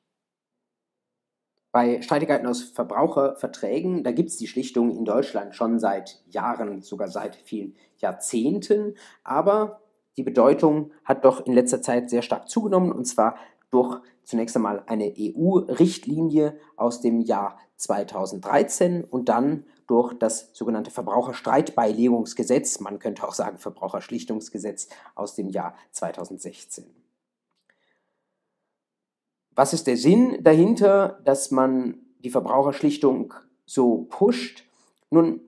Bei 1.71 2.01
Streitigkeiten 2.01 2.47
aus 2.47 2.61
Verbraucherverträgen, 2.63 4.03
da 4.03 4.11
gibt 4.11 4.29
es 4.29 4.37
die 4.37 4.47
Schlichtung 4.47 4.91
in 4.91 5.05
Deutschland 5.05 5.55
schon 5.55 5.79
seit 5.79 6.21
Jahren, 6.27 6.81
sogar 6.81 7.07
seit 7.07 7.37
vielen 7.37 7.77
Jahrzehnten, 7.97 8.95
aber 9.23 9.81
die 10.17 10.23
Bedeutung 10.23 10.91
hat 11.05 11.23
doch 11.23 11.45
in 11.45 11.53
letzter 11.53 11.81
Zeit 11.81 12.09
sehr 12.09 12.21
stark 12.21 12.49
zugenommen 12.49 12.91
und 12.91 13.05
zwar 13.05 13.37
durch 13.72 14.01
zunächst 14.24 14.55
einmal 14.55 14.84
eine 14.86 15.13
EU-Richtlinie 15.17 16.59
aus 16.76 17.01
dem 17.01 17.22
Jahr 17.22 17.57
2013 17.78 19.03
und 19.03 19.30
dann 19.30 19.65
durch 19.88 20.13
das 20.13 20.49
sogenannte 20.53 20.91
Verbraucherstreitbeilegungsgesetz, 20.91 22.80
man 22.80 22.99
könnte 22.99 23.28
auch 23.28 23.34
sagen 23.34 23.57
Verbraucherschlichtungsgesetz 23.57 24.88
aus 25.15 25.36
dem 25.36 25.49
Jahr 25.49 25.76
2016. 25.91 26.86
Was 29.53 29.74
ist 29.74 29.88
der 29.88 29.97
Sinn 29.97 30.38
dahinter, 30.43 31.19
dass 31.26 31.51
man 31.51 31.99
die 32.19 32.30
Verbraucherschlichtung 32.30 33.34
so 33.65 34.05
pusht? 34.09 34.63
Nun, 35.09 35.41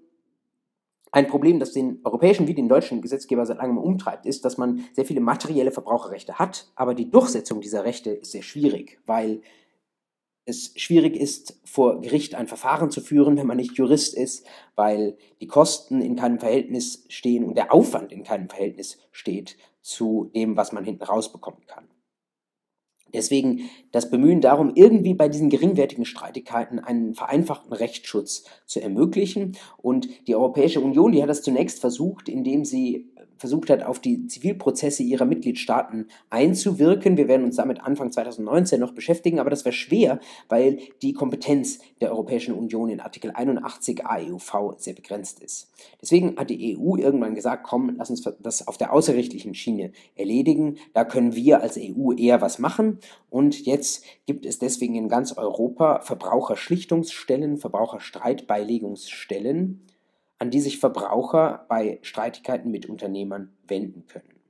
ein 1.14 1.28
Problem, 1.28 1.60
das 1.60 1.74
den 1.74 2.00
europäischen 2.04 2.48
wie 2.48 2.56
den 2.56 2.68
deutschen 2.68 3.02
Gesetzgeber 3.02 3.46
seit 3.46 3.60
langem 3.60 3.78
umtreibt, 3.78 4.26
ist, 4.26 4.44
dass 4.46 4.58
man 4.58 4.84
sehr 4.94 5.06
viele 5.06 5.22
materielle 5.22 5.72
Verbraucherrechte 5.72 6.40
hat, 6.40 6.72
aber 6.76 6.96
die 6.96 7.12
Durchsetzung 7.12 7.62
dieser 7.62 7.86
Rechte 7.86 8.10
ist 8.10 8.32
sehr 8.32 8.42
schwierig, 8.42 9.00
weil 9.06 9.44
es 10.46 10.74
schwierig 10.76 11.16
ist, 11.16 11.60
vor 11.64 12.02
Gericht 12.02 12.34
ein 12.34 12.48
Verfahren 12.48 12.90
zu 12.90 13.00
führen, 13.00 13.38
wenn 13.38 13.46
man 13.46 13.58
nicht 13.58 13.78
Jurist 13.78 14.16
ist, 14.16 14.46
weil 14.76 15.16
die 15.40 15.48
Kosten 15.48 16.02
in 16.02 16.16
keinem 16.16 16.40
Verhältnis 16.40 17.06
stehen 17.10 17.46
und 17.46 17.56
der 17.56 17.72
Aufwand 17.72 18.12
in 18.12 18.24
keinem 18.24 18.50
Verhältnis 18.50 18.98
steht 19.12 19.56
zu 19.82 20.32
dem, 20.34 20.58
was 20.58 20.72
man 20.72 20.84
hinten 20.84 21.04
rausbekommen 21.04 21.66
kann. 21.68 21.88
Deswegen 23.14 23.70
das 23.94 24.10
Bemühen 24.10 24.42
darum, 24.42 24.74
irgendwie 24.76 25.14
bei 25.14 25.30
diesen 25.30 25.50
geringwertigen 25.50 26.04
Streitigkeiten 26.04 26.80
einen 26.80 27.14
vereinfachten 27.14 27.72
Rechtsschutz 27.72 28.44
zu 28.66 28.82
ermöglichen. 28.82 29.56
Und 29.78 30.10
die 30.28 30.36
Europäische 30.36 30.82
Union, 30.82 31.14
die 31.14 31.22
hat 31.22 31.30
das 31.30 31.44
zunächst 31.44 31.80
versucht, 31.80 32.28
indem 32.28 32.66
sie 32.66 33.14
versucht 33.44 33.70
hat, 33.70 33.84
auf 33.84 34.00
die 34.00 34.28
Zivilprozesse 34.28 35.04
ihrer 35.04 35.26
Mitgliedstaaten 35.26 36.08
einzuwirken. 36.30 37.18
Wir 37.18 37.28
werden 37.28 37.44
uns 37.44 37.58
damit 37.58 37.82
Anfang 37.82 38.10
2019 38.10 38.80
noch 38.80 38.94
beschäftigen, 38.94 39.38
aber 39.40 39.50
das 39.50 39.66
wäre 39.66 39.74
schwer, 39.74 40.20
weil 40.48 40.80
die 41.02 41.12
Kompetenz 41.12 41.80
der 42.00 42.12
Europäischen 42.12 42.54
Union 42.54 42.90
in 42.90 43.02
Artikel 43.02 43.32
81 43.32 44.06
AEUV 44.06 44.76
sehr 44.78 44.94
begrenzt 44.94 45.42
ist. 45.42 45.70
Deswegen 46.02 46.38
hat 46.38 46.50
die 46.52 46.78
EU 46.78 46.96
irgendwann 46.96 47.36
gesagt, 47.36 47.64
komm, 47.64 47.96
lass 47.98 48.10
uns 48.10 48.24
das 48.40 48.66
auf 48.66 48.78
der 48.78 48.94
außerrechtlichen 48.94 49.56
Schiene 49.56 49.92
erledigen. 50.16 50.78
Da 50.94 51.04
können 51.04 51.36
wir 51.36 51.62
als 51.62 51.78
EU 51.78 52.14
eher 52.14 52.40
was 52.40 52.60
machen. 52.60 53.00
Und 53.30 53.66
jetzt 53.66 53.83
gibt 54.26 54.46
es 54.46 54.60
deswegen 54.60 54.96
in 54.96 55.10
ganz 55.10 55.38
Europa 55.38 56.00
Verbraucherschlichtungsstellen, 56.02 57.58
Verbraucherstreitbeilegungsstellen 57.58 59.88
an 60.44 60.52
die 60.52 60.60
sich 60.60 60.80
Verbraucher 60.80 61.66
bei 61.70 62.00
Streitigkeiten 62.02 62.70
mit 62.70 62.88
Unternehmern 62.88 63.56
wenden 63.66 64.08
können. 64.08 64.42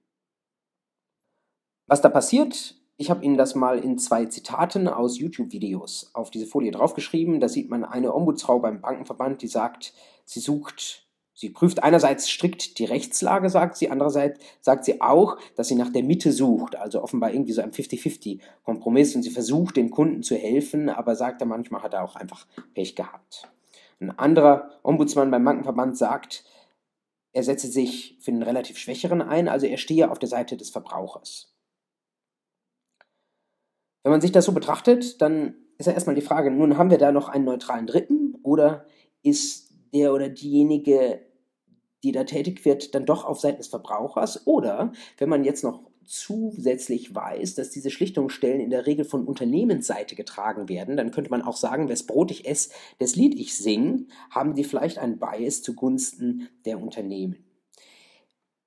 Was 1.85 2.01
da 2.01 2.09
passiert, 2.09 2.81
ich 2.97 3.11
habe 3.11 3.23
Ihnen 3.23 3.37
das 3.37 3.53
mal 3.53 3.77
in 3.77 3.99
zwei 3.99 4.25
Zitaten 4.25 4.87
aus 4.87 5.19
YouTube-Videos 5.19 6.09
auf 6.15 6.31
diese 6.31 6.47
Folie 6.47 6.71
draufgeschrieben. 6.71 7.39
Da 7.39 7.47
sieht 7.47 7.69
man 7.69 7.85
eine 7.85 8.11
Ombudsfrau 8.11 8.57
beim 8.57 8.81
Bankenverband, 8.81 9.43
die 9.43 9.47
sagt, 9.47 9.93
sie 10.25 10.39
sucht, 10.39 11.02
sie 11.33 11.49
prüft 11.49 11.83
einerseits 11.83 12.29
strikt 12.29 12.77
die 12.79 12.85
Rechtslage, 12.85 13.49
sagt 13.49 13.77
sie, 13.77 13.89
andererseits 13.89 14.39
sagt 14.61 14.85
sie 14.85 15.01
auch, 15.01 15.37
dass 15.55 15.67
sie 15.67 15.75
nach 15.75 15.91
der 15.91 16.03
Mitte 16.03 16.31
sucht, 16.31 16.75
also 16.75 17.01
offenbar 17.01 17.33
irgendwie 17.33 17.53
so 17.53 17.61
ein 17.61 17.71
50-50-Kompromiss 17.71 19.15
und 19.15 19.23
sie 19.23 19.31
versucht, 19.31 19.77
den 19.77 19.89
Kunden 19.89 20.23
zu 20.23 20.35
helfen, 20.35 20.89
aber 20.89 21.15
sagt 21.15 21.41
er 21.41 21.47
manchmal 21.47 21.83
hat 21.83 21.93
er 21.93 22.03
auch 22.03 22.15
einfach 22.15 22.45
Pech 22.73 22.95
gehabt. 22.95 23.49
Ein 23.99 24.17
anderer 24.17 24.69
Ombudsmann 24.83 25.31
beim 25.31 25.45
Bankenverband 25.45 25.97
sagt, 25.97 26.43
er 27.31 27.43
setze 27.43 27.67
sich 27.67 28.17
für 28.19 28.31
den 28.31 28.43
relativ 28.43 28.77
Schwächeren 28.77 29.21
ein, 29.21 29.47
also 29.47 29.65
er 29.65 29.77
stehe 29.77 30.11
auf 30.11 30.19
der 30.19 30.29
Seite 30.29 30.55
des 30.55 30.69
Verbrauchers. 30.69 31.53
Wenn 34.03 34.11
man 34.11 34.21
sich 34.21 34.31
das 34.31 34.45
so 34.45 34.51
betrachtet, 34.51 35.21
dann 35.21 35.55
ist 35.77 35.87
ja 35.87 35.93
erstmal 35.93 36.15
die 36.15 36.21
Frage, 36.21 36.51
nun 36.51 36.77
haben 36.77 36.91
wir 36.91 36.97
da 36.97 37.11
noch 37.11 37.29
einen 37.29 37.45
neutralen 37.45 37.87
Dritten 37.87 38.35
oder 38.43 38.85
ist 39.23 39.62
der 39.93 40.13
oder 40.13 40.29
diejenige, 40.29 41.21
die 42.03 42.11
da 42.11 42.23
tätig 42.23 42.65
wird, 42.65 42.95
dann 42.95 43.05
doch 43.05 43.25
auf 43.25 43.39
Seiten 43.39 43.57
des 43.57 43.67
Verbrauchers? 43.67 44.45
Oder 44.45 44.91
wenn 45.17 45.29
man 45.29 45.43
jetzt 45.43 45.63
noch 45.63 45.81
zusätzlich 46.05 47.15
weiß, 47.15 47.55
dass 47.55 47.69
diese 47.69 47.89
Schlichtungsstellen 47.89 48.59
in 48.59 48.69
der 48.69 48.85
Regel 48.85 49.05
von 49.05 49.25
Unternehmensseite 49.25 50.15
getragen 50.15 50.67
werden, 50.67 50.97
dann 50.97 51.11
könnte 51.11 51.29
man 51.29 51.41
auch 51.41 51.55
sagen, 51.55 51.89
wes 51.89 52.05
Brot 52.05 52.31
ich 52.31 52.47
esse, 52.47 52.71
das 52.99 53.15
Lied 53.15 53.39
ich 53.39 53.55
singe, 53.55 54.05
haben 54.29 54.55
die 54.55 54.63
vielleicht 54.63 54.97
einen 54.97 55.19
Bias 55.19 55.61
zugunsten 55.61 56.49
der 56.65 56.81
Unternehmen. 56.81 57.37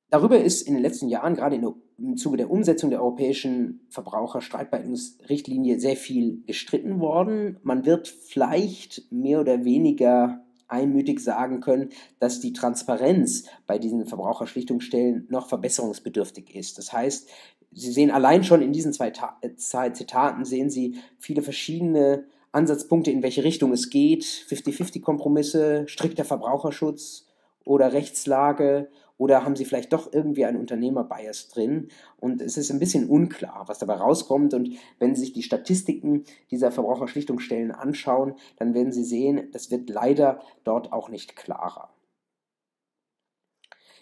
Darüber 0.08 0.40
ist 0.40 0.62
in 0.62 0.74
den 0.74 0.82
letzten 0.82 1.08
Jahren, 1.08 1.34
gerade 1.34 1.56
im 1.98 2.16
Zuge 2.16 2.36
der 2.36 2.50
Umsetzung 2.50 2.90
der 2.90 3.00
europäischen 3.02 3.86
Verbraucherstreitbeilegungsrichtlinie, 3.90 5.80
sehr 5.80 5.96
viel 5.96 6.44
gestritten 6.46 7.00
worden. 7.00 7.58
Man 7.62 7.84
wird 7.84 8.06
vielleicht 8.08 9.10
mehr 9.10 9.40
oder 9.40 9.64
weniger 9.64 10.45
einmütig 10.68 11.20
sagen 11.20 11.60
können, 11.60 11.90
dass 12.18 12.40
die 12.40 12.52
Transparenz 12.52 13.44
bei 13.66 13.78
diesen 13.78 14.06
Verbraucherschlichtungsstellen 14.06 15.26
noch 15.30 15.48
verbesserungsbedürftig 15.48 16.54
ist. 16.54 16.78
Das 16.78 16.92
heißt, 16.92 17.28
Sie 17.72 17.92
sehen 17.92 18.10
allein 18.10 18.42
schon 18.42 18.62
in 18.62 18.72
diesen 18.72 18.94
zwei, 18.94 19.12
äh, 19.42 19.54
zwei 19.56 19.90
Zitaten, 19.90 20.44
sehen 20.44 20.70
Sie 20.70 20.96
viele 21.18 21.42
verschiedene 21.42 22.24
Ansatzpunkte, 22.52 23.10
in 23.10 23.22
welche 23.22 23.44
Richtung 23.44 23.72
es 23.72 23.90
geht. 23.90 24.24
50-50-Kompromisse, 24.24 25.86
strikter 25.86 26.24
Verbraucherschutz 26.24 27.26
oder 27.64 27.92
Rechtslage 27.92 28.88
oder 29.18 29.44
haben 29.44 29.56
Sie 29.56 29.64
vielleicht 29.64 29.92
doch 29.92 30.12
irgendwie 30.12 30.44
einen 30.44 30.58
Unternehmerbias 30.58 31.48
drin? 31.48 31.88
Und 32.18 32.40
es 32.40 32.56
ist 32.56 32.70
ein 32.70 32.78
bisschen 32.78 33.08
unklar, 33.08 33.64
was 33.66 33.78
dabei 33.78 33.94
rauskommt. 33.94 34.54
Und 34.54 34.76
wenn 34.98 35.14
Sie 35.14 35.22
sich 35.22 35.32
die 35.32 35.42
Statistiken 35.42 36.24
dieser 36.50 36.70
Verbraucherschlichtungsstellen 36.70 37.70
anschauen, 37.70 38.34
dann 38.58 38.74
werden 38.74 38.92
Sie 38.92 39.04
sehen, 39.04 39.48
das 39.52 39.70
wird 39.70 39.88
leider 39.88 40.40
dort 40.64 40.92
auch 40.92 41.08
nicht 41.08 41.36
klarer. 41.36 41.90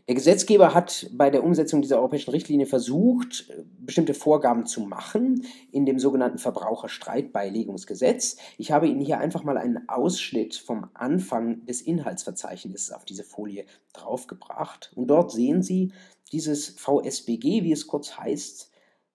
Der 0.06 0.14
Gesetzgeber 0.14 0.74
hat 0.74 1.08
bei 1.12 1.30
der 1.30 1.42
Umsetzung 1.42 1.80
dieser 1.80 1.96
europäischen 1.96 2.32
Richtlinie 2.32 2.66
versucht, 2.66 3.50
bestimmte 3.78 4.12
Vorgaben 4.12 4.66
zu 4.66 4.82
machen 4.82 5.46
in 5.72 5.86
dem 5.86 5.98
sogenannten 5.98 6.36
Verbraucherstreitbeilegungsgesetz. 6.36 8.36
Ich 8.58 8.70
habe 8.70 8.86
Ihnen 8.86 9.00
hier 9.00 9.18
einfach 9.18 9.44
mal 9.44 9.56
einen 9.56 9.88
Ausschnitt 9.88 10.56
vom 10.56 10.90
Anfang 10.92 11.64
des 11.64 11.80
Inhaltsverzeichnisses 11.80 12.92
auf 12.92 13.06
diese 13.06 13.24
Folie 13.24 13.64
draufgebracht. 13.94 14.92
Und 14.94 15.06
dort 15.06 15.32
sehen 15.32 15.62
Sie 15.62 15.94
dieses 16.32 16.68
VSBG, 16.68 17.64
wie 17.64 17.72
es 17.72 17.86
kurz 17.86 18.18
heißt. 18.18 18.72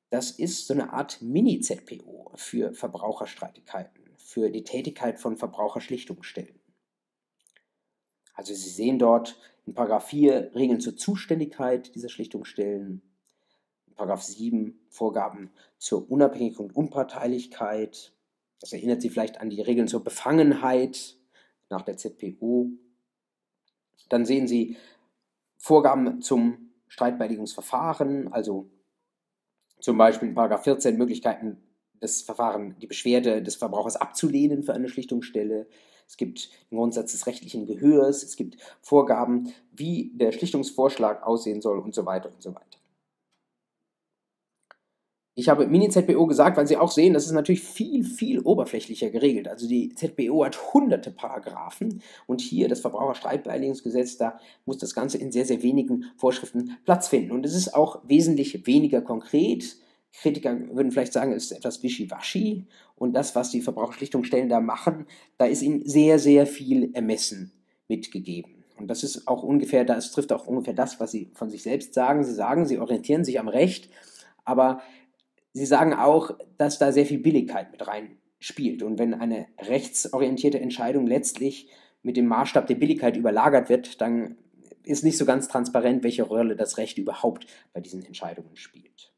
Das 0.10 0.32
ist 0.32 0.66
so 0.66 0.74
eine 0.74 0.92
Art 0.92 1.22
Mini-ZPO 1.22 2.32
für 2.34 2.74
Verbraucherstreitigkeiten, 2.74 4.10
für 4.18 4.50
die 4.50 4.64
Tätigkeit 4.64 5.20
von 5.20 5.38
Verbraucherschlichtungsstellen. 5.38 6.59
Also 8.40 8.54
Sie 8.54 8.70
sehen 8.70 9.00
dort 9.00 9.38
in 9.66 9.74
Paragraph 9.74 10.08
4 10.08 10.56
Regeln 10.56 10.80
zur 10.80 10.96
Zuständigkeit 10.96 11.94
dieser 11.94 12.08
Schlichtungsstellen. 12.08 13.02
In 13.86 13.96
Paragraph 13.96 14.24
7 14.24 14.80
Vorgaben 14.88 15.52
zur 15.78 16.10
Unabhängigkeit 16.10 16.62
und 16.62 16.74
Unparteilichkeit. 16.74 18.14
Das 18.62 18.72
erinnert 18.72 19.02
Sie 19.02 19.10
vielleicht 19.10 19.42
an 19.42 19.50
die 19.50 19.62
Regeln 19.62 19.90
zur 19.90 20.06
Befangenheit 20.06 21.18
nach 21.68 21.82
der 21.82 21.98
ZPO. 21.98 22.70
Dann 24.08 24.26
sehen 24.26 24.48
Sie 24.48 24.78
Vorgaben 25.58 26.22
zum 26.22 26.72
Streitbeilegungsverfahren, 26.88 28.32
also 28.32 28.70
zum 29.82 29.98
Beispiel 29.98 30.30
in 30.30 30.36
Paragraph 30.36 30.64
14 30.64 30.98
Möglichkeiten 30.98 31.58
das 32.00 32.22
Verfahren, 32.22 32.78
die 32.80 32.88
Beschwerde 32.88 33.44
des 33.44 33.58
Verbrauchers 33.58 33.98
abzulehnen 33.98 34.64
für 34.64 34.74
eine 34.74 34.88
Schlichtungsstelle. 34.88 35.68
Es 36.10 36.18
gibt 36.18 36.50
den 36.72 36.80
Grundsatz 36.80 37.12
des 37.12 37.28
rechtlichen 37.28 37.68
Gehörs, 37.68 38.24
es 38.24 38.36
gibt 38.36 38.58
Vorgaben, 38.82 39.54
wie 39.72 40.12
der 40.16 40.32
Schlichtungsvorschlag 40.32 41.22
aussehen 41.22 41.62
soll 41.62 41.78
und 41.78 41.94
so 41.94 42.08
weiter 42.08 42.32
und 42.34 42.42
so 42.42 42.56
weiter. 42.56 42.66
Ich 45.36 45.48
habe 45.48 45.68
Mini-ZBO 45.68 46.26
gesagt, 46.26 46.58
weil 46.58 46.68
Sie 46.68 46.78
auch 46.78 46.92
sehen, 46.92 47.14
das 47.14 47.28
ist 47.28 47.32
natürlich 47.32 47.62
viel, 47.62 48.04
viel 48.04 48.40
oberflächlicher 48.40 49.12
geregelt. 49.12 49.48
Also 49.48 49.68
die 49.68 49.94
ZBO 49.94 50.44
hat 50.44 50.74
hunderte 50.74 51.12
Paragraphen 51.12 52.02
und 52.26 52.42
hier 52.42 52.68
das 52.68 52.82
Verbraucherstreitbeilegungsgesetz, 52.82 54.18
da 54.18 54.40
muss 54.66 54.80
das 54.80 54.96
Ganze 54.96 55.20
in 55.20 55.32
sehr, 55.32 55.46
sehr 55.46 55.62
wenigen 55.62 56.06
Vorschriften 56.18 56.76
Platz 56.86 57.08
finden. 57.08 57.32
Und 57.32 57.46
es 57.46 57.56
ist 57.56 57.76
auch 57.76 58.02
wesentlich 58.06 58.66
weniger 58.66 59.02
konkret. 59.02 59.78
Kritiker 60.12 60.58
würden 60.76 60.92
vielleicht 60.92 61.14
sagen, 61.14 61.32
es 61.32 61.46
ist 61.46 61.52
etwas 61.52 61.84
wischiwaschi 61.84 62.66
und 63.00 63.14
das, 63.14 63.36
was 63.36 63.50
die 63.50 63.62
Verbraucherschlichtungsstellen 63.62 64.50
da 64.50 64.60
machen, 64.60 65.08
da 65.38 65.46
ist 65.46 65.62
ihnen 65.62 65.86
sehr, 65.86 66.20
sehr 66.20 66.46
viel 66.46 66.94
Ermessen 66.94 67.52
mitgegeben. 67.88 68.66
Und 68.78 68.88
das 68.88 69.04
ist 69.04 69.28
auch 69.28 69.44
ungefähr, 69.44 69.84
das 69.84 70.12
trifft 70.12 70.32
auch 70.32 70.48
ungefähr 70.48 70.74
das, 70.74 71.00
was 71.00 71.12
sie 71.12 71.32
von 71.34 71.50
sich 71.50 71.64
selbst 71.64 71.94
sagen. 71.94 72.24
Sie 72.24 72.34
sagen, 72.34 72.66
sie 72.66 72.78
orientieren 72.78 73.26
sich 73.26 73.40
am 73.40 73.48
Recht, 73.48 73.90
aber 74.46 74.82
sie 75.54 75.66
sagen 75.66 75.94
auch, 75.94 76.32
dass 76.58 76.78
da 76.78 76.92
sehr 76.92 77.06
viel 77.06 77.20
Billigkeit 77.20 77.72
mit 77.72 77.88
rein 77.88 78.18
spielt. 78.40 78.84
Und 78.84 79.00
wenn 79.00 79.14
eine 79.14 79.48
rechtsorientierte 79.60 80.60
Entscheidung 80.60 81.08
letztlich 81.08 81.70
mit 82.04 82.16
dem 82.16 82.28
Maßstab 82.28 82.68
der 82.68 82.76
Billigkeit 82.76 83.18
überlagert 83.18 83.70
wird, 83.70 84.00
dann 84.02 84.38
ist 84.84 85.04
nicht 85.04 85.18
so 85.18 85.26
ganz 85.26 85.48
transparent, 85.48 86.04
welche 86.04 86.24
Rolle 86.24 86.56
das 86.56 86.78
Recht 86.78 86.98
überhaupt 86.98 87.46
bei 87.74 87.82
diesen 87.82 88.06
Entscheidungen 88.06 88.56
spielt. 88.56 89.09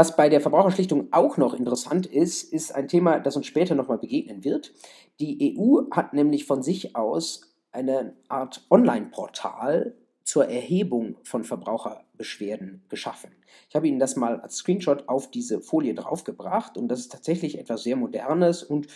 Was 0.00 0.16
bei 0.16 0.30
der 0.30 0.40
Verbraucherschlichtung 0.40 1.08
auch 1.10 1.36
noch 1.36 1.52
interessant 1.52 2.06
ist, 2.06 2.54
ist 2.54 2.74
ein 2.74 2.88
Thema, 2.88 3.20
das 3.20 3.36
uns 3.36 3.44
später 3.44 3.74
nochmal 3.74 3.98
begegnen 3.98 4.44
wird. 4.44 4.72
Die 5.20 5.58
EU 5.58 5.82
hat 5.90 6.14
nämlich 6.14 6.46
von 6.46 6.62
sich 6.62 6.96
aus 6.96 7.52
eine 7.70 8.14
Art 8.28 8.64
Online-Portal 8.70 9.94
zur 10.24 10.46
Erhebung 10.46 11.16
von 11.22 11.44
Verbraucherbeschwerden 11.44 12.82
geschaffen. 12.88 13.32
Ich 13.68 13.76
habe 13.76 13.88
Ihnen 13.88 13.98
das 13.98 14.16
mal 14.16 14.40
als 14.40 14.56
Screenshot 14.56 15.06
auf 15.06 15.30
diese 15.30 15.60
Folie 15.60 15.92
draufgebracht 15.92 16.78
und 16.78 16.88
das 16.88 17.00
ist 17.00 17.12
tatsächlich 17.12 17.58
etwas 17.58 17.82
sehr 17.82 17.96
Modernes 17.96 18.62
und 18.62 18.86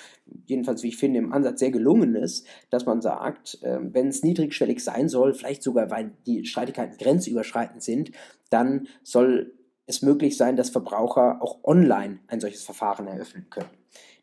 jedenfalls, 0.46 0.82
wie 0.84 0.88
ich 0.88 0.96
finde, 0.96 1.18
im 1.18 1.34
Ansatz 1.34 1.60
sehr 1.60 1.70
gelungenes, 1.70 2.44
dass 2.70 2.86
man 2.86 3.02
sagt, 3.02 3.58
ähm, 3.62 3.92
wenn 3.92 4.08
es 4.08 4.22
niedrigschwellig 4.22 4.82
sein 4.82 5.10
soll, 5.10 5.34
vielleicht 5.34 5.64
sogar, 5.64 5.90
weil 5.90 6.12
die 6.24 6.46
Streitigkeiten 6.46 6.96
grenzüberschreitend 6.96 7.82
sind, 7.82 8.10
dann 8.48 8.88
soll 9.02 9.52
es 9.86 10.02
möglich 10.02 10.36
sein, 10.36 10.56
dass 10.56 10.70
Verbraucher 10.70 11.42
auch 11.42 11.62
online 11.64 12.20
ein 12.26 12.40
solches 12.40 12.64
Verfahren 12.64 13.06
eröffnen 13.06 13.48
können. 13.50 13.70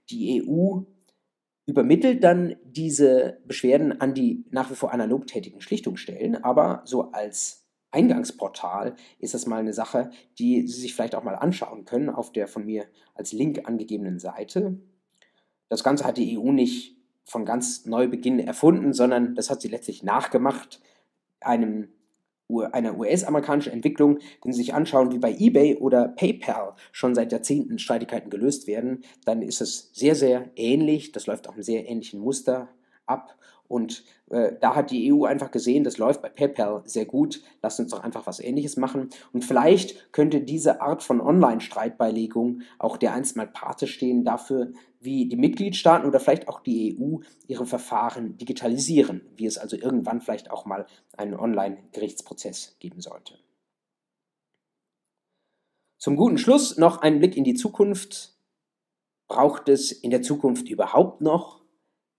Die 0.09 0.43
EU 0.43 0.81
übermittelt 1.65 2.23
dann 2.23 2.55
diese 2.63 3.39
Beschwerden 3.45 4.01
an 4.01 4.13
die 4.13 4.45
nach 4.49 4.69
wie 4.71 4.75
vor 4.75 4.91
analog 4.91 5.27
tätigen 5.27 5.61
Schlichtungsstellen, 5.61 6.43
aber 6.43 6.81
so 6.85 7.11
als 7.11 7.61
Eingangsportal 7.91 8.95
ist 9.19 9.33
das 9.33 9.45
mal 9.45 9.59
eine 9.59 9.73
Sache, 9.73 10.09
die 10.39 10.65
Sie 10.67 10.81
sich 10.81 10.95
vielleicht 10.95 11.13
auch 11.13 11.23
mal 11.23 11.35
anschauen 11.35 11.85
können 11.85 12.09
auf 12.09 12.31
der 12.31 12.47
von 12.47 12.65
mir 12.65 12.85
als 13.15 13.33
Link 13.33 13.67
angegebenen 13.67 14.17
Seite. 14.17 14.79
Das 15.67 15.83
Ganze 15.83 16.05
hat 16.05 16.17
die 16.17 16.37
EU 16.37 16.51
nicht 16.51 16.97
von 17.25 17.45
ganz 17.45 17.85
Neubeginn 17.85 18.39
erfunden, 18.39 18.93
sondern 18.93 19.35
das 19.35 19.49
hat 19.49 19.61
sie 19.61 19.67
letztlich 19.67 20.03
nachgemacht, 20.03 20.81
einem 21.39 21.89
einer 22.59 22.97
US-amerikanischen 22.97 23.73
Entwicklung, 23.73 24.19
wenn 24.43 24.53
Sie 24.53 24.61
sich 24.61 24.73
anschauen, 24.73 25.11
wie 25.11 25.19
bei 25.19 25.35
eBay 25.37 25.77
oder 25.77 26.09
PayPal 26.09 26.73
schon 26.91 27.15
seit 27.15 27.31
Jahrzehnten 27.31 27.79
Streitigkeiten 27.79 28.29
gelöst 28.29 28.67
werden, 28.67 29.03
dann 29.25 29.41
ist 29.41 29.61
es 29.61 29.89
sehr, 29.93 30.15
sehr 30.15 30.49
ähnlich. 30.55 31.11
Das 31.11 31.27
läuft 31.27 31.47
auch 31.47 31.55
im 31.55 31.63
sehr 31.63 31.87
ähnlichen 31.87 32.19
Muster 32.19 32.69
ab. 33.05 33.35
Und 33.71 34.03
äh, 34.29 34.51
da 34.59 34.75
hat 34.75 34.91
die 34.91 35.13
EU 35.13 35.23
einfach 35.23 35.49
gesehen, 35.49 35.85
das 35.85 35.97
läuft 35.97 36.21
bei 36.21 36.27
PayPal 36.27 36.81
sehr 36.83 37.05
gut. 37.05 37.41
Lasst 37.61 37.79
uns 37.79 37.91
doch 37.91 38.03
einfach 38.03 38.27
was 38.27 38.41
Ähnliches 38.41 38.75
machen. 38.75 39.09
Und 39.31 39.45
vielleicht 39.45 40.11
könnte 40.11 40.41
diese 40.41 40.81
Art 40.81 41.03
von 41.03 41.21
Online-Streitbeilegung 41.21 42.63
auch 42.79 42.97
der 42.97 43.13
einst 43.13 43.37
mal 43.37 43.47
Pate 43.47 43.87
stehen 43.87 44.25
dafür, 44.25 44.73
wie 44.99 45.27
die 45.29 45.37
Mitgliedstaaten 45.37 46.05
oder 46.05 46.19
vielleicht 46.19 46.49
auch 46.49 46.59
die 46.59 46.99
EU 46.99 47.19
ihre 47.47 47.65
Verfahren 47.65 48.37
digitalisieren, 48.37 49.21
wie 49.37 49.45
es 49.45 49.57
also 49.57 49.77
irgendwann 49.77 50.19
vielleicht 50.19 50.51
auch 50.51 50.65
mal 50.65 50.85
einen 51.17 51.33
Online-Gerichtsprozess 51.33 52.75
geben 52.79 52.99
sollte. 52.99 53.39
Zum 55.97 56.17
guten 56.17 56.37
Schluss 56.37 56.77
noch 56.77 57.01
ein 57.01 57.19
Blick 57.19 57.37
in 57.37 57.45
die 57.45 57.53
Zukunft. 57.53 58.33
Braucht 59.29 59.69
es 59.69 59.93
in 59.93 60.11
der 60.11 60.21
Zukunft 60.21 60.67
überhaupt 60.67 61.21
noch 61.21 61.60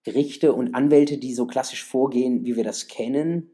Gerichte 0.05 0.53
und 0.53 0.75
Anwälte, 0.75 1.19
die 1.19 1.35
so 1.35 1.47
klassisch 1.47 1.85
vorgehen, 1.85 2.45
wie 2.45 2.57
wir 2.57 2.65
das 2.65 2.89
kennen? 2.89 3.51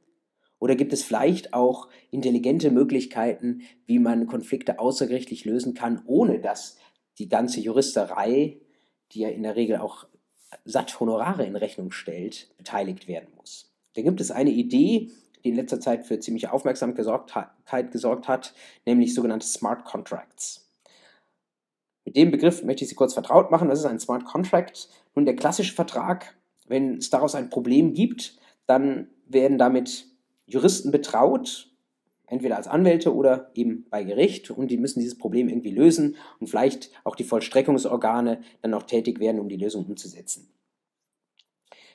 Oder 0.59 0.74
gibt 0.74 0.92
es 0.92 1.03
vielleicht 1.03 1.55
auch 1.55 1.88
intelligente 2.11 2.70
Möglichkeiten, 2.70 3.62
wie 3.86 3.99
man 3.99 4.26
Konflikte 4.26 4.78
außergerichtlich 4.78 5.44
lösen 5.44 5.74
kann, 5.74 6.03
ohne 6.07 6.40
dass 6.40 6.76
die 7.18 7.28
ganze 7.28 7.61
Juristerei, 7.61 8.61
die 9.12 9.20
ja 9.20 9.28
in 9.28 9.42
der 9.42 9.57
Regel 9.57 9.76
auch 9.78 10.07
satt 10.64 10.99
Honorare 10.99 11.44
in 11.44 11.57
Rechnung 11.57 11.92
stellt, 11.92 12.57
beteiligt 12.57 13.07
werden 13.09 13.28
muss? 13.36 13.72
Da 13.94 14.03
gibt 14.03 14.20
es 14.20 14.30
eine 14.30 14.51
Idee, 14.51 15.11
die 15.44 15.51
in 15.51 15.57
letzter 15.57 15.80
Zeit 15.80 16.07
für 16.07 16.18
ziemliche 16.18 16.53
Aufmerksamkeit 16.53 17.90
gesorgt 17.92 18.28
hat, 18.28 18.55
nämlich 18.86 19.14
sogenannte 19.14 19.46
Smart 19.46 19.84
Contracts. 19.84 20.68
Mit 22.05 22.16
dem 22.16 22.30
Begriff 22.30 22.64
möchte 22.64 22.84
ich 22.84 22.88
Sie 22.88 22.96
kurz 22.96 23.12
vertraut 23.12 23.51
machen. 23.51 23.68
Was 23.68 23.80
ist 23.80 23.84
ein 23.84 24.01
Smart 24.01 24.24
Contract? 24.24 24.88
Nun, 25.14 25.26
der 25.26 25.36
klassische 25.36 25.74
Vertrag 25.74 26.38
wenn 26.68 26.98
es 26.98 27.10
daraus 27.10 27.34
ein 27.34 27.50
Problem 27.50 27.94
gibt, 27.94 28.38
dann 28.66 29.08
werden 29.26 29.58
damit 29.58 30.06
Juristen 30.46 30.90
betraut, 30.90 31.70
entweder 32.26 32.56
als 32.56 32.68
Anwälte 32.68 33.14
oder 33.14 33.50
eben 33.54 33.86
bei 33.90 34.04
Gericht 34.04 34.50
und 34.50 34.70
die 34.70 34.76
müssen 34.76 35.00
dieses 35.00 35.18
Problem 35.18 35.48
irgendwie 35.48 35.70
lösen 35.70 36.16
und 36.40 36.48
vielleicht 36.48 36.90
auch 37.04 37.16
die 37.16 37.24
Vollstreckungsorgane 37.24 38.42
dann 38.62 38.74
auch 38.74 38.82
tätig 38.82 39.20
werden, 39.20 39.40
um 39.40 39.48
die 39.48 39.56
Lösung 39.56 39.86
umzusetzen. 39.86 40.50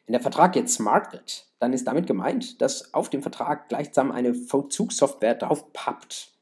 Wenn 0.05 0.13
der 0.13 0.21
Vertrag 0.21 0.55
jetzt 0.55 0.73
smart 0.73 1.13
wird, 1.13 1.47
dann 1.59 1.71
ist 1.71 1.87
damit 1.87 2.07
gemeint, 2.07 2.61
dass 2.61 2.93
auf 2.93 3.09
dem 3.09 3.21
Vertrag 3.21 3.69
gleichsam 3.69 4.11
eine 4.11 4.33
Vollzugssoftware 4.33 5.35
drauf 5.35 5.71
pappt, 5.71 6.33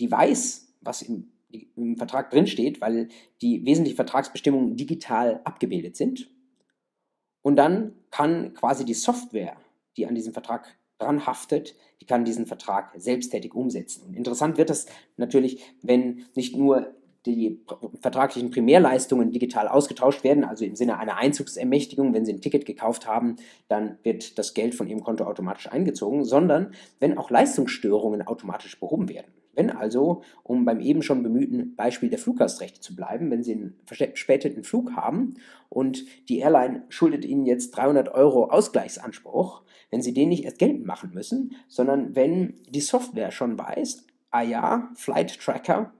die 0.00 0.10
weiß, 0.10 0.74
was 0.80 1.02
im, 1.02 1.30
im 1.76 1.96
Vertrag 1.96 2.30
drinsteht, 2.30 2.80
weil 2.80 3.08
die 3.40 3.64
wesentlichen 3.64 3.96
Vertragsbestimmungen 3.96 4.76
digital 4.76 5.40
abgebildet 5.44 5.96
sind. 5.96 6.28
Und 7.44 7.56
dann 7.56 7.92
kann 8.10 8.54
quasi 8.54 8.86
die 8.86 8.94
Software, 8.94 9.56
die 9.98 10.06
an 10.06 10.14
diesem 10.14 10.32
Vertrag 10.32 10.66
dran 10.98 11.26
haftet, 11.26 11.74
die 12.00 12.06
kann 12.06 12.24
diesen 12.24 12.46
Vertrag 12.46 12.92
selbsttätig 12.96 13.54
umsetzen. 13.54 14.06
Und 14.08 14.14
interessant 14.14 14.56
wird 14.56 14.70
das 14.70 14.86
natürlich, 15.18 15.62
wenn 15.82 16.24
nicht 16.34 16.56
nur 16.56 16.94
die 17.26 17.60
vertraglichen 18.00 18.50
Primärleistungen 18.50 19.30
digital 19.30 19.68
ausgetauscht 19.68 20.24
werden, 20.24 20.44
also 20.44 20.64
im 20.64 20.74
Sinne 20.74 20.98
einer 20.98 21.18
Einzugsermächtigung, 21.18 22.14
wenn 22.14 22.24
Sie 22.24 22.32
ein 22.32 22.40
Ticket 22.40 22.64
gekauft 22.64 23.06
haben, 23.06 23.36
dann 23.68 23.98
wird 24.02 24.38
das 24.38 24.54
Geld 24.54 24.74
von 24.74 24.86
Ihrem 24.86 25.04
Konto 25.04 25.24
automatisch 25.24 25.70
eingezogen, 25.70 26.24
sondern 26.24 26.72
wenn 26.98 27.18
auch 27.18 27.28
Leistungsstörungen 27.28 28.26
automatisch 28.26 28.80
behoben 28.80 29.10
werden. 29.10 29.32
Wenn 29.54 29.70
also, 29.70 30.22
um 30.42 30.64
beim 30.64 30.80
eben 30.80 31.02
schon 31.02 31.22
bemühten 31.22 31.76
Beispiel 31.76 32.10
der 32.10 32.18
Fluggastrechte 32.18 32.80
zu 32.80 32.94
bleiben, 32.94 33.30
wenn 33.30 33.42
Sie 33.42 33.52
einen 33.52 33.80
verspäteten 33.86 34.64
Flug 34.64 34.92
haben 34.92 35.34
und 35.68 36.04
die 36.28 36.38
Airline 36.38 36.84
schuldet 36.88 37.24
Ihnen 37.24 37.46
jetzt 37.46 37.70
300 37.72 38.08
Euro 38.14 38.50
Ausgleichsanspruch, 38.50 39.62
wenn 39.90 40.02
Sie 40.02 40.14
den 40.14 40.28
nicht 40.28 40.44
erst 40.44 40.58
geltend 40.58 40.86
machen 40.86 41.12
müssen, 41.14 41.54
sondern 41.68 42.14
wenn 42.16 42.54
die 42.68 42.80
Software 42.80 43.30
schon 43.30 43.58
weiß, 43.58 44.06
ah 44.30 44.42
ja, 44.42 44.90
Flight 44.96 45.38
Tracker, 45.40 45.92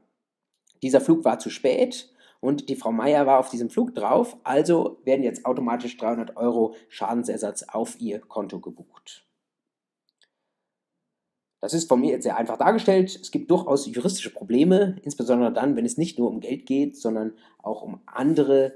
dieser 0.82 1.00
Flug 1.00 1.24
war 1.24 1.38
zu 1.38 1.50
spät 1.50 2.12
und 2.40 2.68
die 2.68 2.76
Frau 2.76 2.92
Meier 2.92 3.26
war 3.26 3.38
auf 3.38 3.48
diesem 3.48 3.70
Flug 3.70 3.94
drauf, 3.94 4.36
also 4.44 5.00
werden 5.04 5.22
jetzt 5.22 5.46
automatisch 5.46 5.96
300 5.96 6.36
Euro 6.36 6.74
Schadensersatz 6.88 7.62
auf 7.62 8.00
ihr 8.00 8.18
Konto 8.18 8.60
gebucht. 8.60 9.26
Das 11.64 11.72
ist 11.72 11.88
von 11.88 11.98
mir 11.98 12.10
jetzt 12.10 12.24
sehr 12.24 12.36
einfach 12.36 12.58
dargestellt. 12.58 13.18
Es 13.22 13.30
gibt 13.30 13.50
durchaus 13.50 13.86
juristische 13.86 14.28
Probleme, 14.28 14.96
insbesondere 15.02 15.50
dann, 15.50 15.76
wenn 15.76 15.86
es 15.86 15.96
nicht 15.96 16.18
nur 16.18 16.28
um 16.28 16.40
Geld 16.40 16.66
geht, 16.66 16.94
sondern 16.94 17.32
auch 17.62 17.80
um 17.80 18.02
andere 18.04 18.74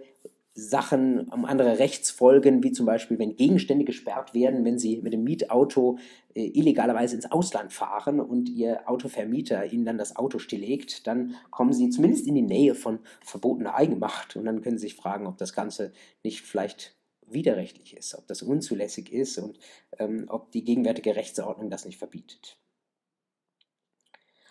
Sachen, 0.55 1.29
um 1.29 1.45
andere 1.45 1.81
Rechtsfolgen, 1.81 2.63
wie 2.63 2.73
zum 2.73 2.87
Beispiel, 2.87 3.19
wenn 3.19 3.37
Gegenstände 3.37 3.85
gesperrt 3.85 4.33
werden, 4.33 4.65
wenn 4.65 4.79
Sie 4.79 5.03
mit 5.03 5.13
dem 5.13 5.23
Mietauto 5.23 5.99
äh, 6.35 6.47
illegalerweise 6.59 7.15
ins 7.15 7.31
Ausland 7.31 7.75
fahren 7.75 8.21
und 8.21 8.49
Ihr 8.49 8.89
Autovermieter 8.89 9.71
Ihnen 9.71 9.85
dann 9.85 9.99
das 9.99 10.17
Auto 10.17 10.39
stilllegt, 10.39 11.07
dann 11.07 11.35
kommen 11.51 11.75
Sie 11.75 11.91
zumindest 11.91 12.27
in 12.27 12.37
die 12.37 12.43
Nähe 12.43 12.75
von 12.75 13.01
verbotener 13.23 13.75
Eigenmacht 13.75 14.35
und 14.35 14.47
dann 14.47 14.63
können 14.63 14.79
Sie 14.79 14.87
sich 14.87 14.97
fragen, 14.97 15.27
ob 15.27 15.37
das 15.37 15.53
Ganze 15.53 15.93
nicht 16.23 16.41
vielleicht 16.41 16.97
widerrechtlich 17.27 17.95
ist, 17.95 18.15
ob 18.15 18.27
das 18.29 18.41
unzulässig 18.41 19.13
ist 19.13 19.37
und 19.37 19.59
ähm, 19.99 20.25
ob 20.29 20.53
die 20.53 20.65
gegenwärtige 20.65 21.17
Rechtsordnung 21.17 21.69
das 21.69 21.85
nicht 21.85 21.99
verbietet. 21.99 22.57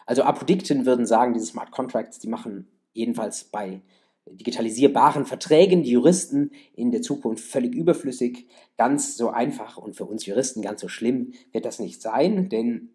Also 0.08 0.24
Apodikten 0.24 0.86
würden 0.86 1.06
sagen, 1.06 1.34
diese 1.34 1.46
Smart 1.46 1.72
Contracts, 1.72 2.18
die 2.18 2.30
machen 2.30 2.68
jedenfalls 2.94 3.44
bei 3.44 3.82
digitalisierbaren 4.26 5.26
Verträgen 5.26 5.84
die 5.84 5.92
Juristen 5.92 6.52
in 6.74 6.92
der 6.92 7.02
Zukunft 7.02 7.44
völlig 7.44 7.76
überflüssig. 7.76 8.48
Ganz 8.78 9.18
so 9.18 9.30
einfach 9.30 9.78
und 9.78 9.96
für 9.96 10.06
uns 10.06 10.26
Juristen 10.26 10.62
ganz 10.62 10.82
so 10.82 10.88
schlimm 10.88 11.34
wird 11.52 11.66
das 11.66 11.80
nicht 11.80 12.02
sein, 12.02 12.50
denn 12.50 12.90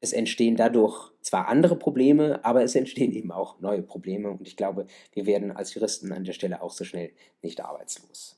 es 0.00 0.12
entstehen 0.12 0.56
dadurch 0.56 1.12
zwar 1.20 1.48
andere 1.48 1.76
Probleme, 1.76 2.44
aber 2.44 2.62
es 2.62 2.74
entstehen 2.74 3.12
eben 3.12 3.32
auch 3.32 3.60
neue 3.60 3.82
Probleme 3.82 4.30
und 4.30 4.46
ich 4.46 4.56
glaube, 4.56 4.86
wir 5.12 5.26
werden 5.26 5.52
als 5.52 5.74
Juristen 5.74 6.12
an 6.12 6.24
der 6.24 6.32
Stelle 6.32 6.62
auch 6.62 6.72
so 6.72 6.84
schnell 6.84 7.12
nicht 7.42 7.62
arbeitslos. 7.62 8.35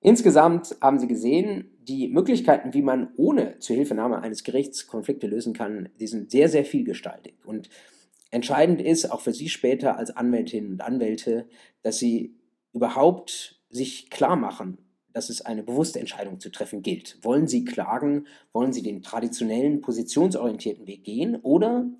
Insgesamt 0.00 0.76
haben 0.80 0.98
Sie 0.98 1.08
gesehen, 1.08 1.76
die 1.80 2.08
Möglichkeiten, 2.08 2.72
wie 2.74 2.82
man 2.82 3.08
ohne 3.16 3.58
Zuhilfenahme 3.58 4.20
eines 4.20 4.44
Gerichts 4.44 4.86
Konflikte 4.86 5.26
lösen 5.26 5.54
kann, 5.54 5.88
die 5.98 6.06
sind 6.06 6.30
sehr, 6.30 6.48
sehr 6.48 6.64
vielgestaltig. 6.64 7.34
Und 7.44 7.68
Entscheidend 8.30 8.80
ist 8.82 9.10
auch 9.10 9.20
für 9.20 9.32
Sie 9.32 9.48
später 9.48 9.96
als 9.96 10.14
Anwältinnen 10.14 10.72
und 10.72 10.80
Anwälte, 10.82 11.48
dass 11.82 11.98
Sie 11.98 12.36
überhaupt 12.72 13.62
sich 13.70 14.10
klar 14.10 14.36
machen, 14.36 14.78
dass 15.12 15.30
es 15.30 15.40
eine 15.40 15.62
bewusste 15.62 15.98
Entscheidung 15.98 16.38
zu 16.38 16.50
treffen 16.50 16.82
gilt. 16.82 17.18
Wollen 17.22 17.46
Sie 17.46 17.64
klagen? 17.64 18.26
Wollen 18.52 18.72
Sie 18.72 18.82
den 18.82 19.02
traditionellen, 19.02 19.80
positionsorientierten 19.80 20.86
Weg 20.86 21.04
gehen? 21.04 21.36
Oder 21.36 21.90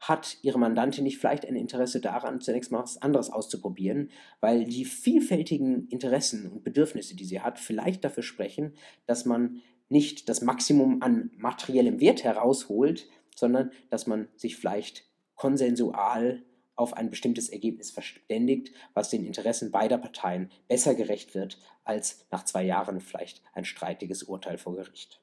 hat 0.00 0.38
Ihre 0.42 0.58
Mandantin 0.58 1.04
nicht 1.04 1.18
vielleicht 1.18 1.46
ein 1.46 1.56
Interesse 1.56 2.00
daran, 2.00 2.40
zunächst 2.40 2.70
mal 2.70 2.82
was 2.82 3.02
anderes 3.02 3.30
auszuprobieren, 3.30 4.10
weil 4.40 4.64
die 4.64 4.84
vielfältigen 4.84 5.88
Interessen 5.88 6.50
und 6.50 6.64
Bedürfnisse, 6.64 7.16
die 7.16 7.24
sie 7.24 7.40
hat, 7.40 7.58
vielleicht 7.58 8.04
dafür 8.04 8.22
sprechen, 8.22 8.74
dass 9.06 9.24
man 9.24 9.60
nicht 9.88 10.28
das 10.28 10.42
Maximum 10.42 11.02
an 11.02 11.30
materiellem 11.36 12.00
Wert 12.00 12.22
herausholt, 12.22 13.08
sondern 13.34 13.72
dass 13.90 14.06
man 14.06 14.28
sich 14.36 14.56
vielleicht 14.56 15.04
konsensual 15.34 16.42
auf 16.76 16.94
ein 16.94 17.10
bestimmtes 17.10 17.48
Ergebnis 17.48 17.90
verständigt, 17.90 18.72
was 18.94 19.10
den 19.10 19.26
Interessen 19.26 19.72
beider 19.72 19.98
Parteien 19.98 20.50
besser 20.68 20.94
gerecht 20.94 21.34
wird 21.34 21.58
als 21.84 22.26
nach 22.30 22.44
zwei 22.44 22.64
Jahren 22.64 23.00
vielleicht 23.00 23.42
ein 23.52 23.64
streitiges 23.64 24.22
Urteil 24.22 24.58
vor 24.58 24.76
Gericht. 24.76 25.20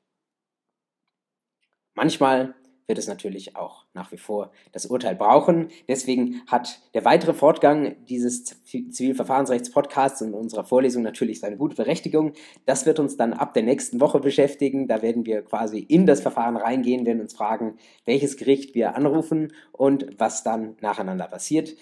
Manchmal 1.94 2.56
wird 2.88 3.00
es 3.00 3.08
natürlich 3.08 3.56
auch 3.56 3.86
nach 3.94 4.12
wie 4.12 4.18
vor 4.18 4.52
das 4.72 4.86
Urteil 4.86 5.16
brauchen. 5.16 5.70
Deswegen 5.88 6.42
hat 6.48 6.80
der 6.94 7.06
weitere 7.06 7.34
Fortgang 7.34 7.96
dieses 8.06 8.44
Zivilverfahrensrechts-Podcasts 8.44 10.22
und 10.22 10.34
unserer 10.34 10.64
Vorlesung 10.64 11.04
natürlich 11.04 11.40
seine 11.40 11.58
gute 11.58 11.76
Berechtigung. 11.76 12.34
Das 12.66 12.86
wird 12.86 13.00
uns 13.00 13.18
dann 13.18 13.34
ab 13.34 13.54
der 13.54 13.64
nächsten 13.64 14.00
Woche 14.00 14.20
beschäftigen. 14.20 14.88
Da 14.88 15.02
werden 15.02 15.26
wir 15.26 15.42
quasi 15.42 15.80
in 15.80 16.06
das 16.06 16.22
Verfahren 16.22 16.58
reingehen, 16.58 17.06
werden 17.06 17.22
uns 17.22 17.34
fragen, 17.34 17.78
welches 18.06 18.38
Gericht 18.38 18.76
wir 18.76 18.96
anrufen 18.96 19.54
und 19.72 20.08
was 20.20 20.44
dann 20.44 20.76
nacheinander 20.82 21.28
passiert. 21.28 21.76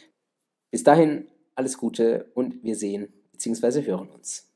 Bis 0.72 0.84
dahin 0.84 1.28
alles 1.56 1.78
Gute 1.78 2.32
und 2.34 2.64
wir 2.64 2.76
sehen 2.76 3.14
bzw. 3.34 3.84
hören 3.86 4.10
uns. 4.10 4.53